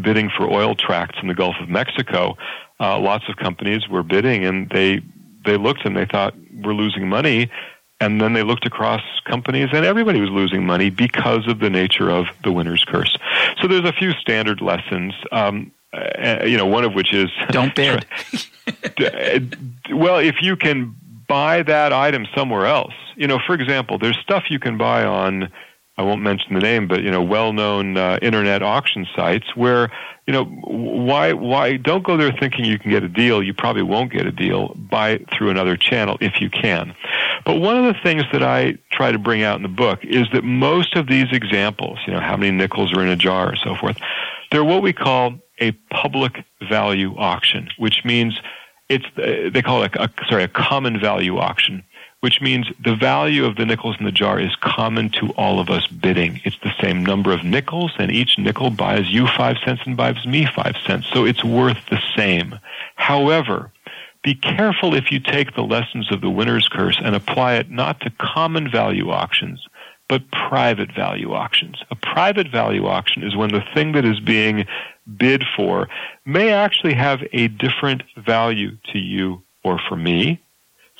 bidding 0.00 0.30
for 0.36 0.48
oil 0.48 0.74
tracts 0.74 1.18
in 1.20 1.28
the 1.28 1.34
Gulf 1.34 1.56
of 1.60 1.68
Mexico. 1.68 2.36
Uh, 2.78 2.98
lots 2.98 3.24
of 3.28 3.36
companies 3.36 3.88
were 3.88 4.02
bidding, 4.02 4.44
and 4.44 4.68
they 4.70 5.02
they 5.44 5.56
looked 5.56 5.84
and 5.84 5.96
they 5.96 6.04
thought 6.04 6.34
we're 6.62 6.74
losing 6.74 7.08
money, 7.08 7.50
and 8.00 8.20
then 8.20 8.34
they 8.34 8.42
looked 8.42 8.66
across 8.66 9.02
companies, 9.24 9.68
and 9.72 9.84
everybody 9.84 10.20
was 10.20 10.30
losing 10.30 10.64
money 10.64 10.90
because 10.90 11.48
of 11.48 11.58
the 11.58 11.70
nature 11.70 12.10
of 12.10 12.26
the 12.44 12.52
winner's 12.52 12.84
curse. 12.84 13.16
So 13.60 13.66
there's 13.66 13.84
a 13.84 13.92
few 13.92 14.12
standard 14.12 14.60
lessons. 14.60 15.14
Um, 15.32 15.72
uh, 15.92 16.44
you 16.44 16.56
know, 16.56 16.66
one 16.66 16.84
of 16.84 16.94
which 16.94 17.12
is 17.12 17.30
don't 17.50 17.74
bid. 17.74 18.04
well, 19.90 20.18
if 20.18 20.36
you 20.42 20.54
can 20.54 20.94
buy 21.28 21.62
that 21.62 21.92
item 21.92 22.26
somewhere 22.34 22.66
else. 22.66 22.94
You 23.16 23.26
know, 23.26 23.38
for 23.46 23.54
example, 23.54 23.98
there's 23.98 24.18
stuff 24.18 24.44
you 24.50 24.58
can 24.58 24.78
buy 24.78 25.04
on 25.04 25.52
I 25.98 26.02
won't 26.02 26.22
mention 26.22 26.54
the 26.54 26.60
name, 26.60 26.86
but 26.86 27.02
you 27.02 27.10
know, 27.10 27.22
well-known 27.22 27.96
uh, 27.96 28.20
internet 28.22 28.62
auction 28.62 29.04
sites 29.16 29.56
where 29.56 29.90
you 30.28 30.32
know 30.32 30.44
why 30.44 31.32
why 31.32 31.76
don't 31.76 32.04
go 32.04 32.16
there 32.16 32.30
thinking 32.30 32.64
you 32.64 32.78
can 32.78 32.92
get 32.92 33.02
a 33.02 33.08
deal. 33.08 33.42
You 33.42 33.52
probably 33.52 33.82
won't 33.82 34.12
get 34.12 34.24
a 34.24 34.30
deal. 34.30 34.74
Buy 34.76 35.18
through 35.36 35.50
another 35.50 35.76
channel 35.76 36.16
if 36.20 36.40
you 36.40 36.50
can. 36.50 36.94
But 37.44 37.56
one 37.56 37.76
of 37.76 37.92
the 37.92 38.00
things 38.00 38.22
that 38.32 38.44
I 38.44 38.78
try 38.92 39.10
to 39.10 39.18
bring 39.18 39.42
out 39.42 39.56
in 39.56 39.62
the 39.62 39.68
book 39.68 40.04
is 40.04 40.28
that 40.32 40.44
most 40.44 40.94
of 40.94 41.08
these 41.08 41.26
examples, 41.32 41.98
you 42.06 42.12
know, 42.12 42.20
how 42.20 42.36
many 42.36 42.52
nickels 42.52 42.92
are 42.92 43.02
in 43.02 43.08
a 43.08 43.16
jar 43.16 43.52
or 43.52 43.56
so 43.56 43.74
forth, 43.74 43.96
they're 44.52 44.64
what 44.64 44.82
we 44.82 44.92
call 44.92 45.34
a 45.60 45.72
public 45.90 46.44
value 46.68 47.16
auction, 47.16 47.70
which 47.76 48.04
means 48.04 48.40
it's 48.88 49.04
uh, 49.16 49.50
they 49.52 49.62
call 49.62 49.82
it 49.82 49.94
a, 49.96 50.10
sorry 50.28 50.44
a 50.44 50.48
common 50.48 50.98
value 50.98 51.38
auction, 51.38 51.82
which 52.20 52.40
means 52.40 52.66
the 52.82 52.94
value 52.94 53.44
of 53.44 53.56
the 53.56 53.66
nickels 53.66 53.96
in 53.98 54.04
the 54.04 54.12
jar 54.12 54.40
is 54.40 54.54
common 54.56 55.10
to 55.10 55.30
all 55.32 55.60
of 55.60 55.70
us 55.70 55.86
bidding. 55.86 56.40
It's 56.44 56.58
the 56.62 56.72
same 56.80 57.04
number 57.04 57.32
of 57.32 57.44
nickels, 57.44 57.92
and 57.98 58.10
each 58.10 58.38
nickel 58.38 58.70
buys 58.70 59.10
you 59.10 59.26
five 59.26 59.56
cents 59.64 59.82
and 59.84 59.96
buys 59.96 60.24
me 60.26 60.46
five 60.46 60.76
cents, 60.86 61.06
so 61.12 61.24
it's 61.24 61.44
worth 61.44 61.78
the 61.90 62.00
same. 62.16 62.58
However, 62.96 63.70
be 64.22 64.34
careful 64.34 64.94
if 64.94 65.12
you 65.12 65.20
take 65.20 65.54
the 65.54 65.62
lessons 65.62 66.10
of 66.10 66.20
the 66.20 66.30
winner's 66.30 66.68
curse 66.68 66.98
and 67.02 67.14
apply 67.14 67.54
it 67.54 67.70
not 67.70 68.00
to 68.00 68.10
common 68.18 68.70
value 68.70 69.10
auctions, 69.10 69.64
but 70.08 70.30
private 70.30 70.92
value 70.92 71.34
auctions. 71.34 71.82
A 71.90 71.94
private 71.94 72.48
value 72.50 72.86
auction 72.86 73.22
is 73.22 73.36
when 73.36 73.52
the 73.52 73.64
thing 73.74 73.92
that 73.92 74.04
is 74.04 74.18
being 74.20 74.66
bid 75.16 75.44
for 75.56 75.88
may 76.24 76.50
actually 76.50 76.94
have 76.94 77.20
a 77.32 77.48
different 77.48 78.02
value 78.16 78.76
to 78.92 78.98
you 78.98 79.42
or 79.64 79.80
for 79.88 79.96
me. 79.96 80.40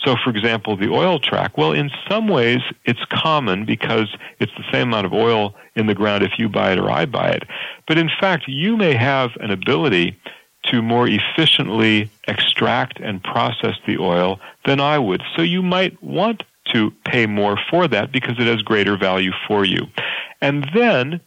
So, 0.04 0.14
for 0.22 0.30
example, 0.30 0.76
the 0.76 0.90
oil 0.90 1.18
track, 1.18 1.58
well, 1.58 1.72
in 1.72 1.90
some 2.08 2.28
ways 2.28 2.60
it's 2.84 3.04
common 3.10 3.64
because 3.64 4.14
it's 4.38 4.52
the 4.56 4.64
same 4.72 4.88
amount 4.88 5.06
of 5.06 5.12
oil 5.12 5.54
in 5.74 5.86
the 5.86 5.94
ground 5.94 6.22
if 6.22 6.38
you 6.38 6.48
buy 6.48 6.72
it 6.72 6.78
or 6.78 6.90
I 6.90 7.04
buy 7.04 7.30
it. 7.30 7.42
But 7.86 7.98
in 7.98 8.08
fact, 8.20 8.44
you 8.46 8.76
may 8.76 8.94
have 8.94 9.30
an 9.40 9.50
ability 9.50 10.16
to 10.64 10.82
more 10.82 11.08
efficiently 11.08 12.10
extract 12.26 13.00
and 13.00 13.22
process 13.22 13.76
the 13.86 13.98
oil 13.98 14.38
than 14.66 14.80
I 14.80 14.98
would. 14.98 15.22
So 15.34 15.42
you 15.42 15.62
might 15.62 16.00
want 16.02 16.42
to 16.72 16.90
pay 17.04 17.26
more 17.26 17.58
for 17.70 17.88
that 17.88 18.12
because 18.12 18.38
it 18.38 18.46
has 18.46 18.62
greater 18.62 18.96
value 18.96 19.32
for 19.46 19.64
you. 19.64 19.86
And 20.40 20.68
then 20.74 21.20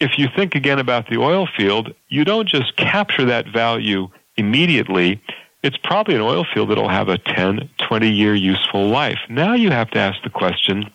if 0.00 0.18
you 0.18 0.28
think 0.34 0.54
again 0.54 0.78
about 0.78 1.08
the 1.08 1.18
oil 1.18 1.46
field, 1.46 1.94
you 2.08 2.24
don't 2.24 2.48
just 2.48 2.74
capture 2.76 3.26
that 3.26 3.46
value 3.46 4.08
immediately. 4.36 5.22
It's 5.62 5.76
probably 5.76 6.14
an 6.14 6.22
oil 6.22 6.46
field 6.52 6.70
that'll 6.70 6.88
have 6.88 7.10
a 7.10 7.18
10, 7.18 7.68
20 7.86 8.10
year 8.10 8.34
useful 8.34 8.88
life. 8.88 9.18
Now 9.28 9.52
you 9.52 9.70
have 9.70 9.90
to 9.90 9.98
ask 9.98 10.22
the 10.22 10.30
question, 10.30 10.90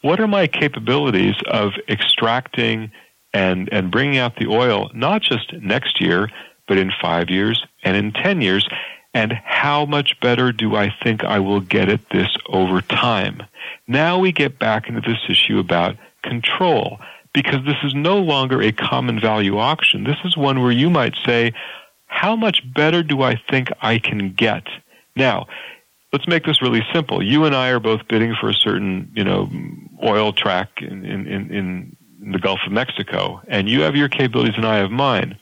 what 0.00 0.18
are 0.18 0.26
my 0.26 0.46
capabilities 0.46 1.34
of 1.46 1.72
extracting 1.88 2.90
and, 3.34 3.68
and 3.70 3.90
bringing 3.90 4.16
out 4.16 4.36
the 4.36 4.46
oil, 4.46 4.90
not 4.94 5.20
just 5.20 5.52
next 5.52 6.00
year, 6.00 6.30
but 6.66 6.78
in 6.78 6.90
five 7.00 7.28
years 7.28 7.62
and 7.84 7.96
in 7.96 8.12
10 8.12 8.40
years? 8.40 8.66
And 9.12 9.32
how 9.32 9.86
much 9.86 10.18
better 10.20 10.52
do 10.52 10.76
I 10.76 10.94
think 11.02 11.24
I 11.24 11.38
will 11.38 11.60
get 11.60 11.88
at 11.88 12.08
this 12.10 12.28
over 12.48 12.80
time? 12.82 13.42
Now 13.86 14.18
we 14.18 14.32
get 14.32 14.58
back 14.58 14.88
into 14.88 15.00
this 15.00 15.20
issue 15.28 15.58
about 15.58 15.96
control 16.22 16.98
because 17.36 17.62
this 17.66 17.76
is 17.84 17.94
no 17.94 18.18
longer 18.18 18.62
a 18.62 18.72
common 18.72 19.20
value 19.20 19.58
auction. 19.58 20.04
This 20.04 20.16
is 20.24 20.38
one 20.38 20.62
where 20.62 20.72
you 20.72 20.88
might 20.88 21.14
say, 21.26 21.52
how 22.06 22.34
much 22.34 22.62
better 22.72 23.02
do 23.02 23.20
I 23.20 23.38
think 23.50 23.68
I 23.82 23.98
can 23.98 24.32
get? 24.32 24.62
Now, 25.16 25.46
let's 26.14 26.26
make 26.26 26.46
this 26.46 26.62
really 26.62 26.80
simple. 26.94 27.22
You 27.22 27.44
and 27.44 27.54
I 27.54 27.68
are 27.68 27.78
both 27.78 28.08
bidding 28.08 28.34
for 28.40 28.48
a 28.48 28.54
certain, 28.54 29.12
you 29.14 29.22
know, 29.22 29.50
oil 30.02 30.32
track 30.32 30.80
in, 30.80 31.04
in, 31.04 31.26
in, 31.26 31.96
in 32.22 32.32
the 32.32 32.38
Gulf 32.38 32.60
of 32.64 32.72
Mexico, 32.72 33.42
and 33.48 33.68
you 33.68 33.82
have 33.82 33.94
your 33.96 34.08
capabilities 34.08 34.56
and 34.56 34.64
I 34.64 34.78
have 34.78 34.90
mine. 34.90 35.38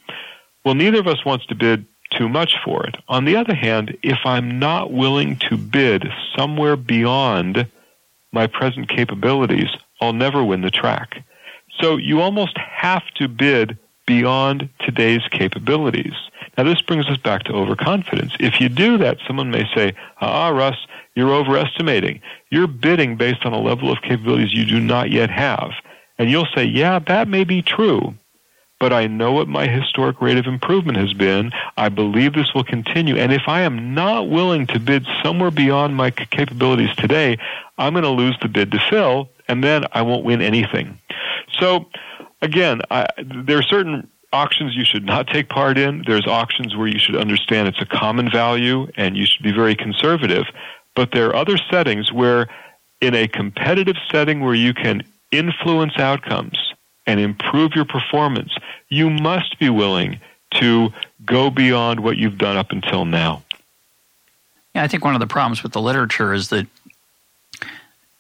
Well, 0.65 0.75
neither 0.75 0.99
of 0.99 1.07
us 1.07 1.25
wants 1.25 1.47
to 1.47 1.55
bid 1.55 1.87
too 2.11 2.29
much 2.29 2.57
for 2.65 2.85
it. 2.89 2.97
On 3.07 3.25
the 3.25 3.37
other 3.37 3.55
hand, 3.55 3.97
if 4.03 4.19
I'm 4.25 4.59
not 4.59 4.93
willing 4.93 5.37
to 5.49 5.57
bid 5.57 6.09
somewhere 6.37 6.75
beyond 6.75 7.69
my 8.33 8.49
present 8.49 8.89
capabilities, 8.89 9.69
I'll 10.01 10.13
never 10.13 10.43
win 10.43 10.63
the 10.63 10.73
track. 10.73 11.25
So 11.81 11.97
you 11.97 12.21
almost 12.21 12.57
have 12.59 13.05
to 13.17 13.29
bid 13.29 13.79
beyond 14.07 14.69
today's 14.81 15.23
capabilities. 15.31 16.15
Now, 16.57 16.65
this 16.65 16.83
brings 16.83 17.07
us 17.07 17.17
back 17.17 17.45
to 17.45 17.53
overconfidence. 17.53 18.35
If 18.39 18.61
you 18.61 18.69
do 18.69 18.99
that, 18.99 19.19
someone 19.27 19.51
may 19.51 19.65
say, 19.75 19.95
ah, 20.21 20.49
Russ, 20.51 20.77
you're 21.15 21.33
overestimating. 21.33 22.21
You're 22.51 22.67
bidding 22.67 23.17
based 23.17 23.45
on 23.45 23.53
a 23.53 23.61
level 23.61 23.91
of 23.91 24.03
capabilities 24.03 24.53
you 24.53 24.65
do 24.65 24.81
not 24.81 25.11
yet 25.11 25.31
have. 25.31 25.73
And 26.19 26.31
you'll 26.31 26.49
say, 26.55 26.65
yeah, 26.65 27.01
that 27.01 27.27
may 27.27 27.43
be 27.43 27.61
true, 27.61 28.15
but 28.79 28.93
I 28.93 29.09
know 29.09 29.33
what 29.33 29.49
my 29.49 29.67
historic 29.67 30.21
rate 30.21 30.39
of 30.39 30.47
improvement 30.47 30.99
has 30.99 31.13
been. 31.13 31.51
I 31.77 31.89
believe 31.89 32.35
this 32.35 32.55
will 32.55 32.65
continue. 32.65 33.17
And 33.17 33.33
if 33.33 33.43
I 33.49 33.63
am 33.63 33.95
not 33.95 34.29
willing 34.29 34.67
to 34.69 34.79
bid 34.79 35.07
somewhere 35.25 35.51
beyond 35.51 35.97
my 35.97 36.11
capabilities 36.11 36.95
today, 36.97 37.39
I'm 37.79 37.95
going 37.95 38.05
to 38.05 38.11
lose 38.11 38.37
the 38.41 38.49
bid 38.49 38.71
to 38.73 38.79
Phil, 38.91 39.29
and 39.49 39.65
then 39.65 39.87
I 39.93 40.03
won't 40.03 40.25
win 40.25 40.41
anything. 40.41 41.01
So, 41.53 41.87
again, 42.43 42.83
I, 42.91 43.07
there 43.19 43.59
are 43.59 43.63
certain 43.63 44.09
auctions 44.33 44.75
you 44.75 44.85
should 44.85 45.05
not 45.05 45.29
take 45.29 45.49
part 45.49 45.79
in. 45.79 46.03
There's 46.07 46.27
auctions 46.27 46.77
where 46.77 46.89
you 46.89 46.99
should 46.99 47.17
understand 47.17 47.69
it's 47.69 47.81
a 47.81 47.87
common 47.87 48.31
value 48.31 48.89
and 48.97 49.17
you 49.17 49.27
should 49.27 49.43
be 49.43 49.53
very 49.53 49.77
conservative. 49.77 50.45
But 50.95 51.13
there 51.13 51.29
are 51.29 51.37
other 51.37 51.57
settings 51.71 52.13
where, 52.13 52.49
in 53.01 53.15
a 53.15 53.29
competitive 53.29 53.97
setting 54.11 54.41
where 54.41 54.55
you 54.55 54.75
can 54.75 55.03
influence 55.31 55.99
outcomes 55.99 56.59
and 57.07 57.21
improve 57.21 57.73
your 57.75 57.85
performance, 57.85 58.53
you 58.89 59.11
must 59.11 59.59
be 59.59 59.69
willing 59.69 60.21
to 60.55 60.91
go 61.25 61.51
beyond 61.51 62.01
what 62.01 62.17
you've 62.17 62.39
done 62.39 62.57
up 62.57 62.71
until 62.71 63.05
now. 63.05 63.43
Yeah, 64.75 64.83
I 64.83 64.89
think 64.89 65.05
one 65.05 65.15
of 65.15 65.21
the 65.21 65.27
problems 65.27 65.63
with 65.63 65.73
the 65.73 65.81
literature 65.81 66.33
is 66.33 66.49
that 66.49 66.67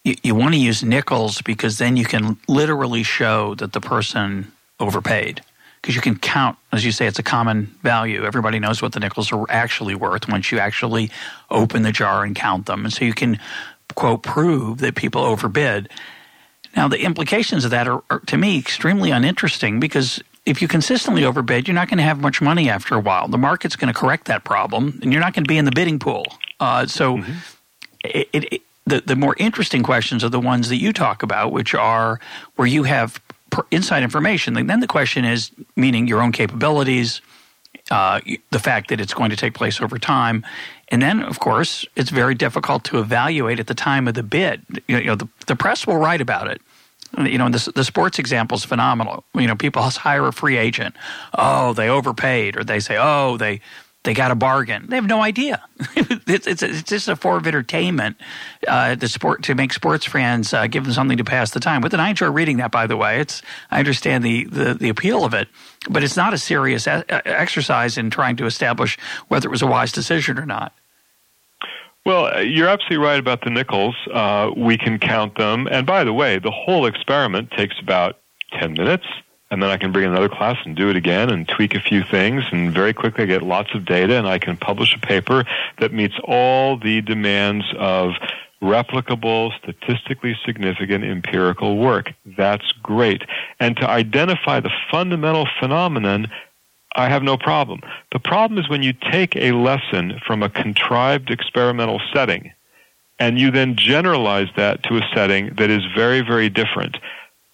you, 0.05 0.15
you 0.23 0.35
want 0.35 0.55
to 0.55 0.61
use 0.61 0.85
nickels 0.85 1.43
because 1.43 1.79
then 1.79 1.97
you 1.97 2.05
can 2.05 2.37
literally 2.47 3.03
show 3.03 3.55
that 3.57 3.73
the 3.73 3.81
person 3.81 4.53
overpaid 4.79 5.41
because 5.85 5.95
you 5.95 6.01
can 6.01 6.19
count, 6.19 6.57
as 6.73 6.83
you 6.83 6.93
say, 6.93 7.07
it's 7.07 7.19
a 7.19 7.23
common 7.23 7.67
value. 7.83 8.25
Everybody 8.25 8.59
knows 8.59 8.81
what 8.81 8.93
the 8.93 9.01
nickels 9.01 9.31
are 9.33 9.45
actually 9.51 9.95
worth 9.95 10.27
once 10.29 10.51
you 10.51 10.59
actually 10.59 11.11
open 11.51 11.83
the 11.83 11.93
jar 11.93 12.25
and 12.25 12.35
count 12.35 12.65
them. 12.65 12.85
And 12.85 12.93
so 12.93 13.05
you 13.05 13.13
can, 13.13 13.39
quote, 13.95 14.23
prove 14.23 14.79
that 14.79 14.95
people 14.95 15.21
overbid. 15.21 15.91
Now, 16.75 16.89
the 16.89 17.01
implications 17.03 17.67
of 17.67 17.71
that 17.73 17.87
are, 17.87 18.03
are 18.09 18.21
to 18.21 18.39
me, 18.39 18.59
extremely 18.59 19.11
uninteresting 19.11 19.79
because 19.79 20.23
if 20.47 20.63
you 20.63 20.69
consistently 20.69 21.23
overbid, 21.23 21.69
you're 21.69 21.75
not 21.75 21.89
going 21.89 21.99
to 21.99 22.05
have 22.05 22.19
much 22.19 22.41
money 22.41 22.71
after 22.71 22.95
a 22.95 23.01
while. 23.01 23.29
The 23.29 23.37
market's 23.37 23.77
going 23.77 23.93
to 23.93 23.99
correct 23.99 24.27
that 24.27 24.43
problem, 24.43 24.99
and 25.03 25.13
you're 25.13 25.21
not 25.21 25.35
going 25.35 25.45
to 25.45 25.49
be 25.49 25.59
in 25.59 25.67
the 25.67 25.73
bidding 25.73 25.99
pool. 25.99 26.25
Uh, 26.61 26.87
so, 26.87 27.19
mm-hmm. 27.19 27.33
it, 28.05 28.29
it, 28.33 28.63
the, 28.87 29.01
the 29.01 29.17
more 29.17 29.35
interesting 29.39 29.83
questions 29.83 30.23
are 30.23 30.29
the 30.29 30.41
ones 30.41 30.69
that 30.69 30.77
you 30.77 30.93
talk 30.93 31.23
about, 31.23 31.53
which 31.53 31.75
are 31.75 32.21
where 32.57 32.69
you 32.69 32.83
have 32.85 33.21
inside 33.71 34.03
information. 34.03 34.55
Then 34.67 34.81
the 34.81 34.87
question 34.87 35.25
is, 35.25 35.51
meaning 35.77 36.07
your 36.07 36.21
own 36.21 36.33
capabilities, 36.33 37.21
uh, 37.91 38.21
the 38.51 38.59
fact 38.59 38.89
that 38.89 39.01
it's 39.01 39.15
going 39.15 39.31
to 39.31 39.37
take 39.37 39.55
place 39.55 39.81
over 39.81 39.99
time. 39.99 40.45
And 40.89 41.03
then, 41.03 41.23
of 41.23 41.41
course, 41.41 41.85
it's 41.97 42.11
very 42.11 42.35
difficult 42.35 42.85
to 42.85 42.99
evaluate 42.99 43.61
at 43.61 43.67
the 43.67 43.75
time 43.75 44.09
of 44.09 44.15
the 44.15 44.23
bid. 44.23 44.63
You 44.89 45.05
know, 45.05 45.15
the, 45.17 45.29
the 45.47 45.57
press 45.57 45.87
will 45.87 45.97
write 45.97 46.21
about 46.21 46.49
it. 46.49 46.61
You 47.19 47.39
know, 47.39 47.49
the, 47.49 47.73
the 47.75 47.85
sports 47.85 48.19
example 48.19 48.57
is 48.57 48.65
phenomenal. 48.65 49.25
You 49.35 49.47
know, 49.47 49.55
people 49.55 49.83
hire 49.83 50.27
a 50.27 50.33
free 50.33 50.57
agent. 50.57 50.97
Oh, 51.35 51.73
they 51.73 51.89
overpaid, 51.89 52.57
or 52.57 52.65
they 52.65 52.81
say, 52.81 52.97
oh, 52.99 53.37
they 53.37 53.61
they 54.05 54.13
got 54.13 54.31
a 54.31 54.35
bargain. 54.35 54.87
They 54.89 54.97
have 54.97 55.07
no 55.07 55.23
idea. 55.23 55.63
it's, 55.97 56.47
it's, 56.47 56.63
it's, 56.63 56.83
just 56.83 57.09
a 57.09 57.17
form 57.17 57.39
of 57.39 57.47
entertainment 57.47 58.17
uh, 58.69 58.97
to 58.97 59.09
sport 59.09 59.43
to 59.45 59.55
make 59.55 59.73
sports 59.73 60.05
fans 60.05 60.53
uh, 60.53 60.67
give 60.67 60.85
them 60.85 60.93
something 60.93 61.17
to 61.17 61.25
pass 61.25 61.51
the 61.51 61.61
time 61.61 61.81
with. 61.81 61.95
And 61.95 62.03
I 62.03 62.11
enjoy 62.11 62.29
reading 62.29 62.59
that, 62.59 62.71
by 62.71 62.87
the 62.87 62.97
way. 62.97 63.19
It's 63.19 63.43
I 63.71 63.79
understand 63.79 64.23
the, 64.23 64.45
the, 64.45 64.75
the 64.75 64.89
appeal 64.91 65.25
of 65.25 65.33
it, 65.33 65.49
but 65.89 66.05
it's 66.05 66.17
not 66.17 66.35
a 66.35 66.39
serious 66.39 66.87
a- 66.87 67.05
exercise 67.27 67.97
in 67.97 68.11
trying 68.11 68.37
to 68.37 68.47
establish 68.47 68.99
whether 69.29 69.49
it 69.49 69.51
was 69.51 69.63
a 69.63 69.67
wise 69.67 69.91
decision 69.91 70.39
or 70.39 70.47
not. 70.47 70.75
Well, 72.05 72.27
uh, 72.27 72.41
you're 72.41 72.69
absolutely 72.69 72.99
right 72.99 73.19
about 73.19 73.43
the 73.43 73.51
nickels. 73.51 73.97
Uh, 74.13 74.51
we 74.55 74.77
can 74.77 74.99
count 74.99 75.39
them. 75.39 75.67
And 75.71 75.87
by 75.87 76.05
the 76.05 76.13
way, 76.13 76.39
the 76.39 76.51
whole 76.51 76.85
experiment 76.85 77.51
takes 77.53 77.77
about 77.81 78.19
10 78.61 78.75
minutes. 78.75 79.07
And 79.55 79.63
then 79.63 79.71
I 79.71 79.77
can 79.77 79.93
bring 79.93 80.05
another 80.05 80.29
class 80.29 80.57
and 80.65 80.75
do 80.75 80.91
it 80.91 80.97
again 80.97 81.31
and 81.31 81.47
tweak 81.47 81.77
a 81.77 81.81
few 81.81 82.03
things. 82.03 82.43
And 82.51 82.75
very 82.75 82.93
quickly 82.93 83.23
I 83.23 83.27
get 83.29 83.45
lots 83.45 83.73
of 83.73 83.85
data 83.85 84.19
and 84.19 84.27
I 84.27 84.41
can 84.41 84.57
publish 84.57 84.97
a 84.97 84.99
paper 84.99 85.45
that 85.79 85.93
meets 85.93 86.17
all 86.25 86.77
the 86.77 87.03
demands 87.03 87.65
of 87.79 88.15
replicable, 88.61 89.57
statistically 89.63 90.37
significant 90.45 91.05
empirical 91.05 91.79
work. 91.79 92.13
That's 92.37 92.73
great. 92.83 93.23
And 93.61 93.77
to 93.77 93.89
identify 93.89 94.59
the 94.59 94.73
fundamental 94.91 95.47
phenomenon 95.61 96.27
I 96.97 97.09
have 97.09 97.23
no 97.23 97.37
problem. 97.37 97.81
The 98.11 98.19
problem 98.19 98.59
is 98.59 98.69
when 98.69 98.83
you 98.83 98.93
take 98.93 99.37
a 99.37 99.53
lesson 99.53 100.21
from 100.27 100.43
a 100.43 100.51
contrived 100.51 101.31
experimental 101.31 102.01
setting 102.13 102.53
and 103.21 103.39
you 103.39 103.53
then 103.53 103.77
generalize 103.77 104.49
that 104.57 104.83
to 104.85 104.97
a 104.97 105.09
setting 105.15 105.55
that 105.59 105.71
is 105.71 105.85
very, 105.95 106.23
very 106.23 106.49
different. 106.49 106.99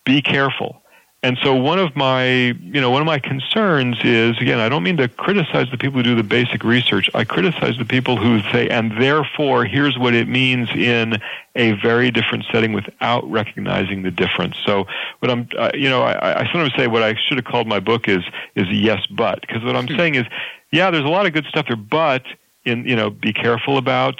Be 0.07 0.22
careful. 0.22 0.80
And 1.23 1.37
so 1.43 1.55
one 1.55 1.79
of 1.79 1.95
my, 1.95 2.25
you 2.25 2.81
know, 2.81 2.91
one 2.91 3.03
of 3.03 3.07
my 3.07 3.18
concerns 3.18 3.99
is, 4.03 4.39
again, 4.39 4.59
I 4.59 4.71
don't 4.71 4.83
mean 4.83 4.97
to 4.97 5.07
criticize 5.07 5.71
the 5.71 5.77
people 5.77 5.99
who 5.99 6.03
do 6.03 6.14
the 6.14 6.23
basic 6.23 6.64
research. 6.64 7.11
I 7.12 7.25
criticize 7.25 7.77
the 7.77 7.85
people 7.85 8.16
who 8.16 8.41
say, 8.51 8.71
and 8.71 8.91
therefore, 8.99 9.66
here's 9.66 9.99
what 9.99 10.14
it 10.14 10.29
means 10.29 10.71
in 10.71 11.21
a 11.57 11.73
very 11.73 12.11
different 12.11 12.47
setting 12.51 12.73
without 12.73 13.31
recognizing 13.31 14.03
the 14.03 14.11
difference. 14.11 14.57
So 14.64 14.87
what 15.18 15.31
I'm, 15.31 15.47
uh, 15.59 15.73
you 15.75 15.91
know, 15.91 16.01
I, 16.01 16.41
I 16.41 16.45
sometimes 16.53 16.73
say 16.75 16.87
what 16.87 17.03
I 17.03 17.14
should 17.14 17.37
have 17.37 17.45
called 17.45 17.66
my 17.66 17.81
book 17.81 18.09
is, 18.09 18.25
is 18.55 18.68
yes, 18.71 19.07
but, 19.07 19.43
because 19.43 19.62
what 19.62 19.77
I'm 19.77 19.87
hmm. 19.87 19.99
saying 19.99 20.14
is, 20.14 20.25
yeah, 20.73 20.91
there's 20.91 21.05
a 21.05 21.09
lot 21.09 21.27
of 21.27 21.35
good 21.35 21.45
stuff 21.47 21.66
there, 21.68 21.77
but 21.77 22.23
in, 22.64 22.87
you 22.87 22.97
know, 22.97 23.11
be 23.11 23.35
careful 23.35 23.77
about, 23.77 24.18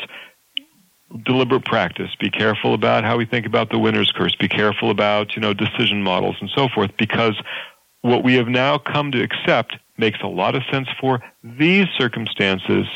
deliberate 1.25 1.65
practice. 1.65 2.11
Be 2.19 2.31
careful 2.31 2.75
about 2.75 3.05
how 3.05 3.17
we 3.17 3.27
think 3.27 3.47
about 3.47 3.71
the 3.71 3.79
winner's 3.79 4.13
curse. 4.13 4.35
Be 4.37 4.49
careful 4.49 4.91
about, 4.91 5.35
you 5.35 5.43
know, 5.43 5.53
decision 5.53 6.03
models 6.03 6.37
and 6.41 6.51
so 6.55 6.69
forth 6.69 6.91
because 6.99 7.41
what 8.03 8.25
we 8.25 8.35
have 8.35 8.49
now 8.49 8.79
come 8.79 9.13
to 9.13 9.23
accept 9.23 9.77
makes 9.99 10.21
a 10.23 10.27
lot 10.27 10.55
of 10.55 10.63
sense 10.71 10.89
for 11.01 11.23
these 11.43 11.87
circumstances, 11.99 12.87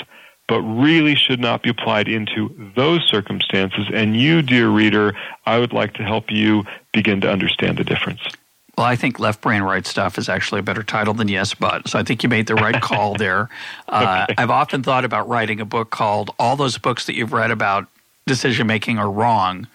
but 0.48 0.60
really 0.62 1.14
should 1.14 1.40
not 1.40 1.62
be 1.62 1.70
applied 1.70 2.08
into 2.08 2.72
those 2.74 3.06
circumstances. 3.08 3.86
And 3.92 4.16
you, 4.16 4.42
dear 4.42 4.68
reader, 4.68 5.14
I 5.44 5.58
would 5.58 5.72
like 5.72 5.94
to 5.94 6.02
help 6.02 6.30
you 6.30 6.64
begin 6.92 7.20
to 7.22 7.30
understand 7.30 7.78
the 7.78 7.84
difference. 7.84 8.22
Well, 8.76 8.86
I 8.86 8.96
think 8.96 9.20
left 9.20 9.40
brain 9.40 9.62
right 9.62 9.86
stuff 9.86 10.18
is 10.18 10.28
actually 10.28 10.58
a 10.58 10.62
better 10.62 10.82
title 10.82 11.14
than 11.14 11.28
yes 11.28 11.54
but. 11.54 11.86
So 11.88 11.98
I 11.98 12.02
think 12.02 12.24
you 12.24 12.28
made 12.28 12.48
the 12.48 12.56
right 12.56 12.80
call 12.80 13.14
there. 13.14 13.48
Uh, 13.86 14.24
okay. 14.28 14.42
I've 14.42 14.50
often 14.50 14.82
thought 14.82 15.04
about 15.04 15.28
writing 15.28 15.60
a 15.60 15.64
book 15.64 15.90
called 15.90 16.30
All 16.38 16.56
Those 16.56 16.78
Books 16.78 17.06
That 17.06 17.14
You've 17.14 17.32
Read 17.32 17.50
About 17.50 17.86
decision 18.26 18.66
making 18.66 18.98
are 18.98 19.10
wrong, 19.10 19.66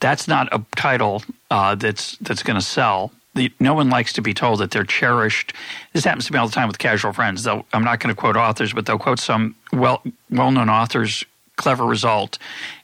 that's 0.00 0.28
not 0.28 0.52
a 0.52 0.62
title 0.76 1.22
uh, 1.50 1.74
that's 1.74 2.16
that's 2.18 2.42
going 2.42 2.58
to 2.58 2.64
sell. 2.64 3.12
The, 3.34 3.52
no 3.58 3.74
one 3.74 3.90
likes 3.90 4.12
to 4.12 4.22
be 4.22 4.32
told 4.32 4.60
that 4.60 4.70
they're 4.70 4.84
cherished. 4.84 5.54
This 5.92 6.04
happens 6.04 6.26
to 6.26 6.32
me 6.32 6.38
all 6.38 6.46
the 6.46 6.52
time 6.52 6.68
with 6.68 6.78
casual 6.78 7.12
friends. 7.12 7.42
They'll, 7.42 7.66
I'm 7.72 7.82
not 7.82 7.98
going 7.98 8.14
to 8.14 8.20
quote 8.20 8.36
authors, 8.36 8.72
but 8.72 8.86
they'll 8.86 8.98
quote 8.98 9.18
some 9.18 9.56
well 9.72 10.02
well 10.30 10.50
known 10.50 10.68
authors 10.68 11.24
clever 11.56 11.84
result 11.84 12.38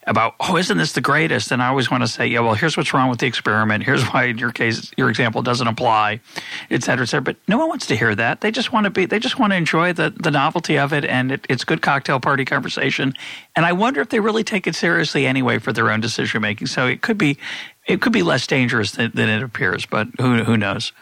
about, 0.06 0.34
oh, 0.40 0.56
isn't 0.56 0.78
this 0.78 0.92
the 0.92 1.00
greatest? 1.00 1.52
And 1.52 1.62
I 1.62 1.68
always 1.68 1.90
want 1.90 2.02
to 2.02 2.08
say, 2.08 2.26
yeah, 2.26 2.40
well, 2.40 2.54
here's 2.54 2.76
what's 2.76 2.94
wrong 2.94 3.10
with 3.10 3.18
the 3.18 3.26
experiment. 3.26 3.84
Here's 3.84 4.04
why 4.04 4.24
in 4.24 4.38
your 4.38 4.52
case, 4.52 4.90
your 4.96 5.10
example 5.10 5.42
doesn't 5.42 5.66
apply, 5.66 6.20
et 6.70 6.82
cetera, 6.82 7.02
et 7.02 7.06
cetera. 7.06 7.22
But 7.22 7.36
no 7.48 7.58
one 7.58 7.68
wants 7.68 7.86
to 7.86 7.96
hear 7.96 8.14
that. 8.14 8.40
They 8.40 8.50
just 8.50 8.72
want 8.72 8.84
to 8.84 8.90
be, 8.90 9.06
they 9.06 9.18
just 9.18 9.38
want 9.38 9.52
to 9.52 9.56
enjoy 9.56 9.92
the, 9.92 10.10
the 10.10 10.30
novelty 10.30 10.78
of 10.78 10.92
it. 10.92 11.04
And 11.04 11.32
it, 11.32 11.46
it's 11.48 11.64
good 11.64 11.82
cocktail 11.82 12.20
party 12.20 12.44
conversation. 12.44 13.14
And 13.54 13.66
I 13.66 13.72
wonder 13.72 14.00
if 14.00 14.08
they 14.08 14.20
really 14.20 14.44
take 14.44 14.66
it 14.66 14.74
seriously 14.74 15.26
anyway 15.26 15.58
for 15.58 15.72
their 15.72 15.90
own 15.90 16.00
decision 16.00 16.42
making. 16.42 16.68
So 16.68 16.86
it 16.86 17.02
could 17.02 17.18
be, 17.18 17.38
it 17.86 18.00
could 18.00 18.12
be 18.12 18.22
less 18.22 18.46
dangerous 18.46 18.92
than, 18.92 19.10
than 19.14 19.28
it 19.28 19.42
appears, 19.42 19.84
but 19.86 20.08
who, 20.18 20.44
who 20.44 20.56
knows? 20.56 20.92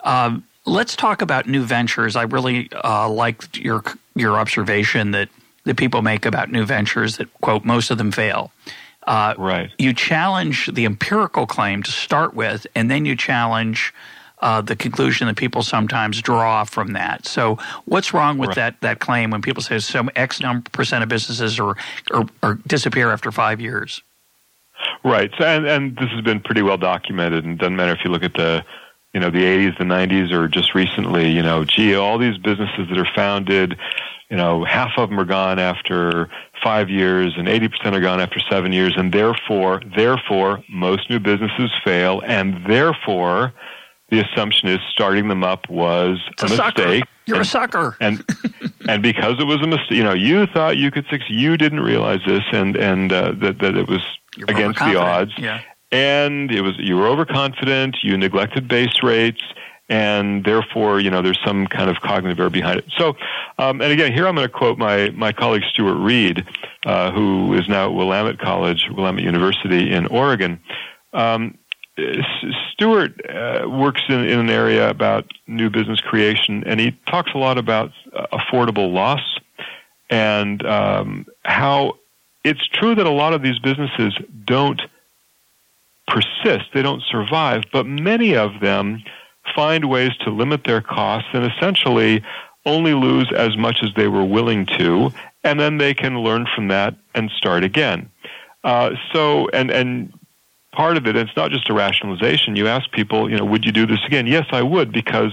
Um, 0.00 0.44
let's 0.64 0.94
talk 0.94 1.22
about 1.22 1.48
new 1.48 1.64
ventures. 1.64 2.14
I 2.14 2.22
really 2.22 2.70
uh, 2.84 3.08
liked 3.08 3.58
your 3.58 3.82
your 4.14 4.36
observation 4.36 5.12
that 5.12 5.28
that 5.64 5.76
people 5.76 6.02
make 6.02 6.24
about 6.26 6.50
new 6.50 6.64
ventures 6.64 7.16
that, 7.18 7.32
quote, 7.40 7.64
most 7.64 7.90
of 7.90 7.98
them 7.98 8.10
fail. 8.10 8.52
Uh, 9.06 9.34
right. 9.38 9.70
You 9.78 9.94
challenge 9.94 10.70
the 10.72 10.84
empirical 10.84 11.46
claim 11.46 11.82
to 11.82 11.90
start 11.90 12.34
with, 12.34 12.66
and 12.74 12.90
then 12.90 13.04
you 13.04 13.16
challenge 13.16 13.94
uh, 14.40 14.60
the 14.60 14.76
conclusion 14.76 15.26
that 15.26 15.36
people 15.36 15.62
sometimes 15.62 16.20
draw 16.20 16.64
from 16.64 16.92
that. 16.92 17.26
So, 17.26 17.58
what's 17.86 18.12
wrong 18.12 18.38
with 18.38 18.48
right. 18.48 18.56
that 18.56 18.80
that 18.82 19.00
claim 19.00 19.30
when 19.30 19.42
people 19.42 19.62
say 19.62 19.78
some 19.78 20.10
X 20.14 20.40
number 20.40 20.68
percent 20.70 21.02
of 21.02 21.08
businesses 21.08 21.58
or, 21.58 21.76
or, 22.12 22.26
or 22.42 22.54
disappear 22.66 23.10
after 23.10 23.32
five 23.32 23.60
years? 23.60 24.02
Right. 25.04 25.32
And, 25.40 25.66
and 25.66 25.96
this 25.96 26.08
has 26.10 26.20
been 26.20 26.40
pretty 26.40 26.62
well 26.62 26.76
documented, 26.76 27.44
and 27.44 27.58
doesn't 27.58 27.76
matter 27.76 27.92
if 27.92 28.04
you 28.04 28.10
look 28.10 28.22
at 28.22 28.34
the 28.34 28.64
you 29.14 29.20
know 29.20 29.30
the 29.30 29.42
80s, 29.42 29.78
the 29.78 29.84
90s, 29.84 30.32
or 30.32 30.48
just 30.48 30.74
recently. 30.74 31.30
You 31.30 31.42
know, 31.42 31.64
gee, 31.64 31.94
all 31.94 32.18
these 32.18 32.38
businesses 32.38 32.88
that 32.88 32.98
are 32.98 33.08
founded 33.14 33.78
you 34.30 34.36
know, 34.36 34.64
half 34.64 34.92
of 34.98 35.08
them 35.08 35.18
are 35.18 35.24
gone 35.24 35.58
after 35.58 36.28
five 36.62 36.90
years 36.90 37.34
and 37.36 37.48
80% 37.48 37.94
are 37.94 38.00
gone 38.00 38.20
after 38.20 38.40
seven 38.50 38.72
years. 38.72 38.94
And 38.96 39.12
therefore, 39.12 39.82
therefore, 39.96 40.62
most 40.68 41.08
new 41.08 41.18
businesses 41.18 41.70
fail. 41.82 42.20
And 42.26 42.64
therefore, 42.66 43.54
the 44.10 44.20
assumption 44.20 44.68
is 44.68 44.80
starting 44.90 45.28
them 45.28 45.44
up 45.44 45.68
was 45.70 46.18
a, 46.42 46.46
a, 46.46 46.48
mistake. 46.48 47.04
You're 47.26 47.36
and, 47.36 47.46
a 47.46 47.48
sucker. 47.48 47.96
And, 48.00 48.24
and 48.88 49.02
because 49.02 49.36
it 49.38 49.44
was 49.44 49.62
a 49.62 49.66
mistake, 49.66 49.92
you 49.92 50.04
know, 50.04 50.14
you 50.14 50.46
thought 50.46 50.76
you 50.76 50.90
could 50.90 51.06
succeed. 51.06 51.34
You 51.34 51.56
didn't 51.56 51.80
realize 51.80 52.20
this 52.26 52.42
and, 52.52 52.76
and, 52.76 53.12
uh, 53.12 53.32
that, 53.36 53.60
that 53.60 53.76
it 53.76 53.88
was 53.88 54.04
You're 54.36 54.50
against 54.50 54.78
the 54.80 54.96
odds. 54.96 55.32
Yeah. 55.38 55.62
And 55.90 56.50
it 56.50 56.60
was, 56.62 56.74
you 56.78 56.96
were 56.96 57.06
overconfident. 57.06 57.98
You 58.02 58.16
neglected 58.16 58.68
base 58.68 59.02
rates 59.02 59.42
and 59.88 60.44
therefore, 60.44 61.00
you 61.00 61.10
know, 61.10 61.22
there's 61.22 61.40
some 61.44 61.66
kind 61.66 61.88
of 61.88 62.00
cognitive 62.00 62.38
error 62.38 62.50
behind 62.50 62.78
it. 62.78 62.84
So, 62.96 63.16
um, 63.58 63.80
and 63.80 63.90
again, 63.90 64.12
here 64.12 64.26
I'm 64.26 64.34
going 64.34 64.46
to 64.46 64.52
quote 64.52 64.78
my, 64.78 65.10
my 65.10 65.32
colleague 65.32 65.64
Stuart 65.72 65.96
Read, 65.96 66.46
uh, 66.84 67.10
who 67.10 67.54
is 67.54 67.68
now 67.68 67.86
at 67.86 67.94
Willamette 67.94 68.38
College, 68.38 68.88
Willamette 68.90 69.24
University 69.24 69.90
in 69.90 70.06
Oregon. 70.06 70.60
Um, 71.12 71.56
Stuart 72.72 73.18
uh, 73.28 73.68
works 73.68 74.02
in, 74.08 74.20
in 74.20 74.38
an 74.38 74.50
area 74.50 74.88
about 74.88 75.32
new 75.46 75.70
business 75.70 76.00
creation, 76.00 76.62
and 76.64 76.78
he 76.78 76.92
talks 77.06 77.32
a 77.34 77.38
lot 77.38 77.58
about 77.58 77.90
uh, 78.14 78.26
affordable 78.32 78.92
loss 78.92 79.22
and 80.10 80.64
um, 80.64 81.26
how 81.44 81.96
it's 82.44 82.66
true 82.68 82.94
that 82.94 83.06
a 83.06 83.10
lot 83.10 83.32
of 83.32 83.42
these 83.42 83.58
businesses 83.58 84.16
don't 84.44 84.80
persist, 86.08 86.66
they 86.74 86.82
don't 86.82 87.02
survive, 87.02 87.64
but 87.72 87.86
many 87.86 88.36
of 88.36 88.60
them 88.60 89.02
find 89.54 89.88
ways 89.88 90.12
to 90.24 90.30
limit 90.30 90.64
their 90.64 90.80
costs 90.80 91.28
and 91.32 91.50
essentially 91.50 92.22
only 92.66 92.94
lose 92.94 93.32
as 93.34 93.56
much 93.56 93.78
as 93.82 93.90
they 93.96 94.08
were 94.08 94.24
willing 94.24 94.66
to, 94.66 95.12
and 95.44 95.58
then 95.58 95.78
they 95.78 95.94
can 95.94 96.18
learn 96.20 96.46
from 96.54 96.68
that 96.68 96.94
and 97.14 97.30
start 97.30 97.64
again. 97.64 98.10
Uh, 98.64 98.90
so, 99.12 99.48
and 99.50 99.70
and 99.70 100.12
part 100.72 100.96
of 100.96 101.06
it, 101.06 101.16
it's 101.16 101.36
not 101.36 101.50
just 101.50 101.70
a 101.70 101.74
rationalization. 101.74 102.56
You 102.56 102.66
ask 102.68 102.90
people, 102.90 103.30
you 103.30 103.36
know, 103.36 103.44
would 103.44 103.64
you 103.64 103.72
do 103.72 103.86
this 103.86 104.00
again? 104.06 104.26
Yes, 104.26 104.46
I 104.50 104.62
would 104.62 104.92
because 104.92 105.32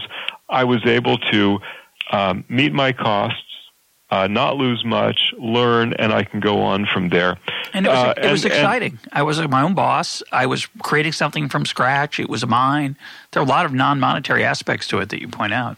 I 0.49 0.63
was 0.63 0.85
able 0.85 1.17
to 1.17 1.59
um, 2.11 2.45
meet 2.49 2.73
my 2.73 2.91
costs 2.91 3.41
uh, 4.15 4.27
not 4.27 4.55
lose 4.55 4.85
much, 4.85 5.33
learn, 5.37 5.93
and 5.93 6.13
I 6.13 6.23
can 6.23 6.39
go 6.39 6.61
on 6.61 6.85
from 6.85 7.09
there. 7.09 7.37
And 7.73 7.85
it 7.85 7.89
was, 7.89 7.97
uh, 7.97 8.13
it 8.17 8.31
was 8.31 8.45
and, 8.45 8.53
exciting. 8.53 8.91
And, 9.03 9.09
I 9.11 9.23
was 9.23 9.45
my 9.49 9.61
own 9.61 9.73
boss. 9.73 10.23
I 10.31 10.45
was 10.45 10.67
creating 10.81 11.11
something 11.11 11.49
from 11.49 11.65
scratch. 11.65 12.19
It 12.19 12.29
was 12.29 12.45
mine. 12.45 12.95
There 13.31 13.41
are 13.41 13.45
a 13.45 13.49
lot 13.49 13.65
of 13.65 13.73
non-monetary 13.73 14.45
aspects 14.45 14.87
to 14.87 14.99
it 14.99 15.09
that 15.09 15.19
you 15.19 15.27
point 15.27 15.53
out. 15.53 15.77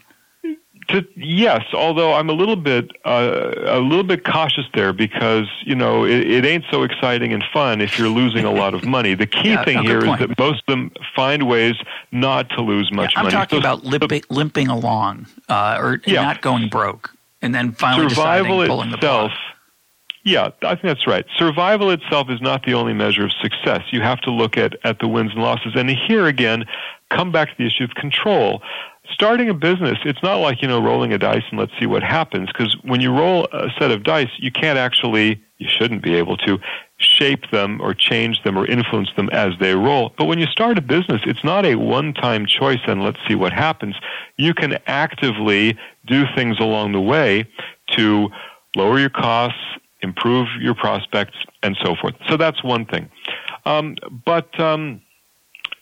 To, 0.88 1.04
yes, 1.16 1.64
although 1.74 2.14
I'm 2.14 2.30
a 2.30 2.32
little 2.32 2.56
bit 2.56 2.92
uh, 3.04 3.52
a 3.66 3.78
little 3.78 4.04
bit 4.04 4.24
cautious 4.24 4.64
there 4.72 4.94
because 4.94 5.46
you 5.66 5.74
know 5.74 6.06
it, 6.06 6.26
it, 6.26 6.46
ain't 6.46 6.64
so 6.70 6.82
exciting 6.82 7.34
and 7.34 7.44
fun 7.52 7.82
if 7.82 7.98
you're 7.98 8.08
losing 8.08 8.46
a 8.46 8.50
lot 8.50 8.72
of 8.72 8.84
money. 8.96 9.12
The 9.12 9.26
key 9.26 9.50
yeah, 9.50 9.64
thing 9.64 9.82
here 9.82 10.00
point. 10.00 10.22
is 10.22 10.28
that 10.28 10.38
most 10.38 10.62
of 10.66 10.72
them 10.72 10.90
find 11.14 11.46
ways 11.46 11.74
not 12.10 12.48
to 12.50 12.62
lose 12.62 12.90
much 12.90 13.12
yeah, 13.12 13.18
I'm 13.18 13.24
money. 13.24 13.36
I'm 13.36 13.42
talking 13.42 13.56
so, 13.56 13.60
about 13.60 13.84
limping, 13.84 14.22
limping 14.30 14.68
along 14.68 15.26
uh, 15.50 15.76
or 15.78 16.00
yeah. 16.06 16.22
not 16.22 16.40
going 16.40 16.70
broke 16.70 17.14
and 17.42 17.54
then 17.54 17.72
finally 17.72 18.08
survival 18.08 18.62
itself. 18.62 18.90
The 18.90 18.98
Yeah, 20.24 20.50
I 20.62 20.74
think 20.74 20.82
that's 20.82 21.06
right. 21.06 21.24
Survival 21.36 21.90
itself 21.90 22.28
is 22.28 22.40
not 22.40 22.64
the 22.66 22.74
only 22.74 22.92
measure 22.92 23.24
of 23.24 23.32
success. 23.40 23.82
You 23.92 24.02
have 24.02 24.20
to 24.22 24.30
look 24.30 24.56
at, 24.56 24.74
at 24.84 24.98
the 24.98 25.08
wins 25.08 25.32
and 25.32 25.42
losses. 25.42 25.72
And 25.74 25.88
here 25.88 26.26
again, 26.26 26.64
come 27.10 27.32
back 27.32 27.48
to 27.48 27.54
the 27.56 27.66
issue 27.66 27.84
of 27.84 27.94
control. 27.94 28.62
Starting 29.10 29.48
a 29.48 29.54
business, 29.54 29.96
it's 30.04 30.22
not 30.22 30.36
like, 30.36 30.60
you 30.60 30.68
know, 30.68 30.82
rolling 30.82 31.14
a 31.14 31.18
dice 31.18 31.44
and 31.50 31.58
let's 31.58 31.72
see 31.80 31.86
what 31.86 32.02
happens. 32.02 32.48
Because 32.48 32.76
when 32.82 33.00
you 33.00 33.10
roll 33.10 33.48
a 33.52 33.68
set 33.78 33.90
of 33.90 34.02
dice, 34.02 34.28
you 34.38 34.52
can't 34.52 34.78
actually, 34.78 35.42
you 35.56 35.68
shouldn't 35.68 36.02
be 36.02 36.14
able 36.14 36.36
to, 36.38 36.58
shape 36.98 37.50
them 37.50 37.80
or 37.80 37.94
change 37.94 38.42
them 38.42 38.58
or 38.58 38.66
influence 38.66 39.10
them 39.16 39.28
as 39.30 39.54
they 39.60 39.74
roll. 39.74 40.12
But 40.18 40.26
when 40.26 40.38
you 40.38 40.46
start 40.46 40.78
a 40.78 40.82
business, 40.82 41.22
it's 41.24 41.44
not 41.44 41.64
a 41.64 41.76
one 41.76 42.12
time 42.12 42.44
choice 42.44 42.80
and 42.86 43.02
let's 43.02 43.18
see 43.26 43.34
what 43.34 43.52
happens. 43.52 43.94
You 44.36 44.52
can 44.52 44.78
actively 44.86 45.78
do 46.06 46.24
things 46.34 46.58
along 46.58 46.92
the 46.92 47.00
way 47.00 47.48
to 47.96 48.28
lower 48.74 48.98
your 48.98 49.10
costs, 49.10 49.60
improve 50.00 50.48
your 50.60 50.74
prospects, 50.74 51.36
and 51.62 51.76
so 51.82 51.94
forth. 51.94 52.14
So 52.28 52.36
that's 52.36 52.62
one 52.64 52.84
thing. 52.84 53.08
Um, 53.64 53.96
but 54.24 54.58
um, 54.58 55.00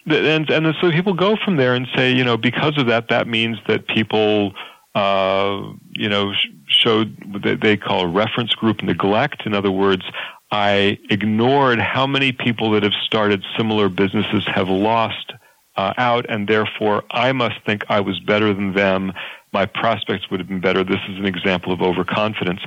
and 0.06 0.48
and 0.50 0.74
so 0.80 0.90
people 0.90 1.14
go 1.14 1.36
from 1.42 1.56
there 1.56 1.74
and 1.74 1.86
say, 1.96 2.12
you 2.12 2.24
know, 2.24 2.36
because 2.36 2.78
of 2.78 2.86
that, 2.86 3.08
that 3.08 3.26
means 3.26 3.58
that 3.68 3.88
people, 3.88 4.52
uh, 4.94 5.62
you 5.92 6.08
know, 6.08 6.32
showed 6.68 7.16
what 7.26 7.60
they 7.60 7.76
call 7.76 8.06
reference 8.06 8.54
group 8.54 8.82
neglect. 8.82 9.46
In 9.46 9.54
other 9.54 9.70
words, 9.70 10.04
I 10.50 10.98
ignored 11.10 11.80
how 11.80 12.06
many 12.06 12.32
people 12.32 12.70
that 12.72 12.82
have 12.82 12.92
started 13.04 13.44
similar 13.56 13.88
businesses 13.88 14.46
have 14.46 14.68
lost 14.68 15.32
uh, 15.76 15.92
out, 15.98 16.26
and 16.28 16.48
therefore 16.48 17.04
I 17.10 17.32
must 17.32 17.56
think 17.66 17.84
I 17.88 18.00
was 18.00 18.18
better 18.20 18.54
than 18.54 18.74
them. 18.74 19.12
My 19.52 19.66
prospects 19.66 20.30
would 20.30 20.40
have 20.40 20.48
been 20.48 20.60
better. 20.60 20.84
This 20.84 21.00
is 21.08 21.18
an 21.18 21.26
example 21.26 21.72
of 21.72 21.82
overconfidence. 21.82 22.60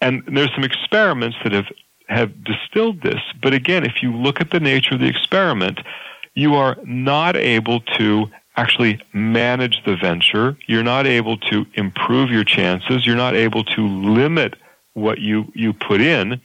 And 0.00 0.22
there's 0.26 0.52
some 0.54 0.64
experiments 0.64 1.36
that 1.44 1.52
have, 1.52 1.66
have 2.08 2.32
distilled 2.44 3.02
this. 3.02 3.20
But 3.42 3.52
again, 3.52 3.84
if 3.84 4.02
you 4.02 4.16
look 4.16 4.40
at 4.40 4.50
the 4.50 4.60
nature 4.60 4.94
of 4.94 5.00
the 5.00 5.08
experiment, 5.08 5.80
you 6.34 6.54
are 6.54 6.76
not 6.84 7.36
able 7.36 7.80
to 7.98 8.30
actually 8.56 9.00
manage 9.12 9.82
the 9.84 9.96
venture. 9.96 10.56
You're 10.66 10.82
not 10.82 11.06
able 11.06 11.36
to 11.38 11.66
improve 11.74 12.30
your 12.30 12.44
chances. 12.44 13.06
You're 13.06 13.16
not 13.16 13.34
able 13.34 13.64
to 13.64 13.86
limit 13.86 14.54
what 14.94 15.18
you, 15.18 15.50
you 15.54 15.72
put 15.72 16.00
in. 16.00 16.40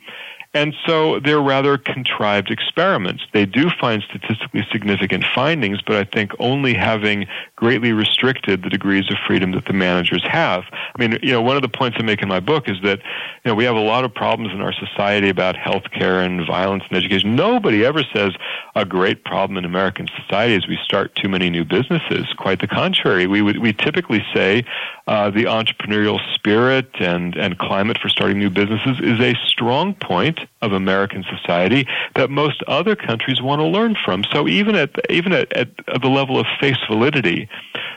And 0.55 0.73
so 0.87 1.19
they're 1.19 1.41
rather 1.41 1.77
contrived 1.77 2.49
experiments. 2.49 3.23
They 3.33 3.45
do 3.45 3.69
find 3.69 4.01
statistically 4.01 4.65
significant 4.71 5.25
findings, 5.35 5.81
but 5.81 5.97
I 5.97 6.05
think 6.05 6.31
only 6.39 6.73
having 6.73 7.27
greatly 7.57 7.91
restricted 7.91 8.63
the 8.63 8.69
degrees 8.69 9.11
of 9.11 9.17
freedom 9.27 9.51
that 9.51 9.65
the 9.65 9.73
managers 9.73 10.23
have. 10.29 10.63
I 10.71 10.97
mean, 10.97 11.19
you 11.21 11.33
know, 11.33 11.41
one 11.41 11.57
of 11.57 11.61
the 11.61 11.67
points 11.67 11.97
I 11.99 12.03
make 12.03 12.21
in 12.21 12.29
my 12.29 12.39
book 12.39 12.69
is 12.69 12.77
that, 12.83 12.99
you 13.43 13.51
know, 13.51 13.55
we 13.55 13.65
have 13.65 13.75
a 13.75 13.81
lot 13.81 14.05
of 14.05 14.13
problems 14.13 14.53
in 14.53 14.61
our 14.61 14.71
society 14.71 15.27
about 15.27 15.55
healthcare 15.55 16.25
and 16.25 16.47
violence 16.47 16.85
and 16.87 16.97
education. 16.97 17.35
Nobody 17.35 17.83
ever 17.83 18.03
says 18.15 18.31
a 18.75 18.85
great 18.85 19.25
problem 19.25 19.57
in 19.57 19.65
American 19.65 20.07
society 20.21 20.55
is 20.55 20.69
we 20.69 20.79
start 20.85 21.13
too 21.15 21.27
many 21.27 21.49
new 21.49 21.65
businesses. 21.65 22.27
Quite 22.37 22.61
the 22.61 22.67
contrary. 22.67 23.27
We 23.27 23.41
would, 23.41 23.57
we 23.57 23.73
typically 23.73 24.23
say 24.33 24.63
uh, 25.07 25.29
the 25.29 25.43
entrepreneurial 25.43 26.19
spirit 26.33 26.89
and, 26.99 27.35
and 27.35 27.59
climate 27.59 27.97
for 28.01 28.09
starting 28.09 28.39
new 28.39 28.49
businesses 28.49 28.99
is 29.01 29.19
a 29.19 29.35
strong 29.47 29.93
point 29.93 30.39
of 30.61 30.73
American 30.73 31.23
society 31.29 31.87
that 32.15 32.31
most 32.31 32.63
other 32.63 32.95
countries 32.95 33.41
want 33.41 33.59
to 33.59 33.65
learn 33.65 33.95
from. 34.03 34.23
So 34.33 34.47
even 34.47 34.75
at 34.75 34.91
even 35.09 35.31
at, 35.33 35.51
at, 35.53 35.69
the 36.01 36.09
level 36.09 36.39
of 36.39 36.45
face 36.59 36.77
validity, 36.89 37.47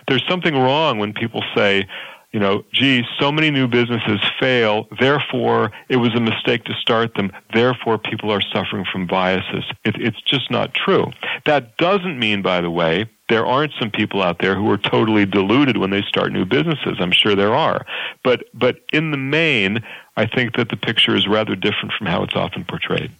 there's 0.06 0.24
something 0.28 0.54
wrong 0.54 0.98
when 0.98 1.14
people 1.14 1.42
say, 1.56 1.86
you 2.32 2.40
know, 2.40 2.62
gee, 2.72 3.04
so 3.18 3.32
many 3.32 3.50
new 3.50 3.66
businesses 3.66 4.20
fail, 4.38 4.86
therefore 5.00 5.72
it 5.88 5.96
was 5.96 6.14
a 6.14 6.20
mistake 6.20 6.64
to 6.64 6.74
start 6.74 7.14
them, 7.14 7.32
therefore 7.54 7.96
people 7.96 8.30
are 8.30 8.42
suffering 8.52 8.84
from 8.90 9.06
biases. 9.06 9.64
It, 9.84 9.96
it's 9.98 10.20
just 10.22 10.50
not 10.50 10.74
true. 10.74 11.06
That 11.46 11.78
doesn't 11.78 12.18
mean, 12.18 12.42
by 12.42 12.60
the 12.60 12.70
way, 12.70 13.08
there 13.28 13.46
aren't 13.46 13.72
some 13.78 13.90
people 13.90 14.22
out 14.22 14.38
there 14.40 14.54
who 14.54 14.70
are 14.70 14.78
totally 14.78 15.26
deluded 15.26 15.76
when 15.76 15.90
they 15.90 16.02
start 16.02 16.32
new 16.32 16.44
businesses. 16.44 16.96
I'm 16.98 17.12
sure 17.12 17.34
there 17.34 17.54
are. 17.54 17.84
But, 18.24 18.44
but 18.54 18.80
in 18.92 19.10
the 19.10 19.16
main, 19.16 19.84
I 20.16 20.26
think 20.26 20.56
that 20.56 20.70
the 20.70 20.76
picture 20.76 21.14
is 21.14 21.28
rather 21.28 21.54
different 21.54 21.92
from 21.96 22.06
how 22.06 22.22
it's 22.22 22.34
often 22.34 22.64
portrayed. 22.64 23.10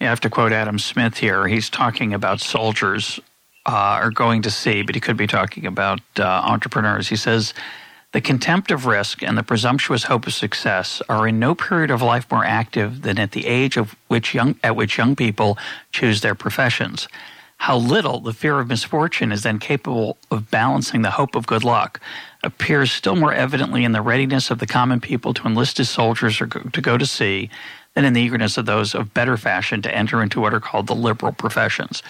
I 0.00 0.04
have 0.04 0.20
to 0.20 0.30
quote 0.30 0.52
Adam 0.52 0.78
Smith 0.78 1.18
here. 1.18 1.46
He's 1.46 1.70
talking 1.70 2.12
about 2.12 2.40
soldiers 2.40 3.20
uh, 3.66 3.70
are 3.70 4.10
going 4.10 4.42
to 4.42 4.50
sea, 4.50 4.82
but 4.82 4.94
he 4.94 5.00
could 5.00 5.16
be 5.16 5.28
talking 5.28 5.66
about 5.66 6.00
uh, 6.18 6.24
entrepreneurs. 6.24 7.08
He 7.08 7.16
says, 7.16 7.54
the 8.10 8.20
contempt 8.20 8.70
of 8.70 8.84
risk 8.84 9.22
and 9.22 9.38
the 9.38 9.42
presumptuous 9.42 10.04
hope 10.04 10.26
of 10.26 10.34
success 10.34 11.00
are 11.08 11.28
in 11.28 11.38
no 11.38 11.54
period 11.54 11.90
of 11.90 12.02
life 12.02 12.30
more 12.30 12.44
active 12.44 13.02
than 13.02 13.18
at 13.18 13.32
the 13.32 13.46
age 13.46 13.76
of 13.76 13.94
which 14.08 14.34
young, 14.34 14.56
at 14.64 14.76
which 14.76 14.98
young 14.98 15.14
people 15.14 15.56
choose 15.92 16.20
their 16.20 16.34
professions 16.34 17.06
how 17.62 17.76
little 17.76 18.18
the 18.18 18.32
fear 18.32 18.58
of 18.58 18.66
misfortune 18.66 19.30
is 19.30 19.44
then 19.44 19.56
capable 19.56 20.16
of 20.32 20.50
balancing 20.50 21.02
the 21.02 21.12
hope 21.12 21.36
of 21.36 21.46
good 21.46 21.62
luck 21.62 22.00
appears 22.42 22.90
still 22.90 23.14
more 23.14 23.32
evidently 23.32 23.84
in 23.84 23.92
the 23.92 24.02
readiness 24.02 24.50
of 24.50 24.58
the 24.58 24.66
common 24.66 25.00
people 25.00 25.32
to 25.32 25.46
enlist 25.46 25.78
as 25.78 25.88
soldiers 25.88 26.40
or 26.40 26.48
to 26.48 26.80
go 26.80 26.98
to 26.98 27.06
sea 27.06 27.48
than 27.94 28.04
in 28.04 28.14
the 28.14 28.20
eagerness 28.20 28.58
of 28.58 28.66
those 28.66 28.96
of 28.96 29.14
better 29.14 29.36
fashion 29.36 29.80
to 29.80 29.94
enter 29.94 30.20
into 30.20 30.40
what 30.40 30.52
are 30.52 30.58
called 30.58 30.88
the 30.88 30.94
liberal 30.94 31.30
professions. 31.30 32.02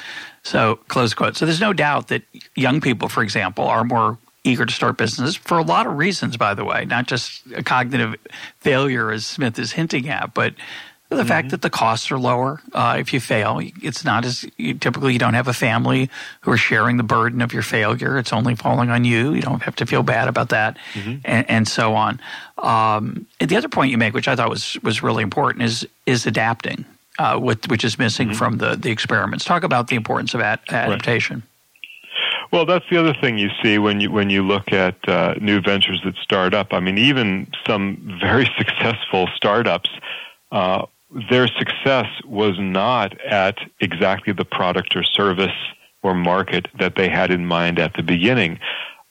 So, 0.42 0.76
close 0.88 1.12
quote. 1.12 1.36
So, 1.36 1.44
there's 1.44 1.60
no 1.60 1.74
doubt 1.74 2.08
that 2.08 2.22
young 2.54 2.80
people, 2.80 3.10
for 3.10 3.22
example, 3.22 3.64
are 3.64 3.84
more 3.84 4.16
eager 4.44 4.64
to 4.64 4.72
start 4.72 4.96
businesses 4.96 5.36
for 5.36 5.58
a 5.58 5.62
lot 5.62 5.86
of 5.86 5.98
reasons, 5.98 6.38
by 6.38 6.54
the 6.54 6.64
way, 6.64 6.86
not 6.86 7.06
just 7.06 7.42
a 7.54 7.62
cognitive 7.62 8.14
failure, 8.60 9.10
as 9.10 9.26
Smith 9.26 9.58
is 9.58 9.72
hinting 9.72 10.08
at, 10.08 10.32
but 10.32 10.54
the 11.16 11.22
mm-hmm. 11.22 11.28
fact 11.28 11.50
that 11.50 11.62
the 11.62 11.70
costs 11.70 12.10
are 12.10 12.18
lower 12.18 12.60
uh, 12.72 12.96
if 12.98 13.12
you 13.12 13.20
fail. 13.20 13.60
It's 13.82 14.04
not 14.04 14.24
as 14.24 14.44
you, 14.56 14.74
typically 14.74 15.12
you 15.12 15.18
don't 15.18 15.34
have 15.34 15.48
a 15.48 15.52
family 15.52 16.10
who 16.42 16.50
are 16.50 16.56
sharing 16.56 16.96
the 16.96 17.02
burden 17.02 17.40
of 17.40 17.52
your 17.52 17.62
failure. 17.62 18.18
It's 18.18 18.32
only 18.32 18.54
falling 18.54 18.90
on 18.90 19.04
you. 19.04 19.32
You 19.34 19.42
don't 19.42 19.62
have 19.62 19.76
to 19.76 19.86
feel 19.86 20.02
bad 20.02 20.28
about 20.28 20.50
that, 20.50 20.76
mm-hmm. 20.94 21.16
and, 21.24 21.50
and, 21.50 21.68
so 21.68 21.94
on. 21.94 22.20
Um, 22.58 23.26
and 23.40 23.48
the 23.48 23.56
other 23.56 23.68
point 23.68 23.90
you 23.90 23.98
make, 23.98 24.14
which 24.14 24.28
I 24.28 24.36
thought 24.36 24.50
was 24.50 24.76
was 24.82 25.02
really 25.02 25.22
important, 25.22 25.64
is 25.64 25.86
is 26.06 26.26
adapting, 26.26 26.84
uh, 27.18 27.38
with, 27.42 27.68
which 27.68 27.84
is 27.84 27.98
missing 27.98 28.28
mm-hmm. 28.28 28.36
from 28.36 28.58
the 28.58 28.76
the 28.76 28.90
experiments. 28.90 29.44
Talk 29.44 29.64
about 29.64 29.88
the 29.88 29.96
importance 29.96 30.34
of 30.34 30.40
ad- 30.40 30.60
adaptation. 30.68 31.36
Right. 31.36 31.48
Well, 32.52 32.66
that's 32.66 32.84
the 32.90 32.98
other 32.98 33.14
thing 33.18 33.38
you 33.38 33.48
see 33.62 33.78
when 33.78 34.00
you 34.00 34.10
when 34.10 34.28
you 34.28 34.46
look 34.46 34.72
at 34.72 34.96
uh, 35.08 35.34
new 35.40 35.62
ventures 35.62 36.02
that 36.04 36.16
start 36.16 36.52
up. 36.52 36.72
I 36.72 36.80
mean, 36.80 36.98
even 36.98 37.50
some 37.66 38.18
very 38.20 38.44
successful 38.58 39.28
startups 39.34 39.88
uh, 40.52 40.84
their 41.30 41.46
success 41.46 42.06
was 42.24 42.58
not 42.58 43.20
at 43.20 43.58
exactly 43.80 44.32
the 44.32 44.44
product 44.44 44.96
or 44.96 45.02
service 45.02 45.56
or 46.02 46.14
market 46.14 46.68
that 46.78 46.96
they 46.96 47.08
had 47.08 47.30
in 47.30 47.46
mind 47.46 47.78
at 47.78 47.94
the 47.94 48.02
beginning. 48.02 48.58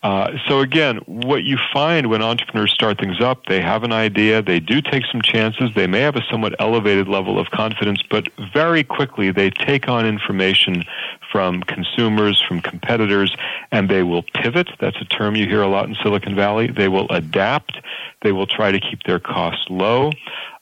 Uh, 0.04 0.32
so 0.48 0.62
again, 0.62 0.98
what 1.06 1.44
you 1.44 1.60
find 1.72 2.10
when 2.10 2.24
entrepreneurs 2.24 2.74
start 2.74 2.98
things 2.98 3.22
up, 3.22 3.46
they 3.46 3.62
have 3.62 3.84
an 3.84 3.92
idea, 3.92 4.42
they 4.42 4.60
do 4.60 4.82
take 4.82 5.04
some 5.12 5.22
chances, 5.22 5.70
they 5.76 5.86
may 5.86 6.00
have 6.00 6.16
a 6.16 6.24
somewhat 6.30 6.56
elevated 6.60 7.08
level 7.08 7.38
of 7.38 7.52
confidence, 7.52 8.02
but 8.10 8.28
very 8.52 8.84
quickly 8.84 9.32
they 9.32 9.52
take 9.52 9.88
on 9.88 10.04
information 10.08 10.84
from 11.32 11.62
consumers, 11.62 12.42
from 12.42 12.62
competitors, 12.62 13.36
and 13.72 13.90
they 13.90 14.02
will 14.02 14.24
pivot. 14.34 14.70
That's 14.80 15.00
a 15.00 15.06
term 15.06 15.36
you 15.36 15.46
hear 15.48 15.62
a 15.62 15.68
lot 15.68 15.88
in 15.88 15.96
Silicon 16.02 16.36
Valley. 16.36 16.68
They 16.68 16.88
will 16.88 17.08
adapt. 17.12 17.78
They 18.24 18.32
will 18.32 18.48
try 18.48 18.72
to 18.72 18.80
keep 18.80 19.04
their 19.04 19.20
costs 19.20 19.68
low. 19.70 20.12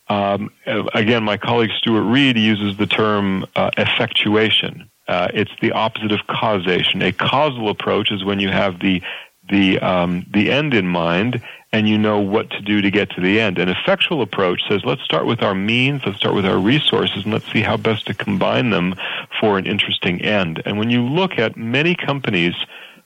Um, 0.10 0.52
again, 0.66 1.24
my 1.24 1.38
colleague 1.38 1.72
Stuart 1.78 2.04
Read 2.04 2.38
uses 2.38 2.78
the 2.78 2.88
term 2.88 3.46
uh, 3.56 3.70
effectuation. 3.78 4.90
Uh, 5.08 5.28
it's 5.34 5.52
the 5.62 5.72
opposite 5.72 6.12
of 6.12 6.20
causation. 6.28 7.02
A 7.02 7.12
causal 7.12 7.70
approach 7.70 8.12
is 8.12 8.24
when 8.24 8.40
you 8.40 8.50
have 8.50 8.80
the 8.80 9.02
the 9.50 9.80
um, 9.80 10.26
the 10.32 10.52
end 10.52 10.74
in 10.74 10.88
mind 10.88 11.42
and 11.72 11.88
you 11.88 11.98
know 11.98 12.20
what 12.20 12.50
to 12.50 12.62
do 12.62 12.82
to 12.82 12.90
get 12.90 13.12
to 13.12 13.22
the 13.22 13.40
end. 13.40 13.60
An 13.60 13.70
effectual 13.70 14.22
approach 14.22 14.62
says, 14.68 14.82
let's 14.84 15.04
start 15.04 15.26
with 15.26 15.44
our 15.44 15.54
means, 15.54 16.02
let's 16.06 16.18
start 16.18 16.34
with 16.34 16.46
our 16.46 16.58
resources, 16.58 17.24
and 17.24 17.34
let's 17.34 17.52
see 17.52 17.62
how 17.62 17.78
best 17.78 18.08
to 18.08 18.14
combine 18.14 18.72
them 18.72 18.96
for 19.40 19.58
an 19.58 19.68
interesting 19.68 20.22
end. 20.22 20.62
And 20.66 20.80
when 20.80 20.90
you 20.90 21.04
look 21.04 21.38
at 21.38 21.58
many 21.58 21.96
companies 21.96 22.56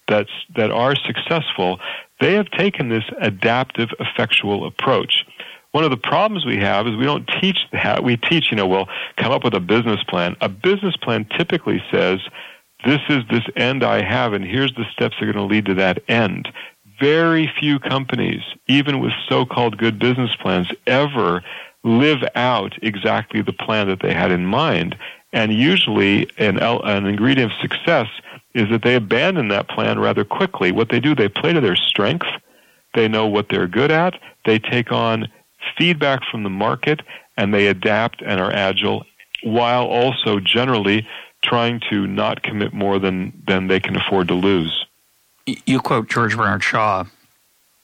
that's, 0.08 0.32
that 0.56 0.72
are 0.72 0.96
successful, 0.96 1.80
they 2.22 2.34
have 2.36 2.50
taken 2.52 2.88
this 2.88 3.04
adaptive, 3.20 3.90
effectual 4.00 4.66
approach. 4.66 5.26
One 5.74 5.84
of 5.84 5.90
the 5.90 5.98
problems 5.98 6.46
we 6.46 6.58
have 6.58 6.88
is 6.88 6.96
we 6.96 7.04
don't 7.04 7.28
teach 7.42 7.58
that. 7.72 8.04
We 8.04 8.16
teach, 8.16 8.52
you 8.52 8.58
know, 8.58 8.68
well, 8.68 8.88
come 9.18 9.32
up 9.32 9.44
with 9.44 9.56
a 9.56 9.60
business 9.60 10.02
plan. 10.04 10.36
A 10.40 10.48
business 10.48 10.96
plan 10.96 11.26
typically 11.36 11.84
says, 11.92 12.20
this 12.86 13.02
is 13.10 13.24
this 13.32 13.44
end 13.56 13.84
I 13.84 14.04
have, 14.04 14.34
and 14.34 14.46
here's 14.46 14.74
the 14.76 14.86
steps 14.92 15.16
that 15.20 15.28
are 15.28 15.34
going 15.34 15.48
to 15.48 15.52
lead 15.52 15.66
to 15.66 15.74
that 15.74 16.04
end. 16.08 16.48
Very 17.00 17.52
few 17.60 17.80
companies, 17.80 18.42
even 18.68 19.00
with 19.00 19.14
so-called 19.28 19.80
good 19.80 19.98
business 19.98 20.36
plans, 20.36 20.70
ever 20.86 21.44
live 21.84 22.24
out 22.36 22.78
exactly 22.84 23.42
the 23.42 23.52
plan 23.52 23.88
that 23.88 24.02
they 24.02 24.14
had 24.14 24.32
in 24.32 24.46
mind. 24.46 24.96
And 25.32 25.52
usually, 25.52 26.30
an, 26.38 26.60
an 26.60 27.08
ingredient 27.08 27.52
of 27.52 27.60
success 27.60 28.08
is 28.54 28.70
that 28.70 28.84
they 28.84 28.94
abandon 28.94 29.48
that 29.48 29.70
plan 29.70 29.98
rather 29.98 30.24
quickly. 30.24 30.72
What 30.72 30.90
they 30.90 31.00
do, 31.00 31.16
they 31.16 31.30
play 31.30 31.52
to 31.52 31.62
their 31.62 31.76
strength. 31.76 32.28
They 32.94 33.08
know 33.08 33.26
what 33.26 33.50
they're 33.50 33.68
good 33.68 33.90
at. 33.90 34.20
They 34.46 34.60
take 34.60 34.92
on 34.92 35.28
feedback 35.78 36.22
from 36.30 36.44
the 36.44 36.50
market 36.50 37.02
and 37.38 37.54
they 37.54 37.68
adapt 37.68 38.22
and 38.22 38.40
are 38.40 38.52
agile 38.52 39.06
while 39.44 39.86
also 39.86 40.40
generally 40.40 41.08
trying 41.44 41.82
to 41.90 42.08
not 42.08 42.44
commit 42.44 42.74
more 42.74 43.00
than, 43.00 43.34
than 43.48 43.68
they 43.68 43.80
can 43.80 43.96
afford 43.96 44.28
to 44.30 44.34
lose. 44.34 44.86
You 45.46 45.80
quote 45.80 46.10
George 46.10 46.38
Bernard 46.38 46.64
Shaw 46.64 47.06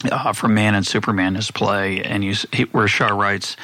uh, 0.10 0.34
from 0.34 0.54
Man 0.54 0.76
and 0.76 0.88
Superman, 0.88 1.36
his 1.36 1.52
play, 1.52 2.02
and 2.02 2.24
you, 2.24 2.34
where 2.72 2.88
Shaw 2.88 3.10
writes, 3.10 3.58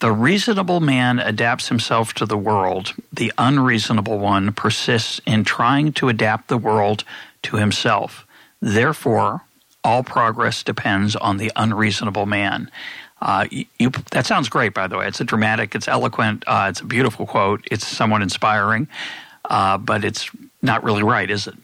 the 0.00 0.12
reasonable 0.12 0.78
man 0.78 1.18
adapts 1.18 1.68
himself 1.68 2.12
to 2.14 2.26
the 2.26 2.36
world. 2.36 2.94
The 3.12 3.32
unreasonable 3.36 4.18
one 4.18 4.52
persists 4.52 5.20
in 5.26 5.42
trying 5.42 5.92
to 5.94 6.08
adapt 6.08 6.48
the 6.48 6.58
world 6.58 7.02
to 7.42 7.56
himself. 7.56 8.24
Therefore, 8.60 9.42
all 9.82 10.04
progress 10.04 10.62
depends 10.62 11.16
on 11.16 11.38
the 11.38 11.50
unreasonable 11.56 12.26
man. 12.26 12.70
Uh, 13.20 13.46
you, 13.50 13.90
that 14.12 14.26
sounds 14.26 14.48
great, 14.48 14.74
by 14.74 14.86
the 14.86 14.96
way. 14.96 15.08
It's 15.08 15.20
a 15.20 15.24
dramatic, 15.24 15.74
it's 15.74 15.88
eloquent, 15.88 16.44
uh, 16.46 16.66
it's 16.70 16.80
a 16.80 16.84
beautiful 16.84 17.26
quote, 17.26 17.66
it's 17.70 17.86
somewhat 17.86 18.22
inspiring, 18.22 18.88
uh, 19.46 19.78
but 19.78 20.04
it's 20.04 20.30
not 20.62 20.84
really 20.84 21.02
right, 21.02 21.30
is 21.30 21.46
it? 21.46 21.54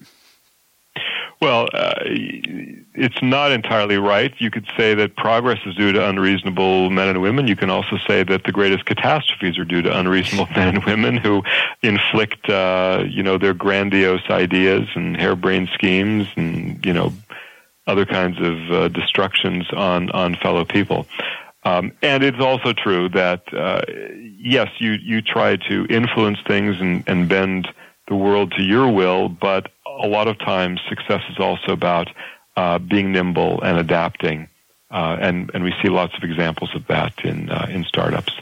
Well, 1.41 1.67
uh, 1.73 1.93
it's 1.99 3.21
not 3.21 3.51
entirely 3.51 3.97
right. 3.97 4.33
You 4.37 4.49
could 4.49 4.65
say 4.77 4.95
that 4.95 5.15
progress 5.15 5.59
is 5.65 5.75
due 5.75 5.91
to 5.91 6.09
unreasonable 6.09 6.89
men 6.89 7.09
and 7.09 7.21
women. 7.21 7.47
You 7.47 7.57
can 7.57 7.69
also 7.69 7.97
say 8.07 8.23
that 8.23 8.45
the 8.45 8.51
greatest 8.51 8.85
catastrophes 8.85 9.57
are 9.57 9.65
due 9.65 9.81
to 9.81 9.97
unreasonable 9.97 10.47
men 10.55 10.75
and 10.75 10.85
women 10.85 11.17
who 11.17 11.43
inflict, 11.83 12.49
uh, 12.49 13.03
you 13.07 13.21
know, 13.21 13.37
their 13.37 13.53
grandiose 13.53 14.29
ideas 14.29 14.87
and 14.95 15.17
harebrained 15.17 15.69
schemes 15.73 16.27
and, 16.37 16.83
you 16.85 16.93
know, 16.93 17.11
other 17.85 18.05
kinds 18.05 18.39
of 18.39 18.71
uh, 18.71 18.87
destructions 18.87 19.69
on, 19.73 20.09
on 20.11 20.35
fellow 20.35 20.63
people. 20.65 21.05
Um, 21.65 21.91
and 22.01 22.23
it's 22.23 22.39
also 22.39 22.73
true 22.73 23.09
that, 23.09 23.41
uh, 23.51 23.81
yes, 24.37 24.69
you, 24.77 24.91
you 24.91 25.21
try 25.21 25.57
to 25.57 25.85
influence 25.89 26.37
things 26.47 26.79
and, 26.79 27.03
and 27.07 27.27
bend 27.27 27.67
the 28.07 28.15
world 28.15 28.53
to 28.57 28.63
your 28.63 28.91
will, 28.91 29.29
but 29.29 29.71
a 29.99 30.07
lot 30.07 30.27
of 30.27 30.37
times 30.39 30.79
success 30.87 31.21
is 31.29 31.39
also 31.39 31.71
about 31.71 32.09
uh, 32.55 32.77
being 32.77 33.11
nimble 33.11 33.61
and 33.61 33.77
adapting, 33.77 34.47
uh, 34.91 35.17
and 35.19 35.51
and 35.53 35.63
we 35.63 35.73
see 35.81 35.89
lots 35.89 36.13
of 36.15 36.23
examples 36.23 36.73
of 36.75 36.85
that 36.87 37.13
in 37.25 37.49
uh, 37.49 37.67
in 37.69 37.83
startups. 37.83 38.33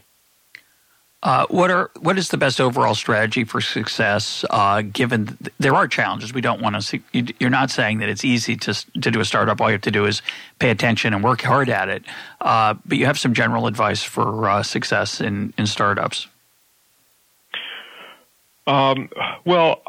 Uh, 1.24 1.46
what 1.48 1.72
are 1.72 1.90
what 2.02 2.18
is 2.18 2.28
the 2.30 2.38
best 2.38 2.60
overall 2.60 2.94
strategy 2.94 3.46
for 3.46 3.62
success? 3.62 4.44
Uh, 4.50 4.82
given 4.82 5.26
th- 5.28 5.54
there 5.58 5.74
are 5.74 5.88
challenges, 5.88 6.34
we 6.34 6.42
don't 6.42 6.62
want 6.62 6.76
to 6.76 6.82
see. 6.82 7.02
You're 7.40 7.50
not 7.50 7.72
saying 7.72 8.00
that 8.00 8.10
it's 8.10 8.26
easy 8.26 8.58
to 8.58 8.74
to 9.00 9.10
do 9.10 9.22
a 9.22 9.26
startup. 9.26 9.62
All 9.62 9.70
you 9.70 9.74
have 9.76 9.82
to 9.84 9.92
do 9.92 10.06
is 10.06 10.22
pay 10.60 10.70
attention 10.70 11.14
and 11.14 11.24
work 11.24 11.42
hard 11.42 11.70
at 11.70 11.88
it. 11.88 12.04
Uh, 12.42 12.74
but 12.86 12.98
you 12.98 13.06
have 13.06 13.18
some 13.18 13.34
general 13.34 13.68
advice 13.68 14.04
for 14.04 14.62
success 14.64 15.22
in 15.22 15.54
in 15.58 15.66
startups. 15.66 16.28
Um, 18.68 19.10
well, 19.46 19.82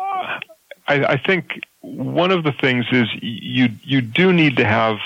I, 0.87 1.05
I 1.05 1.17
think 1.17 1.61
one 1.81 2.31
of 2.31 2.45
the 2.45 2.53
things 2.53 2.87
is 2.93 3.09
you 3.21 3.71
you 3.83 4.01
do 4.01 4.33
need 4.33 4.57
to 4.59 4.65
have 4.65 4.99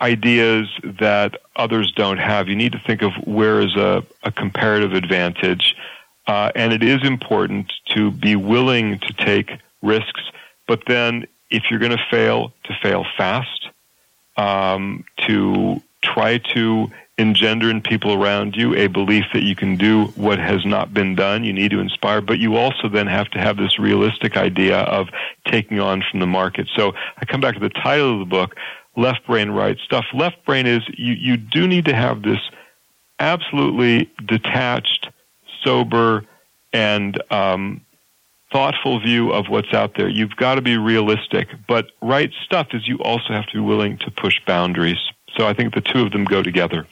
ideas 0.00 0.68
that 1.00 1.40
others 1.56 1.92
don't 1.92 2.18
have. 2.18 2.48
You 2.48 2.56
need 2.56 2.72
to 2.72 2.78
think 2.78 3.02
of 3.02 3.12
where 3.24 3.60
is 3.60 3.74
a, 3.76 4.04
a 4.22 4.30
comparative 4.30 4.92
advantage, 4.92 5.76
uh, 6.26 6.52
and 6.54 6.72
it 6.72 6.82
is 6.82 7.04
important 7.04 7.72
to 7.94 8.10
be 8.10 8.36
willing 8.36 8.98
to 9.00 9.12
take 9.14 9.50
risks. 9.82 10.22
But 10.66 10.82
then, 10.86 11.26
if 11.50 11.64
you're 11.70 11.80
going 11.80 11.96
to 11.96 12.04
fail, 12.10 12.52
to 12.64 12.74
fail 12.82 13.04
fast, 13.16 13.68
um, 14.36 15.04
to 15.26 15.82
try 16.02 16.38
to 16.38 16.90
engender 17.18 17.68
in 17.68 17.80
people 17.80 18.12
around 18.12 18.54
you 18.54 18.74
a 18.76 18.86
belief 18.86 19.24
that 19.34 19.42
you 19.42 19.56
can 19.56 19.76
do 19.76 20.04
what 20.14 20.38
has 20.38 20.64
not 20.64 20.94
been 20.94 21.16
done. 21.16 21.42
You 21.42 21.52
need 21.52 21.72
to 21.72 21.80
inspire, 21.80 22.20
but 22.20 22.38
you 22.38 22.56
also 22.56 22.88
then 22.88 23.08
have 23.08 23.28
to 23.30 23.40
have 23.40 23.56
this 23.56 23.78
realistic 23.78 24.36
idea 24.36 24.78
of 24.78 25.08
taking 25.44 25.80
on 25.80 26.04
from 26.08 26.20
the 26.20 26.26
market. 26.26 26.68
So 26.76 26.94
I 27.16 27.24
come 27.24 27.40
back 27.40 27.54
to 27.54 27.60
the 27.60 27.70
title 27.70 28.14
of 28.14 28.18
the 28.20 28.24
book, 28.24 28.54
Left 28.98 29.24
Brain, 29.26 29.50
Right 29.50 29.78
Stuff. 29.78 30.04
Left 30.12 30.44
Brain 30.44 30.66
is 30.66 30.82
you, 30.88 31.14
you 31.14 31.36
do 31.36 31.68
need 31.68 31.84
to 31.84 31.94
have 31.94 32.22
this 32.22 32.40
absolutely 33.20 34.10
detached, 34.26 35.08
sober, 35.62 36.24
and 36.72 37.22
um, 37.30 37.80
thoughtful 38.50 38.98
view 39.00 39.32
of 39.32 39.48
what's 39.48 39.72
out 39.72 39.94
there. 39.96 40.08
You've 40.08 40.36
got 40.36 40.56
to 40.56 40.62
be 40.62 40.76
realistic, 40.76 41.48
but 41.68 41.92
right 42.02 42.32
stuff 42.44 42.68
is 42.72 42.88
you 42.88 42.98
also 42.98 43.32
have 43.32 43.46
to 43.46 43.52
be 43.54 43.60
willing 43.60 43.98
to 43.98 44.10
push 44.10 44.40
boundaries. 44.44 44.98
So 45.36 45.46
I 45.46 45.54
think 45.54 45.74
the 45.74 45.80
two 45.80 46.02
of 46.04 46.10
them 46.10 46.24
go 46.24 46.42
together. 46.42 46.86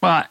Well, 0.00 0.24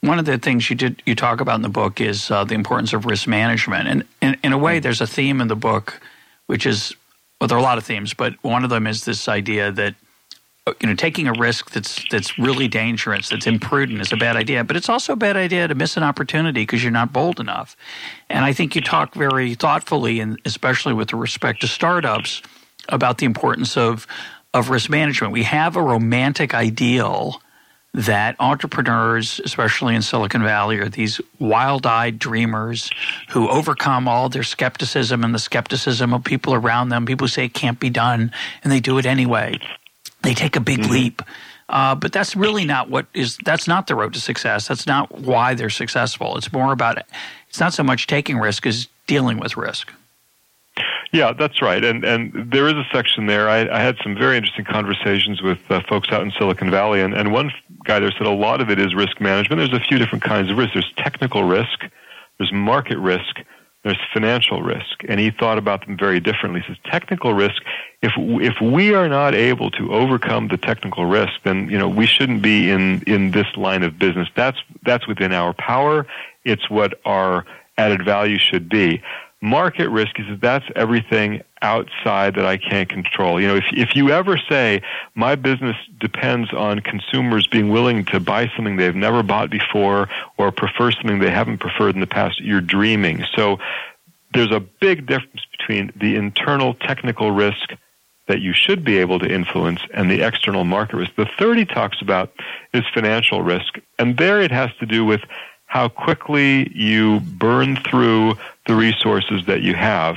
one 0.00 0.18
of 0.18 0.24
the 0.24 0.38
things 0.38 0.70
you 0.70 0.76
did 0.76 1.02
you 1.04 1.14
talk 1.14 1.42
about 1.42 1.56
in 1.56 1.62
the 1.62 1.68
book 1.68 2.00
is 2.00 2.30
uh, 2.30 2.44
the 2.44 2.54
importance 2.54 2.94
of 2.94 3.04
risk 3.04 3.26
management, 3.26 3.86
and 3.86 4.04
in, 4.22 4.36
in 4.42 4.52
a 4.54 4.58
way, 4.58 4.76
mm-hmm. 4.76 4.82
there's 4.84 5.02
a 5.02 5.06
theme 5.06 5.42
in 5.42 5.48
the 5.48 5.56
book, 5.56 6.00
which 6.46 6.64
is 6.64 6.94
well, 7.38 7.48
there 7.48 7.58
are 7.58 7.60
a 7.60 7.64
lot 7.64 7.76
of 7.78 7.84
themes, 7.84 8.14
but 8.14 8.32
one 8.42 8.64
of 8.64 8.70
them 8.70 8.86
is 8.86 9.04
this 9.04 9.28
idea 9.28 9.70
that 9.72 9.94
you 10.80 10.88
know 10.88 10.94
taking 10.94 11.26
a 11.26 11.32
risk 11.32 11.70
that's 11.70 12.04
that's 12.10 12.38
really 12.38 12.68
dangerous, 12.68 13.28
that's 13.28 13.46
imprudent, 13.46 14.00
is 14.00 14.12
a 14.12 14.16
bad 14.16 14.36
idea. 14.36 14.64
But 14.64 14.76
it's 14.76 14.88
also 14.88 15.12
a 15.12 15.16
bad 15.16 15.36
idea 15.36 15.68
to 15.68 15.74
miss 15.74 15.96
an 15.96 16.02
opportunity 16.02 16.62
because 16.62 16.82
you're 16.82 16.92
not 16.92 17.12
bold 17.12 17.40
enough. 17.40 17.76
And 18.28 18.44
I 18.44 18.52
think 18.52 18.74
you 18.74 18.80
talk 18.80 19.14
very 19.14 19.54
thoughtfully, 19.54 20.20
and 20.20 20.40
especially 20.44 20.94
with 20.94 21.12
respect 21.12 21.60
to 21.62 21.68
startups, 21.68 22.42
about 22.88 23.18
the 23.18 23.26
importance 23.26 23.76
of 23.76 24.06
of 24.54 24.70
risk 24.70 24.90
management. 24.90 25.32
We 25.32 25.42
have 25.44 25.76
a 25.76 25.82
romantic 25.82 26.54
ideal 26.54 27.40
that 27.94 28.36
entrepreneurs, 28.38 29.40
especially 29.44 29.94
in 29.94 30.02
Silicon 30.02 30.42
Valley, 30.42 30.78
are 30.78 30.88
these 30.88 31.20
wild 31.38 31.86
eyed 31.86 32.18
dreamers 32.18 32.90
who 33.30 33.48
overcome 33.48 34.06
all 34.06 34.28
their 34.28 34.42
skepticism 34.42 35.24
and 35.24 35.34
the 35.34 35.38
skepticism 35.38 36.12
of 36.12 36.22
people 36.22 36.54
around 36.54 36.90
them. 36.90 37.06
People 37.06 37.26
who 37.26 37.30
say 37.30 37.46
it 37.46 37.54
can't 37.54 37.80
be 37.80 37.90
done, 37.90 38.30
and 38.62 38.72
they 38.72 38.80
do 38.80 38.98
it 38.98 39.06
anyway. 39.06 39.58
They 40.28 40.34
take 40.34 40.56
a 40.56 40.60
big 40.60 40.80
mm-hmm. 40.80 40.92
leap. 40.92 41.22
Uh, 41.70 41.94
but 41.94 42.12
that's 42.12 42.34
really 42.34 42.64
not 42.64 42.88
what 42.88 43.06
is 43.12 43.36
that's 43.44 43.68
not 43.68 43.86
the 43.86 43.94
road 43.94 44.14
to 44.14 44.20
success. 44.20 44.68
That's 44.68 44.86
not 44.86 45.10
why 45.12 45.54
they're 45.54 45.70
successful. 45.70 46.36
It's 46.36 46.52
more 46.52 46.72
about 46.72 46.98
it's 47.48 47.60
not 47.60 47.74
so 47.74 47.82
much 47.82 48.06
taking 48.06 48.38
risk 48.38 48.66
as 48.66 48.88
dealing 49.06 49.38
with 49.38 49.56
risk. 49.56 49.92
Yeah, 51.12 51.32
that's 51.32 51.60
right. 51.60 51.84
And 51.84 52.04
and 52.04 52.50
there 52.50 52.68
is 52.68 52.74
a 52.74 52.86
section 52.92 53.26
there. 53.26 53.48
I, 53.48 53.68
I 53.68 53.80
had 53.80 53.96
some 54.02 54.14
very 54.14 54.36
interesting 54.36 54.64
conversations 54.64 55.42
with 55.42 55.58
uh, 55.70 55.80
folks 55.88 56.10
out 56.10 56.22
in 56.22 56.30
Silicon 56.38 56.70
Valley, 56.70 57.00
and, 57.02 57.14
and 57.14 57.32
one 57.32 57.52
guy 57.84 57.98
there 57.98 58.12
said 58.12 58.26
a 58.26 58.30
lot 58.30 58.60
of 58.60 58.70
it 58.70 58.78
is 58.78 58.94
risk 58.94 59.20
management. 59.20 59.58
There's 59.58 59.72
a 59.72 59.84
few 59.84 59.98
different 59.98 60.24
kinds 60.24 60.50
of 60.50 60.58
risk. 60.58 60.72
There's 60.74 60.92
technical 60.96 61.44
risk, 61.44 61.84
there's 62.38 62.52
market 62.52 62.98
risk, 62.98 63.40
there's 63.84 63.98
financial 64.12 64.62
risk, 64.62 65.04
and 65.08 65.20
he 65.20 65.30
thought 65.30 65.56
about 65.56 65.86
them 65.86 65.96
very 65.96 66.20
differently. 66.20 66.60
He 66.60 66.66
says 66.66 66.76
technical 66.84 67.32
risk. 67.32 67.62
If 68.02 68.12
if 68.16 68.60
we 68.60 68.94
are 68.94 69.08
not 69.08 69.34
able 69.34 69.70
to 69.72 69.92
overcome 69.92 70.48
the 70.48 70.56
technical 70.56 71.06
risk, 71.06 71.32
then 71.44 71.68
you 71.70 71.78
know 71.78 71.88
we 71.88 72.06
shouldn't 72.06 72.42
be 72.42 72.70
in 72.70 73.02
in 73.06 73.30
this 73.30 73.46
line 73.56 73.82
of 73.82 73.98
business. 73.98 74.28
That's 74.34 74.58
that's 74.84 75.06
within 75.06 75.32
our 75.32 75.52
power. 75.54 76.06
It's 76.44 76.68
what 76.68 77.00
our 77.04 77.46
added 77.76 78.04
value 78.04 78.38
should 78.38 78.68
be 78.68 79.02
market 79.40 79.88
risk 79.88 80.18
is 80.18 80.26
that 80.28 80.40
that's 80.40 80.64
everything 80.74 81.42
outside 81.62 82.34
that 82.34 82.46
I 82.46 82.56
can't 82.56 82.88
control. 82.88 83.40
You 83.40 83.48
know, 83.48 83.56
if 83.56 83.64
if 83.72 83.96
you 83.96 84.10
ever 84.10 84.38
say 84.48 84.82
my 85.14 85.34
business 85.34 85.76
depends 85.98 86.52
on 86.52 86.80
consumers 86.80 87.46
being 87.46 87.70
willing 87.70 88.04
to 88.06 88.20
buy 88.20 88.50
something 88.54 88.76
they've 88.76 88.94
never 88.94 89.22
bought 89.22 89.50
before 89.50 90.08
or 90.36 90.52
prefer 90.52 90.90
something 90.92 91.18
they 91.18 91.30
haven't 91.30 91.58
preferred 91.58 91.94
in 91.94 92.00
the 92.00 92.06
past, 92.06 92.40
you're 92.40 92.60
dreaming. 92.60 93.24
So 93.34 93.58
there's 94.34 94.52
a 94.52 94.60
big 94.60 95.06
difference 95.06 95.42
between 95.50 95.92
the 95.96 96.16
internal 96.16 96.74
technical 96.74 97.30
risk 97.30 97.70
that 98.28 98.40
you 98.40 98.52
should 98.52 98.84
be 98.84 98.98
able 98.98 99.18
to 99.18 99.26
influence 99.26 99.80
and 99.94 100.10
the 100.10 100.20
external 100.22 100.64
market 100.64 100.96
risk. 100.96 101.14
The 101.16 101.28
third 101.38 101.56
he 101.56 101.64
talks 101.64 102.00
about 102.02 102.30
is 102.74 102.84
financial 102.92 103.42
risk. 103.42 103.78
And 103.98 104.18
there 104.18 104.40
it 104.40 104.50
has 104.50 104.70
to 104.80 104.86
do 104.86 105.04
with 105.04 105.22
how 105.66 105.88
quickly 105.88 106.70
you 106.74 107.20
burn 107.20 107.76
through 107.76 108.34
the 108.66 108.74
resources 108.74 109.46
that 109.46 109.62
you 109.62 109.74
have. 109.74 110.16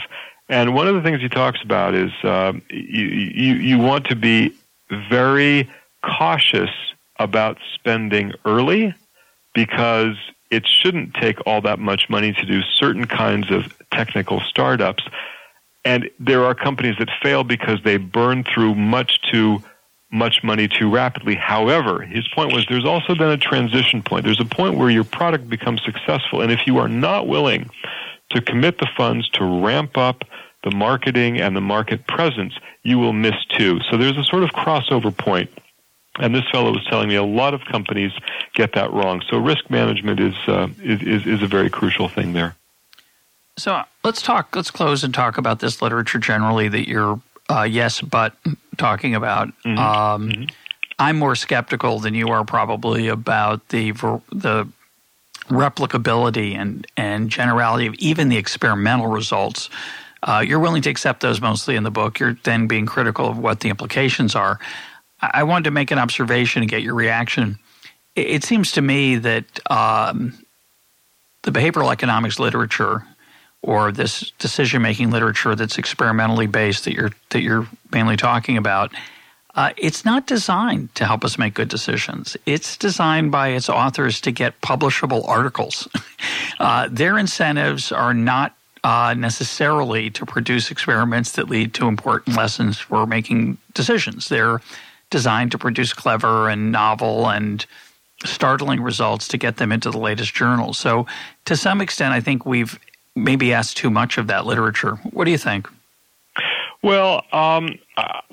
And 0.51 0.75
one 0.75 0.85
of 0.85 0.95
the 0.95 1.01
things 1.01 1.21
he 1.21 1.29
talks 1.29 1.59
about 1.63 1.95
is 1.95 2.11
uh, 2.23 2.51
you, 2.69 3.05
you, 3.05 3.53
you 3.53 3.77
want 3.79 4.05
to 4.07 4.17
be 4.17 4.53
very 5.09 5.69
cautious 6.03 6.69
about 7.19 7.57
spending 7.73 8.33
early 8.43 8.93
because 9.55 10.17
it 10.49 10.67
shouldn't 10.67 11.13
take 11.13 11.37
all 11.47 11.61
that 11.61 11.79
much 11.79 12.09
money 12.09 12.33
to 12.33 12.45
do 12.45 12.61
certain 12.63 13.07
kinds 13.07 13.49
of 13.49 13.73
technical 13.91 14.41
startups. 14.41 15.05
And 15.85 16.09
there 16.19 16.43
are 16.43 16.53
companies 16.53 16.97
that 16.99 17.07
fail 17.23 17.45
because 17.45 17.81
they 17.85 17.95
burn 17.95 18.43
through 18.43 18.75
much 18.75 19.21
too 19.31 19.63
much 20.13 20.43
money 20.43 20.67
too 20.67 20.89
rapidly. 20.89 21.35
However, 21.35 22.01
his 22.01 22.27
point 22.27 22.51
was 22.51 22.65
there's 22.67 22.83
also 22.83 23.15
then 23.15 23.29
a 23.29 23.37
transition 23.37 24.03
point. 24.03 24.25
There's 24.25 24.41
a 24.41 24.45
point 24.45 24.77
where 24.77 24.89
your 24.89 25.05
product 25.05 25.47
becomes 25.47 25.81
successful. 25.85 26.41
And 26.41 26.51
if 26.51 26.67
you 26.67 26.77
are 26.79 26.89
not 26.89 27.29
willing 27.29 27.69
to 28.31 28.41
commit 28.41 28.77
the 28.79 28.87
funds 28.97 29.29
to 29.29 29.45
ramp 29.45 29.97
up 29.97 30.23
the 30.63 30.71
marketing 30.71 31.39
and 31.39 31.55
the 31.55 31.61
market 31.61 32.05
presence, 32.07 32.53
you 32.83 32.99
will 32.99 33.13
miss 33.13 33.35
too. 33.57 33.79
So 33.89 33.97
there's 33.97 34.17
a 34.17 34.23
sort 34.23 34.43
of 34.43 34.51
crossover 34.51 35.15
point. 35.15 35.49
And 36.19 36.35
this 36.35 36.43
fellow 36.51 36.71
was 36.71 36.85
telling 36.89 37.07
me 37.07 37.15
a 37.15 37.23
lot 37.23 37.53
of 37.53 37.61
companies 37.65 38.11
get 38.53 38.73
that 38.73 38.91
wrong. 38.91 39.21
So 39.29 39.37
risk 39.37 39.69
management 39.69 40.19
is, 40.19 40.35
uh, 40.45 40.67
is, 40.83 41.01
is, 41.01 41.25
is 41.25 41.41
a 41.41 41.47
very 41.47 41.69
crucial 41.69 42.09
thing 42.09 42.33
there. 42.33 42.55
So 43.57 43.83
let's 44.03 44.21
talk. 44.21 44.55
Let's 44.55 44.71
close 44.71 45.03
and 45.03 45.13
talk 45.13 45.37
about 45.37 45.59
this 45.59 45.81
literature 45.81 46.19
generally 46.19 46.67
that 46.67 46.87
you're 46.87 47.21
uh, 47.49 47.63
yes, 47.63 48.01
but 48.01 48.33
talking 48.77 49.15
about. 49.15 49.49
Mm-hmm. 49.65 49.77
Um, 49.77 50.29
mm-hmm. 50.29 50.43
I'm 50.99 51.17
more 51.17 51.35
skeptical 51.35 51.99
than 51.99 52.13
you 52.13 52.29
are 52.29 52.45
probably 52.45 53.07
about 53.07 53.67
the 53.69 53.91
the 54.31 54.67
replicability 55.51 56.55
and 56.55 56.87
and 56.97 57.29
generality 57.29 57.87
of 57.87 57.93
even 57.95 58.29
the 58.29 58.37
experimental 58.37 59.07
results. 59.07 59.69
Uh, 60.23 60.43
you're 60.45 60.59
willing 60.59 60.81
to 60.83 60.89
accept 60.89 61.21
those 61.21 61.41
mostly 61.41 61.75
in 61.75 61.83
the 61.83 61.91
book. 61.91 62.19
You're 62.19 62.37
then 62.43 62.67
being 62.67 62.85
critical 62.85 63.27
of 63.27 63.37
what 63.37 63.59
the 63.59 63.69
implications 63.69 64.35
are. 64.35 64.59
I, 65.21 65.31
I 65.35 65.43
wanted 65.43 65.65
to 65.65 65.71
make 65.71 65.91
an 65.91 65.99
observation 65.99 66.61
and 66.61 66.69
get 66.69 66.83
your 66.83 66.95
reaction. 66.95 67.59
It, 68.15 68.27
it 68.27 68.43
seems 68.43 68.71
to 68.73 68.81
me 68.81 69.17
that 69.17 69.59
um, 69.69 70.37
the 71.43 71.51
behavioral 71.51 71.91
economics 71.91 72.39
literature 72.39 73.05
or 73.61 73.91
this 73.91 74.31
decision 74.39 74.81
making 74.81 75.11
literature 75.11 75.55
that's 75.55 75.77
experimentally 75.77 76.47
based 76.47 76.85
that 76.85 76.93
you're 76.93 77.11
that 77.29 77.41
you're 77.41 77.67
mainly 77.91 78.17
talking 78.17 78.57
about 78.57 78.91
uh, 79.55 79.71
it's 79.77 80.05
not 80.05 80.27
designed 80.27 80.93
to 80.95 81.05
help 81.05 81.25
us 81.25 81.37
make 81.37 81.53
good 81.53 81.67
decisions. 81.67 82.37
It's 82.45 82.77
designed 82.77 83.31
by 83.31 83.49
its 83.49 83.69
authors 83.69 84.21
to 84.21 84.31
get 84.31 84.59
publishable 84.61 85.27
articles. 85.27 85.87
uh, 86.59 86.87
their 86.91 87.17
incentives 87.17 87.91
are 87.91 88.13
not 88.13 88.55
uh, 88.83 89.13
necessarily 89.17 90.09
to 90.09 90.25
produce 90.25 90.71
experiments 90.71 91.33
that 91.33 91.49
lead 91.49 91.73
to 91.75 91.87
important 91.87 92.35
lessons 92.35 92.79
for 92.79 93.05
making 93.05 93.57
decisions. 93.73 94.29
They're 94.29 94.61
designed 95.09 95.51
to 95.51 95.57
produce 95.57 95.93
clever 95.93 96.49
and 96.49 96.71
novel 96.71 97.29
and 97.29 97.65
startling 98.25 98.81
results 98.81 99.27
to 99.27 99.37
get 99.37 99.57
them 99.57 99.71
into 99.71 99.91
the 99.91 99.97
latest 99.97 100.33
journals. 100.33 100.77
So, 100.77 101.05
to 101.45 101.57
some 101.57 101.81
extent, 101.81 102.13
I 102.13 102.21
think 102.21 102.45
we've 102.45 102.79
maybe 103.15 103.53
asked 103.53 103.77
too 103.77 103.89
much 103.89 104.17
of 104.17 104.27
that 104.27 104.45
literature. 104.45 104.95
What 105.11 105.25
do 105.25 105.31
you 105.31 105.37
think? 105.37 105.67
Well, 106.83 107.23
um, 107.31 107.77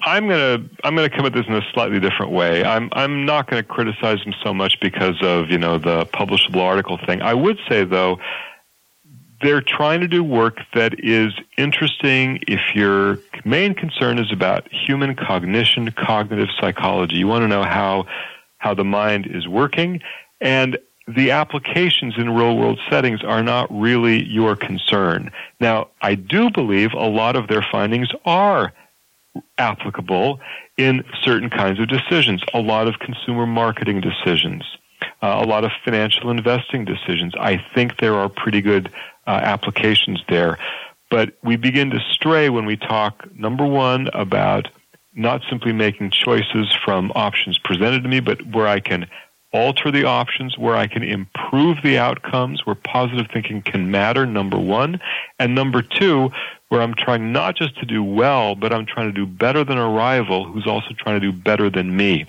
I'm 0.03 0.27
gonna 0.27 0.65
I'm 0.83 0.97
gonna 0.97 1.11
come 1.11 1.27
at 1.27 1.35
this 1.35 1.47
in 1.47 1.55
a 1.55 1.63
slightly 1.75 2.01
different 2.01 2.33
way. 2.33 2.65
I'm 2.65 2.89
I'm 2.93 3.27
not 3.27 3.51
to 3.51 3.63
criticize 3.63 4.25
them 4.25 4.33
so 4.43 4.55
much 4.55 4.81
because 4.81 5.17
of 5.21 5.51
you 5.51 5.59
know 5.59 5.77
the 5.77 6.07
publishable 6.07 6.63
article 6.63 6.99
thing. 7.07 7.21
I 7.21 7.35
would 7.35 7.59
say 7.69 7.85
though, 7.85 8.19
they're 9.43 9.61
trying 9.61 10.01
to 10.01 10.09
do 10.09 10.25
work 10.25 10.61
that 10.75 10.95
is 11.05 11.35
interesting. 11.59 12.41
If 12.49 12.75
your 12.75 13.19
main 13.45 13.75
concern 13.75 14.19
is 14.19 14.33
about 14.33 14.67
human 14.73 15.15
cognition, 15.15 15.91
cognitive 15.91 16.49
psychology, 16.59 17.17
you 17.17 17.27
want 17.27 17.43
to 17.43 17.49
know 17.49 17.65
how 17.65 18.07
how 18.57 18.73
the 18.73 18.85
mind 18.85 19.27
is 19.27 19.47
working, 19.47 20.01
and 20.41 20.79
the 21.09 21.31
applications 21.31 22.15
in 22.19 22.35
real 22.35 22.57
world 22.57 22.79
settings 22.91 23.25
are 23.25 23.43
not 23.43 23.67
really 23.71 24.23
your 24.25 24.55
concern. 24.55 25.31
Now, 25.59 25.89
I 26.03 26.15
do 26.15 26.51
believe 26.51 26.93
a 26.93 27.07
lot 27.09 27.35
of 27.35 27.49
their 27.49 27.65
findings 27.73 28.11
are 28.27 28.73
applicable 29.57 30.41
in 30.77 31.05
certain 31.23 31.49
kinds 31.49 31.81
of 31.81 31.89
decisions, 31.89 32.43
a 32.53 32.61
lot 32.61 32.89
of 32.89 32.99
consumer 32.99 33.47
marketing 33.47 34.03
decisions, 34.03 34.65
uh, 35.23 35.41
a 35.43 35.47
lot 35.47 35.65
of 35.65 35.71
financial 35.83 36.31
investing 36.31 36.85
decisions. 36.85 37.33
I 37.41 37.57
think 37.75 37.99
there 37.99 38.15
are 38.15 38.29
pretty 38.29 38.61
good 38.61 38.93
uh, 39.27 39.31
applications 39.31 40.23
there. 40.29 40.59
But 41.11 41.39
we 41.43 41.57
begin 41.57 41.89
to 41.91 42.01
stray 42.13 42.51
when 42.51 42.67
we 42.67 42.77
talk, 42.77 43.27
number 43.35 43.67
one, 43.67 44.09
about 44.13 44.69
not 45.15 45.41
simply 45.49 45.73
making 45.73 46.11
choices 46.11 46.73
from 46.85 47.13
options 47.15 47.59
presented 47.59 48.03
to 48.03 48.09
me, 48.09 48.21
but 48.21 48.47
where 48.49 48.69
I 48.69 48.79
can 48.79 49.09
alter 49.53 49.91
the 49.91 50.05
options, 50.05 50.59
where 50.59 50.77
I 50.77 50.87
can 50.87 51.03
improve 51.03 51.79
the 51.83 51.99
outcomes, 51.99 52.67
where 52.67 52.75
positive 52.75 53.29
thinking 53.33 53.63
can 53.63 53.91
matter, 53.91 54.27
number 54.27 54.59
one. 54.59 55.01
And 55.39 55.55
number 55.55 55.83
two, 55.83 56.31
where 56.69 56.83
I'm 56.83 56.95
trying 56.95 57.33
not 57.33 57.57
just 57.57 57.79
to 57.79 57.87
do 57.87 58.05
well, 58.05 58.55
but 58.55 58.73
I'm 58.73 58.85
trying 58.85 59.07
to 59.07 59.13
do 59.13 59.27
better 59.27 59.65
than 59.65 59.79
a 59.79 59.89
rival 59.89 60.45
who's 60.45 60.67
also 60.67 60.91
trying 60.99 61.21
to 61.21 61.33
do 61.33 61.37
better 61.37 61.71
than 61.71 61.97
me. 61.97 62.27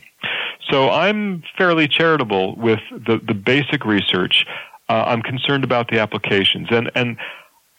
So 0.69 0.89
I'm 0.89 1.43
fairly 1.57 1.87
charitable 1.87 2.55
with 2.55 2.79
the, 2.91 3.19
the 3.25 3.33
basic 3.33 3.85
research. 3.85 4.45
Uh, 4.87 5.03
I'm 5.07 5.21
concerned 5.21 5.63
about 5.63 5.89
the 5.89 5.99
applications. 5.99 6.67
And, 6.71 6.91
and 6.95 7.17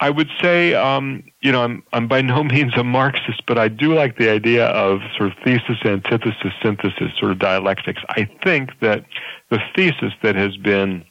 I 0.01 0.09
would 0.09 0.30
say, 0.40 0.74
um, 0.74 1.22
you 1.42 1.53
know, 1.53 1.62
I'm, 1.62 1.82
I'm 1.92 2.09
by 2.09 2.22
no 2.22 2.42
means 2.44 2.76
a 2.76 2.82
Marxist, 2.84 3.44
but 3.46 3.59
I 3.59 3.68
do 3.68 3.94
like 3.94 4.16
the 4.16 4.30
idea 4.30 4.66
of 4.68 5.01
sort 5.16 5.30
of 5.30 5.38
thesis, 5.44 5.78
antithesis, 5.84 6.53
synthesis, 6.62 7.12
sort 7.18 7.32
of 7.32 7.38
dialectics. 7.38 8.03
I 8.09 8.28
think 8.42 8.78
that 8.80 9.05
the 9.51 9.61
thesis 9.76 10.12
that 10.22 10.36
has 10.36 10.57
been 10.57 11.05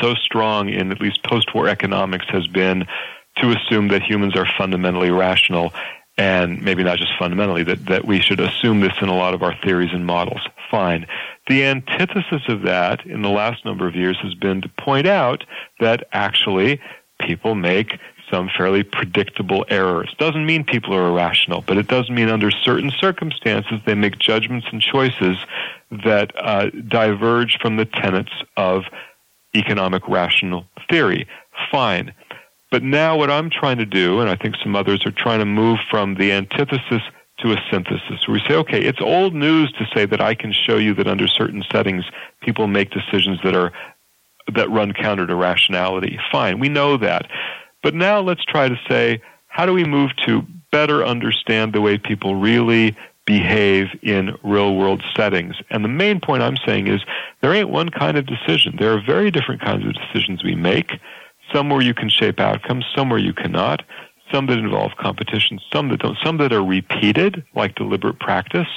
so 0.00 0.14
strong 0.14 0.68
in 0.68 0.92
at 0.92 1.00
least 1.00 1.22
post-war 1.24 1.68
economics 1.68 2.26
has 2.28 2.46
been 2.46 2.86
to 3.36 3.50
assume 3.50 3.88
that 3.88 4.02
humans 4.02 4.36
are 4.36 4.46
fundamentally 4.58 5.10
rational 5.10 5.72
and 6.18 6.62
maybe 6.62 6.84
not 6.84 6.98
just 6.98 7.12
fundamentally, 7.18 7.62
that, 7.62 7.86
that 7.86 8.04
we 8.04 8.20
should 8.20 8.38
assume 8.38 8.80
this 8.80 8.92
in 9.00 9.08
a 9.08 9.14
lot 9.14 9.32
of 9.32 9.42
our 9.42 9.56
theories 9.64 9.92
and 9.92 10.04
models. 10.04 10.40
Fine. 10.70 11.06
The 11.48 11.64
antithesis 11.64 12.42
of 12.48 12.62
that 12.62 13.04
in 13.06 13.22
the 13.22 13.30
last 13.30 13.64
number 13.64 13.86
of 13.88 13.96
years 13.96 14.18
has 14.22 14.34
been 14.34 14.60
to 14.60 14.68
point 14.68 15.06
out 15.06 15.44
that 15.80 16.06
actually 16.12 16.80
people 17.18 17.54
make 17.54 17.98
some 18.32 18.48
fairly 18.56 18.82
predictable 18.82 19.64
errors. 19.68 20.14
Doesn't 20.18 20.46
mean 20.46 20.64
people 20.64 20.94
are 20.94 21.08
irrational, 21.08 21.62
but 21.66 21.76
it 21.76 21.86
does 21.86 22.08
mean 22.08 22.28
under 22.28 22.50
certain 22.50 22.90
circumstances 22.90 23.80
they 23.84 23.94
make 23.94 24.18
judgments 24.18 24.66
and 24.72 24.80
choices 24.80 25.36
that 25.90 26.32
uh, 26.36 26.70
diverge 26.88 27.58
from 27.60 27.76
the 27.76 27.84
tenets 27.84 28.32
of 28.56 28.84
economic 29.54 30.08
rational 30.08 30.64
theory. 30.88 31.28
Fine. 31.70 32.14
But 32.70 32.82
now 32.82 33.18
what 33.18 33.30
I'm 33.30 33.50
trying 33.50 33.76
to 33.78 33.86
do, 33.86 34.20
and 34.20 34.30
I 34.30 34.36
think 34.36 34.56
some 34.62 34.74
others 34.74 35.04
are 35.04 35.10
trying 35.10 35.40
to 35.40 35.44
move 35.44 35.78
from 35.90 36.14
the 36.14 36.32
antithesis 36.32 37.02
to 37.40 37.52
a 37.52 37.56
synthesis, 37.70 38.26
where 38.26 38.34
we 38.34 38.40
say, 38.48 38.54
okay, 38.54 38.80
it's 38.80 39.00
old 39.00 39.34
news 39.34 39.70
to 39.72 39.86
say 39.94 40.06
that 40.06 40.22
I 40.22 40.34
can 40.34 40.52
show 40.52 40.78
you 40.78 40.94
that 40.94 41.06
under 41.06 41.26
certain 41.26 41.62
settings 41.70 42.04
people 42.40 42.66
make 42.66 42.90
decisions 42.90 43.38
that 43.44 43.54
are 43.54 43.72
that 44.54 44.70
run 44.70 44.92
counter 44.92 45.26
to 45.26 45.34
rationality. 45.34 46.18
Fine, 46.30 46.58
we 46.58 46.68
know 46.68 46.96
that. 46.96 47.30
But 47.82 47.94
now 47.94 48.20
let's 48.20 48.44
try 48.44 48.68
to 48.68 48.78
say, 48.88 49.20
how 49.48 49.66
do 49.66 49.72
we 49.72 49.84
move 49.84 50.10
to 50.26 50.46
better 50.70 51.04
understand 51.04 51.72
the 51.72 51.80
way 51.80 51.98
people 51.98 52.36
really 52.36 52.96
behave 53.26 53.88
in 54.02 54.36
real 54.42 54.76
world 54.76 55.02
settings? 55.14 55.56
And 55.70 55.84
the 55.84 55.88
main 55.88 56.20
point 56.20 56.42
I'm 56.42 56.56
saying 56.64 56.86
is 56.86 57.02
there 57.40 57.52
ain't 57.52 57.68
one 57.68 57.90
kind 57.90 58.16
of 58.16 58.26
decision. 58.26 58.76
There 58.78 58.92
are 58.94 59.02
very 59.04 59.30
different 59.30 59.60
kinds 59.60 59.84
of 59.86 59.94
decisions 59.94 60.42
we 60.42 60.54
make. 60.54 60.92
Some 61.52 61.68
where 61.68 61.82
you 61.82 61.92
can 61.92 62.08
shape 62.08 62.40
outcomes, 62.40 62.86
some 62.96 63.10
where 63.10 63.18
you 63.18 63.34
cannot, 63.34 63.82
some 64.32 64.46
that 64.46 64.58
involve 64.58 64.92
competition, 64.96 65.60
some 65.70 65.88
that 65.88 66.00
don't, 66.00 66.16
some 66.24 66.38
that 66.38 66.52
are 66.52 66.64
repeated, 66.64 67.44
like 67.54 67.74
deliberate 67.74 68.18
practice. 68.18 68.68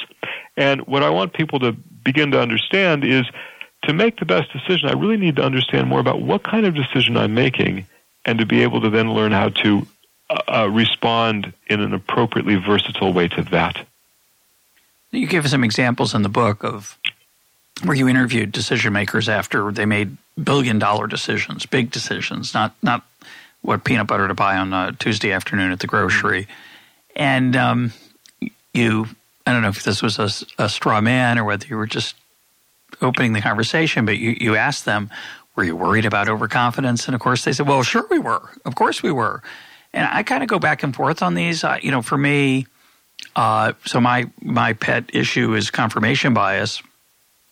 And 0.57 0.81
what 0.81 1.03
I 1.03 1.09
want 1.09 1.33
people 1.33 1.59
to 1.59 1.71
begin 1.71 2.31
to 2.31 2.41
understand 2.41 3.05
is 3.05 3.25
to 3.83 3.93
make 3.93 4.19
the 4.19 4.25
best 4.25 4.51
decision, 4.51 4.89
I 4.89 4.93
really 4.93 5.17
need 5.17 5.37
to 5.37 5.43
understand 5.43 5.87
more 5.87 5.99
about 5.99 6.21
what 6.21 6.43
kind 6.43 6.65
of 6.65 6.75
decision 6.75 7.15
I'm 7.15 7.33
making 7.33 7.85
and 8.25 8.39
to 8.39 8.45
be 8.45 8.63
able 8.63 8.81
to 8.81 8.89
then 8.89 9.13
learn 9.13 9.31
how 9.31 9.49
to 9.49 9.87
uh, 10.29 10.41
uh, 10.47 10.69
respond 10.69 11.53
in 11.67 11.81
an 11.81 11.93
appropriately 11.93 12.55
versatile 12.55 13.13
way 13.13 13.27
to 13.27 13.43
that. 13.43 13.85
You 15.11 15.27
give 15.27 15.47
some 15.47 15.63
examples 15.63 16.13
in 16.13 16.23
the 16.23 16.29
book 16.29 16.63
of 16.63 16.97
where 17.83 17.95
you 17.95 18.07
interviewed 18.07 18.51
decision 18.51 18.93
makers 18.93 19.29
after 19.29 19.71
they 19.71 19.85
made 19.85 20.17
billion 20.41 20.79
dollar 20.79 21.07
decisions, 21.07 21.65
big 21.65 21.91
decisions, 21.91 22.53
not 22.53 22.73
not 22.81 23.03
what 23.61 23.83
peanut 23.83 24.07
butter 24.07 24.27
to 24.27 24.33
buy 24.33 24.57
on 24.57 24.73
a 24.73 24.93
Tuesday 24.93 25.31
afternoon 25.31 25.71
at 25.71 25.79
the 25.79 25.87
grocery. 25.87 26.47
And 27.15 27.55
um, 27.55 27.93
you, 28.73 29.07
I 29.45 29.53
don't 29.53 29.61
know 29.61 29.69
if 29.69 29.83
this 29.83 30.01
was 30.01 30.19
a, 30.19 30.29
a 30.63 30.69
straw 30.69 31.01
man 31.01 31.39
or 31.39 31.43
whether 31.45 31.65
you 31.65 31.77
were 31.77 31.87
just 31.87 32.15
opening 33.01 33.33
the 33.33 33.41
conversation, 33.41 34.05
but 34.05 34.17
you, 34.17 34.35
you 34.39 34.55
asked 34.55 34.85
them, 34.85 35.09
were 35.55 35.63
you 35.63 35.75
worried 35.75 36.05
about 36.05 36.27
overconfidence? 36.29 37.07
And 37.07 37.15
of 37.15 37.21
course, 37.21 37.43
they 37.43 37.53
said, 37.53 37.67
well, 37.67 37.83
sure 37.83 38.05
we 38.09 38.19
were. 38.19 38.41
Of 38.65 38.75
course 38.75 39.01
we 39.01 39.11
were. 39.11 39.41
And 39.93 40.07
I 40.11 40.23
kind 40.23 40.43
of 40.43 40.49
go 40.49 40.59
back 40.59 40.83
and 40.83 40.93
forth 40.93 41.21
on 41.21 41.35
these. 41.35 41.63
You 41.81 41.91
know, 41.91 42.01
for 42.01 42.17
me, 42.17 42.67
uh, 43.35 43.73
so 43.85 44.01
my 44.01 44.29
my 44.41 44.73
pet 44.73 45.05
issue 45.13 45.53
is 45.53 45.71
confirmation 45.71 46.33
bias. 46.33 46.81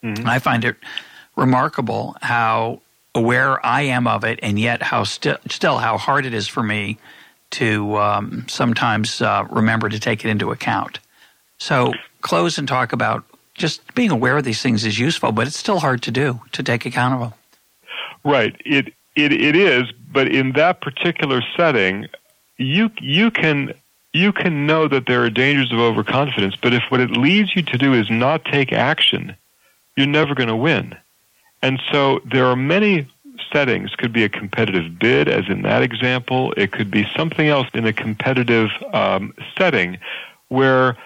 Mm-hmm. 0.02 0.28
I 0.28 0.38
find 0.38 0.64
it 0.64 0.76
remarkable 1.36 2.16
how 2.20 2.80
aware 3.14 3.64
I 3.64 3.82
am 3.82 4.06
of 4.06 4.24
it, 4.24 4.40
and 4.42 4.58
yet 4.58 4.82
how 4.82 5.04
sti- 5.04 5.38
still 5.48 5.78
how 5.78 5.96
hard 5.96 6.26
it 6.26 6.34
is 6.34 6.46
for 6.46 6.62
me 6.62 6.98
to 7.52 7.96
um, 7.96 8.44
sometimes 8.48 9.22
uh, 9.22 9.46
remember 9.50 9.88
to 9.88 9.98
take 9.98 10.24
it 10.24 10.28
into 10.28 10.50
account. 10.50 10.98
So 11.58 11.94
close 12.20 12.58
and 12.58 12.66
talk 12.66 12.92
about 12.92 13.24
just 13.54 13.94
being 13.94 14.10
aware 14.10 14.36
of 14.36 14.44
these 14.44 14.60
things 14.60 14.84
is 14.84 14.98
useful, 14.98 15.32
but 15.32 15.46
it's 15.46 15.56
still 15.56 15.78
hard 15.78 16.02
to 16.02 16.10
do 16.10 16.40
to 16.52 16.62
take 16.62 16.84
account 16.84 17.14
of 17.14 17.20
them. 17.20 17.32
Right. 18.24 18.56
It 18.64 18.94
it 19.14 19.32
it 19.32 19.54
is, 19.54 19.92
but 20.12 20.28
in 20.28 20.52
that 20.52 20.80
particular 20.80 21.42
setting, 21.56 22.06
you 22.56 22.90
you 23.00 23.30
can 23.30 23.74
you 24.12 24.32
can 24.32 24.66
know 24.66 24.88
that 24.88 25.06
there 25.06 25.22
are 25.24 25.30
dangers 25.30 25.72
of 25.72 25.78
overconfidence, 25.78 26.56
but 26.56 26.72
if 26.72 26.82
what 26.88 27.00
it 27.00 27.10
leads 27.10 27.54
you 27.54 27.62
to 27.62 27.78
do 27.78 27.92
is 27.92 28.08
not 28.10 28.44
take 28.44 28.72
action, 28.72 29.36
you're 29.96 30.06
never 30.06 30.34
going 30.34 30.48
to 30.48 30.56
win. 30.56 30.96
And 31.62 31.80
so 31.90 32.20
there 32.24 32.46
are 32.46 32.56
many 32.56 33.08
settings. 33.52 33.94
Could 33.96 34.12
be 34.12 34.24
a 34.24 34.28
competitive 34.28 34.98
bid, 34.98 35.28
as 35.28 35.48
in 35.48 35.62
that 35.62 35.82
example. 35.82 36.52
It 36.56 36.72
could 36.72 36.90
be 36.90 37.06
something 37.16 37.48
else 37.48 37.68
in 37.74 37.86
a 37.86 37.92
competitive 37.92 38.70
um, 38.92 39.34
setting 39.58 39.98
where 40.48 40.96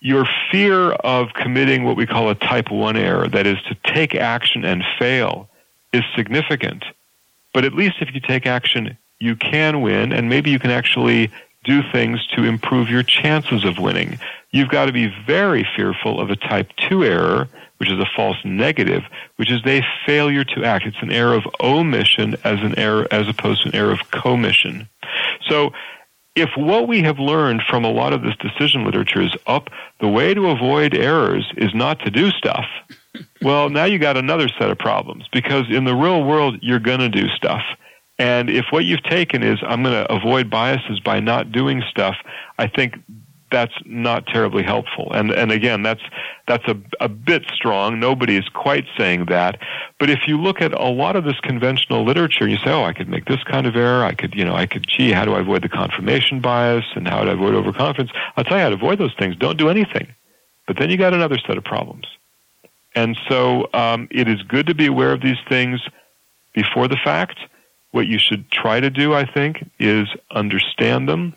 your 0.00 0.26
fear 0.50 0.92
of 0.92 1.34
committing 1.34 1.84
what 1.84 1.96
we 1.96 2.06
call 2.06 2.30
a 2.30 2.34
type 2.34 2.70
1 2.70 2.96
error, 2.96 3.28
that 3.28 3.46
is 3.46 3.58
to 3.68 3.76
take 3.84 4.14
action 4.14 4.64
and 4.64 4.82
fail, 4.98 5.49
is 5.92 6.02
significant. 6.16 6.84
But 7.52 7.64
at 7.64 7.74
least 7.74 7.96
if 8.00 8.14
you 8.14 8.20
take 8.20 8.46
action, 8.46 8.96
you 9.18 9.36
can 9.36 9.82
win, 9.82 10.12
and 10.12 10.28
maybe 10.28 10.50
you 10.50 10.58
can 10.58 10.70
actually 10.70 11.30
do 11.64 11.82
things 11.92 12.26
to 12.34 12.44
improve 12.44 12.88
your 12.88 13.02
chances 13.02 13.64
of 13.64 13.78
winning. 13.78 14.18
You've 14.50 14.70
got 14.70 14.86
to 14.86 14.92
be 14.92 15.12
very 15.26 15.66
fearful 15.76 16.20
of 16.20 16.30
a 16.30 16.36
type 16.36 16.70
2 16.88 17.04
error, 17.04 17.48
which 17.76 17.90
is 17.90 17.98
a 17.98 18.08
false 18.16 18.38
negative, 18.44 19.02
which 19.36 19.50
is 19.50 19.60
a 19.66 19.84
failure 20.06 20.44
to 20.44 20.64
act. 20.64 20.86
It's 20.86 21.02
an 21.02 21.12
error 21.12 21.34
of 21.34 21.46
omission 21.60 22.36
as 22.44 22.60
an 22.60 22.78
error 22.78 23.06
as 23.10 23.28
opposed 23.28 23.62
to 23.62 23.68
an 23.68 23.74
error 23.74 23.92
of 23.92 24.10
commission. 24.10 24.88
So 25.48 25.72
if 26.34 26.50
what 26.56 26.88
we 26.88 27.02
have 27.02 27.18
learned 27.18 27.62
from 27.68 27.84
a 27.84 27.90
lot 27.90 28.12
of 28.12 28.22
this 28.22 28.36
decision 28.36 28.84
literature 28.84 29.22
is 29.22 29.34
up 29.46 29.68
the 30.00 30.08
way 30.08 30.32
to 30.34 30.48
avoid 30.48 30.94
errors 30.94 31.50
is 31.56 31.74
not 31.74 32.00
to 32.00 32.10
do 32.10 32.30
stuff, 32.30 32.66
well, 33.42 33.68
now 33.70 33.84
you 33.84 33.98
got 33.98 34.16
another 34.16 34.48
set 34.58 34.70
of 34.70 34.78
problems 34.78 35.26
because 35.32 35.64
in 35.70 35.84
the 35.84 35.94
real 35.94 36.22
world 36.24 36.58
you're 36.62 36.78
going 36.78 37.00
to 37.00 37.08
do 37.08 37.28
stuff. 37.28 37.62
And 38.18 38.50
if 38.50 38.66
what 38.70 38.84
you've 38.84 39.02
taken 39.02 39.42
is 39.42 39.58
I'm 39.66 39.82
going 39.82 39.94
to 39.94 40.12
avoid 40.12 40.50
biases 40.50 41.00
by 41.00 41.20
not 41.20 41.52
doing 41.52 41.82
stuff, 41.90 42.16
I 42.58 42.66
think 42.66 42.96
that's 43.50 43.72
not 43.84 44.26
terribly 44.26 44.62
helpful. 44.62 45.10
And 45.12 45.30
and 45.30 45.50
again, 45.50 45.82
that's 45.82 46.02
that's 46.46 46.66
a 46.68 46.76
a 47.00 47.08
bit 47.08 47.44
strong. 47.52 47.98
Nobody 47.98 48.36
is 48.36 48.48
quite 48.48 48.84
saying 48.96 49.26
that. 49.26 49.58
But 49.98 50.10
if 50.10 50.20
you 50.26 50.40
look 50.40 50.60
at 50.60 50.72
a 50.72 50.88
lot 50.88 51.16
of 51.16 51.24
this 51.24 51.38
conventional 51.40 52.04
literature, 52.04 52.46
you 52.46 52.56
say, 52.58 52.70
oh, 52.70 52.84
I 52.84 52.92
could 52.92 53.08
make 53.08 53.26
this 53.26 53.42
kind 53.44 53.66
of 53.66 53.76
error. 53.76 54.04
I 54.04 54.14
could, 54.14 54.34
you 54.34 54.44
know, 54.44 54.54
I 54.54 54.66
could. 54.66 54.86
Gee, 54.86 55.12
how 55.12 55.24
do 55.24 55.34
I 55.34 55.40
avoid 55.40 55.62
the 55.62 55.68
confirmation 55.68 56.40
bias 56.40 56.84
and 56.94 57.08
how 57.08 57.24
do 57.24 57.30
I 57.30 57.34
avoid 57.34 57.54
overconfidence? 57.54 58.10
I'll 58.36 58.44
tell 58.44 58.58
you 58.58 58.62
how 58.62 58.70
to 58.70 58.76
avoid 58.76 58.98
those 58.98 59.14
things. 59.18 59.36
Don't 59.36 59.58
do 59.58 59.68
anything. 59.68 60.14
But 60.66 60.78
then 60.78 60.90
you 60.90 60.96
got 60.96 61.14
another 61.14 61.38
set 61.46 61.58
of 61.58 61.64
problems. 61.64 62.06
And 63.00 63.18
so 63.30 63.66
um, 63.72 64.08
it 64.10 64.28
is 64.28 64.42
good 64.42 64.66
to 64.66 64.74
be 64.74 64.86
aware 64.86 65.12
of 65.12 65.22
these 65.22 65.38
things 65.48 65.80
before 66.52 66.86
the 66.86 66.98
fact. 67.02 67.38
What 67.92 68.06
you 68.06 68.18
should 68.18 68.50
try 68.50 68.78
to 68.78 68.90
do, 68.90 69.14
I 69.14 69.24
think, 69.24 69.68
is 69.78 70.06
understand 70.30 71.08
them. 71.08 71.34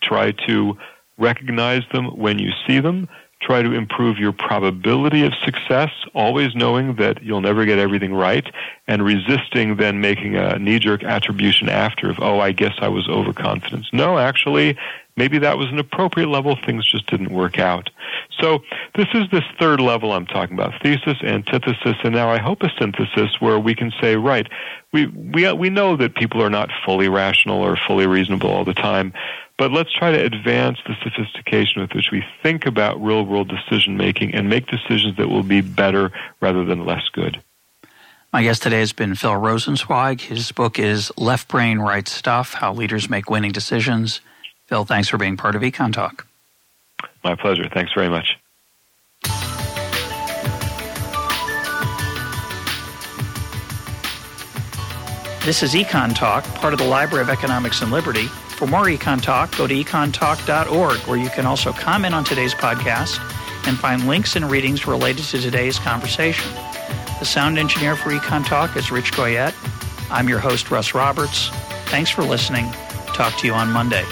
Try 0.00 0.30
to 0.46 0.78
recognize 1.18 1.82
them 1.92 2.16
when 2.16 2.38
you 2.38 2.52
see 2.64 2.78
them, 2.78 3.08
try 3.40 3.60
to 3.62 3.72
improve 3.72 4.18
your 4.18 4.32
probability 4.32 5.24
of 5.24 5.32
success, 5.44 5.90
always 6.14 6.54
knowing 6.54 6.94
that 6.96 7.22
you'll 7.22 7.40
never 7.40 7.64
get 7.64 7.78
everything 7.78 8.14
right, 8.14 8.46
and 8.86 9.04
resisting 9.04 9.76
then 9.76 10.00
making 10.00 10.36
a 10.36 10.58
knee 10.60 10.78
jerk 10.78 11.02
attribution 11.02 11.68
after 11.68 12.08
of, 12.08 12.20
oh, 12.20 12.38
I 12.38 12.52
guess 12.52 12.74
I 12.80 12.88
was 12.88 13.08
overconfident. 13.08 13.86
No, 13.92 14.18
actually, 14.18 14.76
maybe 15.16 15.38
that 15.38 15.58
was 15.58 15.68
an 15.70 15.78
appropriate 15.78 16.28
level, 16.28 16.56
things 16.66 16.90
just 16.90 17.06
didn't 17.06 17.32
work 17.32 17.58
out. 17.58 17.90
So 18.40 18.60
this 18.96 19.06
is 19.14 19.24
this 19.30 19.44
third 19.58 19.80
level 19.80 20.12
I'm 20.12 20.26
talking 20.26 20.54
about, 20.54 20.74
thesis, 20.82 21.16
antithesis, 21.22 21.96
and 22.02 22.14
now 22.14 22.30
I 22.30 22.38
hope 22.38 22.62
a 22.62 22.70
synthesis 22.78 23.40
where 23.40 23.58
we 23.58 23.74
can 23.74 23.92
say, 24.00 24.16
right, 24.16 24.48
we, 24.92 25.06
we, 25.06 25.50
we 25.52 25.70
know 25.70 25.96
that 25.96 26.14
people 26.14 26.42
are 26.42 26.50
not 26.50 26.70
fully 26.84 27.08
rational 27.08 27.62
or 27.62 27.76
fully 27.76 28.06
reasonable 28.06 28.50
all 28.50 28.64
the 28.64 28.74
time, 28.74 29.12
but 29.56 29.70
let's 29.70 29.92
try 29.92 30.10
to 30.10 30.18
advance 30.18 30.78
the 30.86 30.94
sophistication 31.02 31.80
with 31.80 31.92
which 31.94 32.10
we 32.10 32.24
think 32.42 32.66
about 32.66 33.02
real 33.02 33.24
world 33.24 33.48
decision 33.48 33.96
making 33.96 34.34
and 34.34 34.48
make 34.48 34.66
decisions 34.66 35.16
that 35.16 35.28
will 35.28 35.44
be 35.44 35.60
better 35.60 36.10
rather 36.40 36.64
than 36.64 36.84
less 36.84 37.08
good. 37.12 37.40
My 38.32 38.42
guest 38.42 38.64
today 38.64 38.80
has 38.80 38.92
been 38.92 39.14
Phil 39.14 39.30
Rosenzweig. 39.30 40.22
His 40.22 40.50
book 40.50 40.80
is 40.80 41.12
Left 41.16 41.46
Brain, 41.46 41.78
Right 41.78 42.08
Stuff 42.08 42.54
How 42.54 42.72
Leaders 42.72 43.08
Make 43.08 43.30
Winning 43.30 43.52
Decisions. 43.52 44.20
Phil, 44.66 44.84
thanks 44.84 45.08
for 45.08 45.18
being 45.18 45.36
part 45.36 45.54
of 45.54 45.62
Econ 45.62 45.92
Talk. 45.92 46.26
My 47.22 47.34
pleasure. 47.34 47.68
Thanks 47.72 47.92
very 47.92 48.08
much. 48.08 48.38
This 55.44 55.62
is 55.62 55.74
Econ 55.74 56.14
Talk, 56.14 56.42
part 56.54 56.72
of 56.72 56.78
the 56.78 56.86
Library 56.86 57.22
of 57.22 57.28
Economics 57.28 57.82
and 57.82 57.90
Liberty. 57.92 58.28
For 58.56 58.66
more 58.66 58.84
Econ 58.84 59.20
Talk, 59.20 59.54
go 59.58 59.66
to 59.66 59.74
econtalk.org, 59.74 60.96
where 61.00 61.18
you 61.18 61.28
can 61.28 61.44
also 61.44 61.70
comment 61.72 62.14
on 62.14 62.24
today's 62.24 62.54
podcast 62.54 63.18
and 63.66 63.78
find 63.78 64.06
links 64.06 64.36
and 64.36 64.50
readings 64.50 64.86
related 64.86 65.24
to 65.26 65.40
today's 65.40 65.78
conversation. 65.78 66.50
The 67.18 67.26
sound 67.26 67.58
engineer 67.58 67.94
for 67.94 68.10
Econ 68.10 68.46
Talk 68.46 68.74
is 68.76 68.90
Rich 68.90 69.12
Goyette. 69.12 69.54
I'm 70.10 70.30
your 70.30 70.38
host, 70.38 70.70
Russ 70.70 70.94
Roberts. 70.94 71.50
Thanks 71.88 72.08
for 72.10 72.22
listening. 72.22 72.70
Talk 73.08 73.36
to 73.40 73.46
you 73.46 73.52
on 73.52 73.70
Monday. 73.70 74.04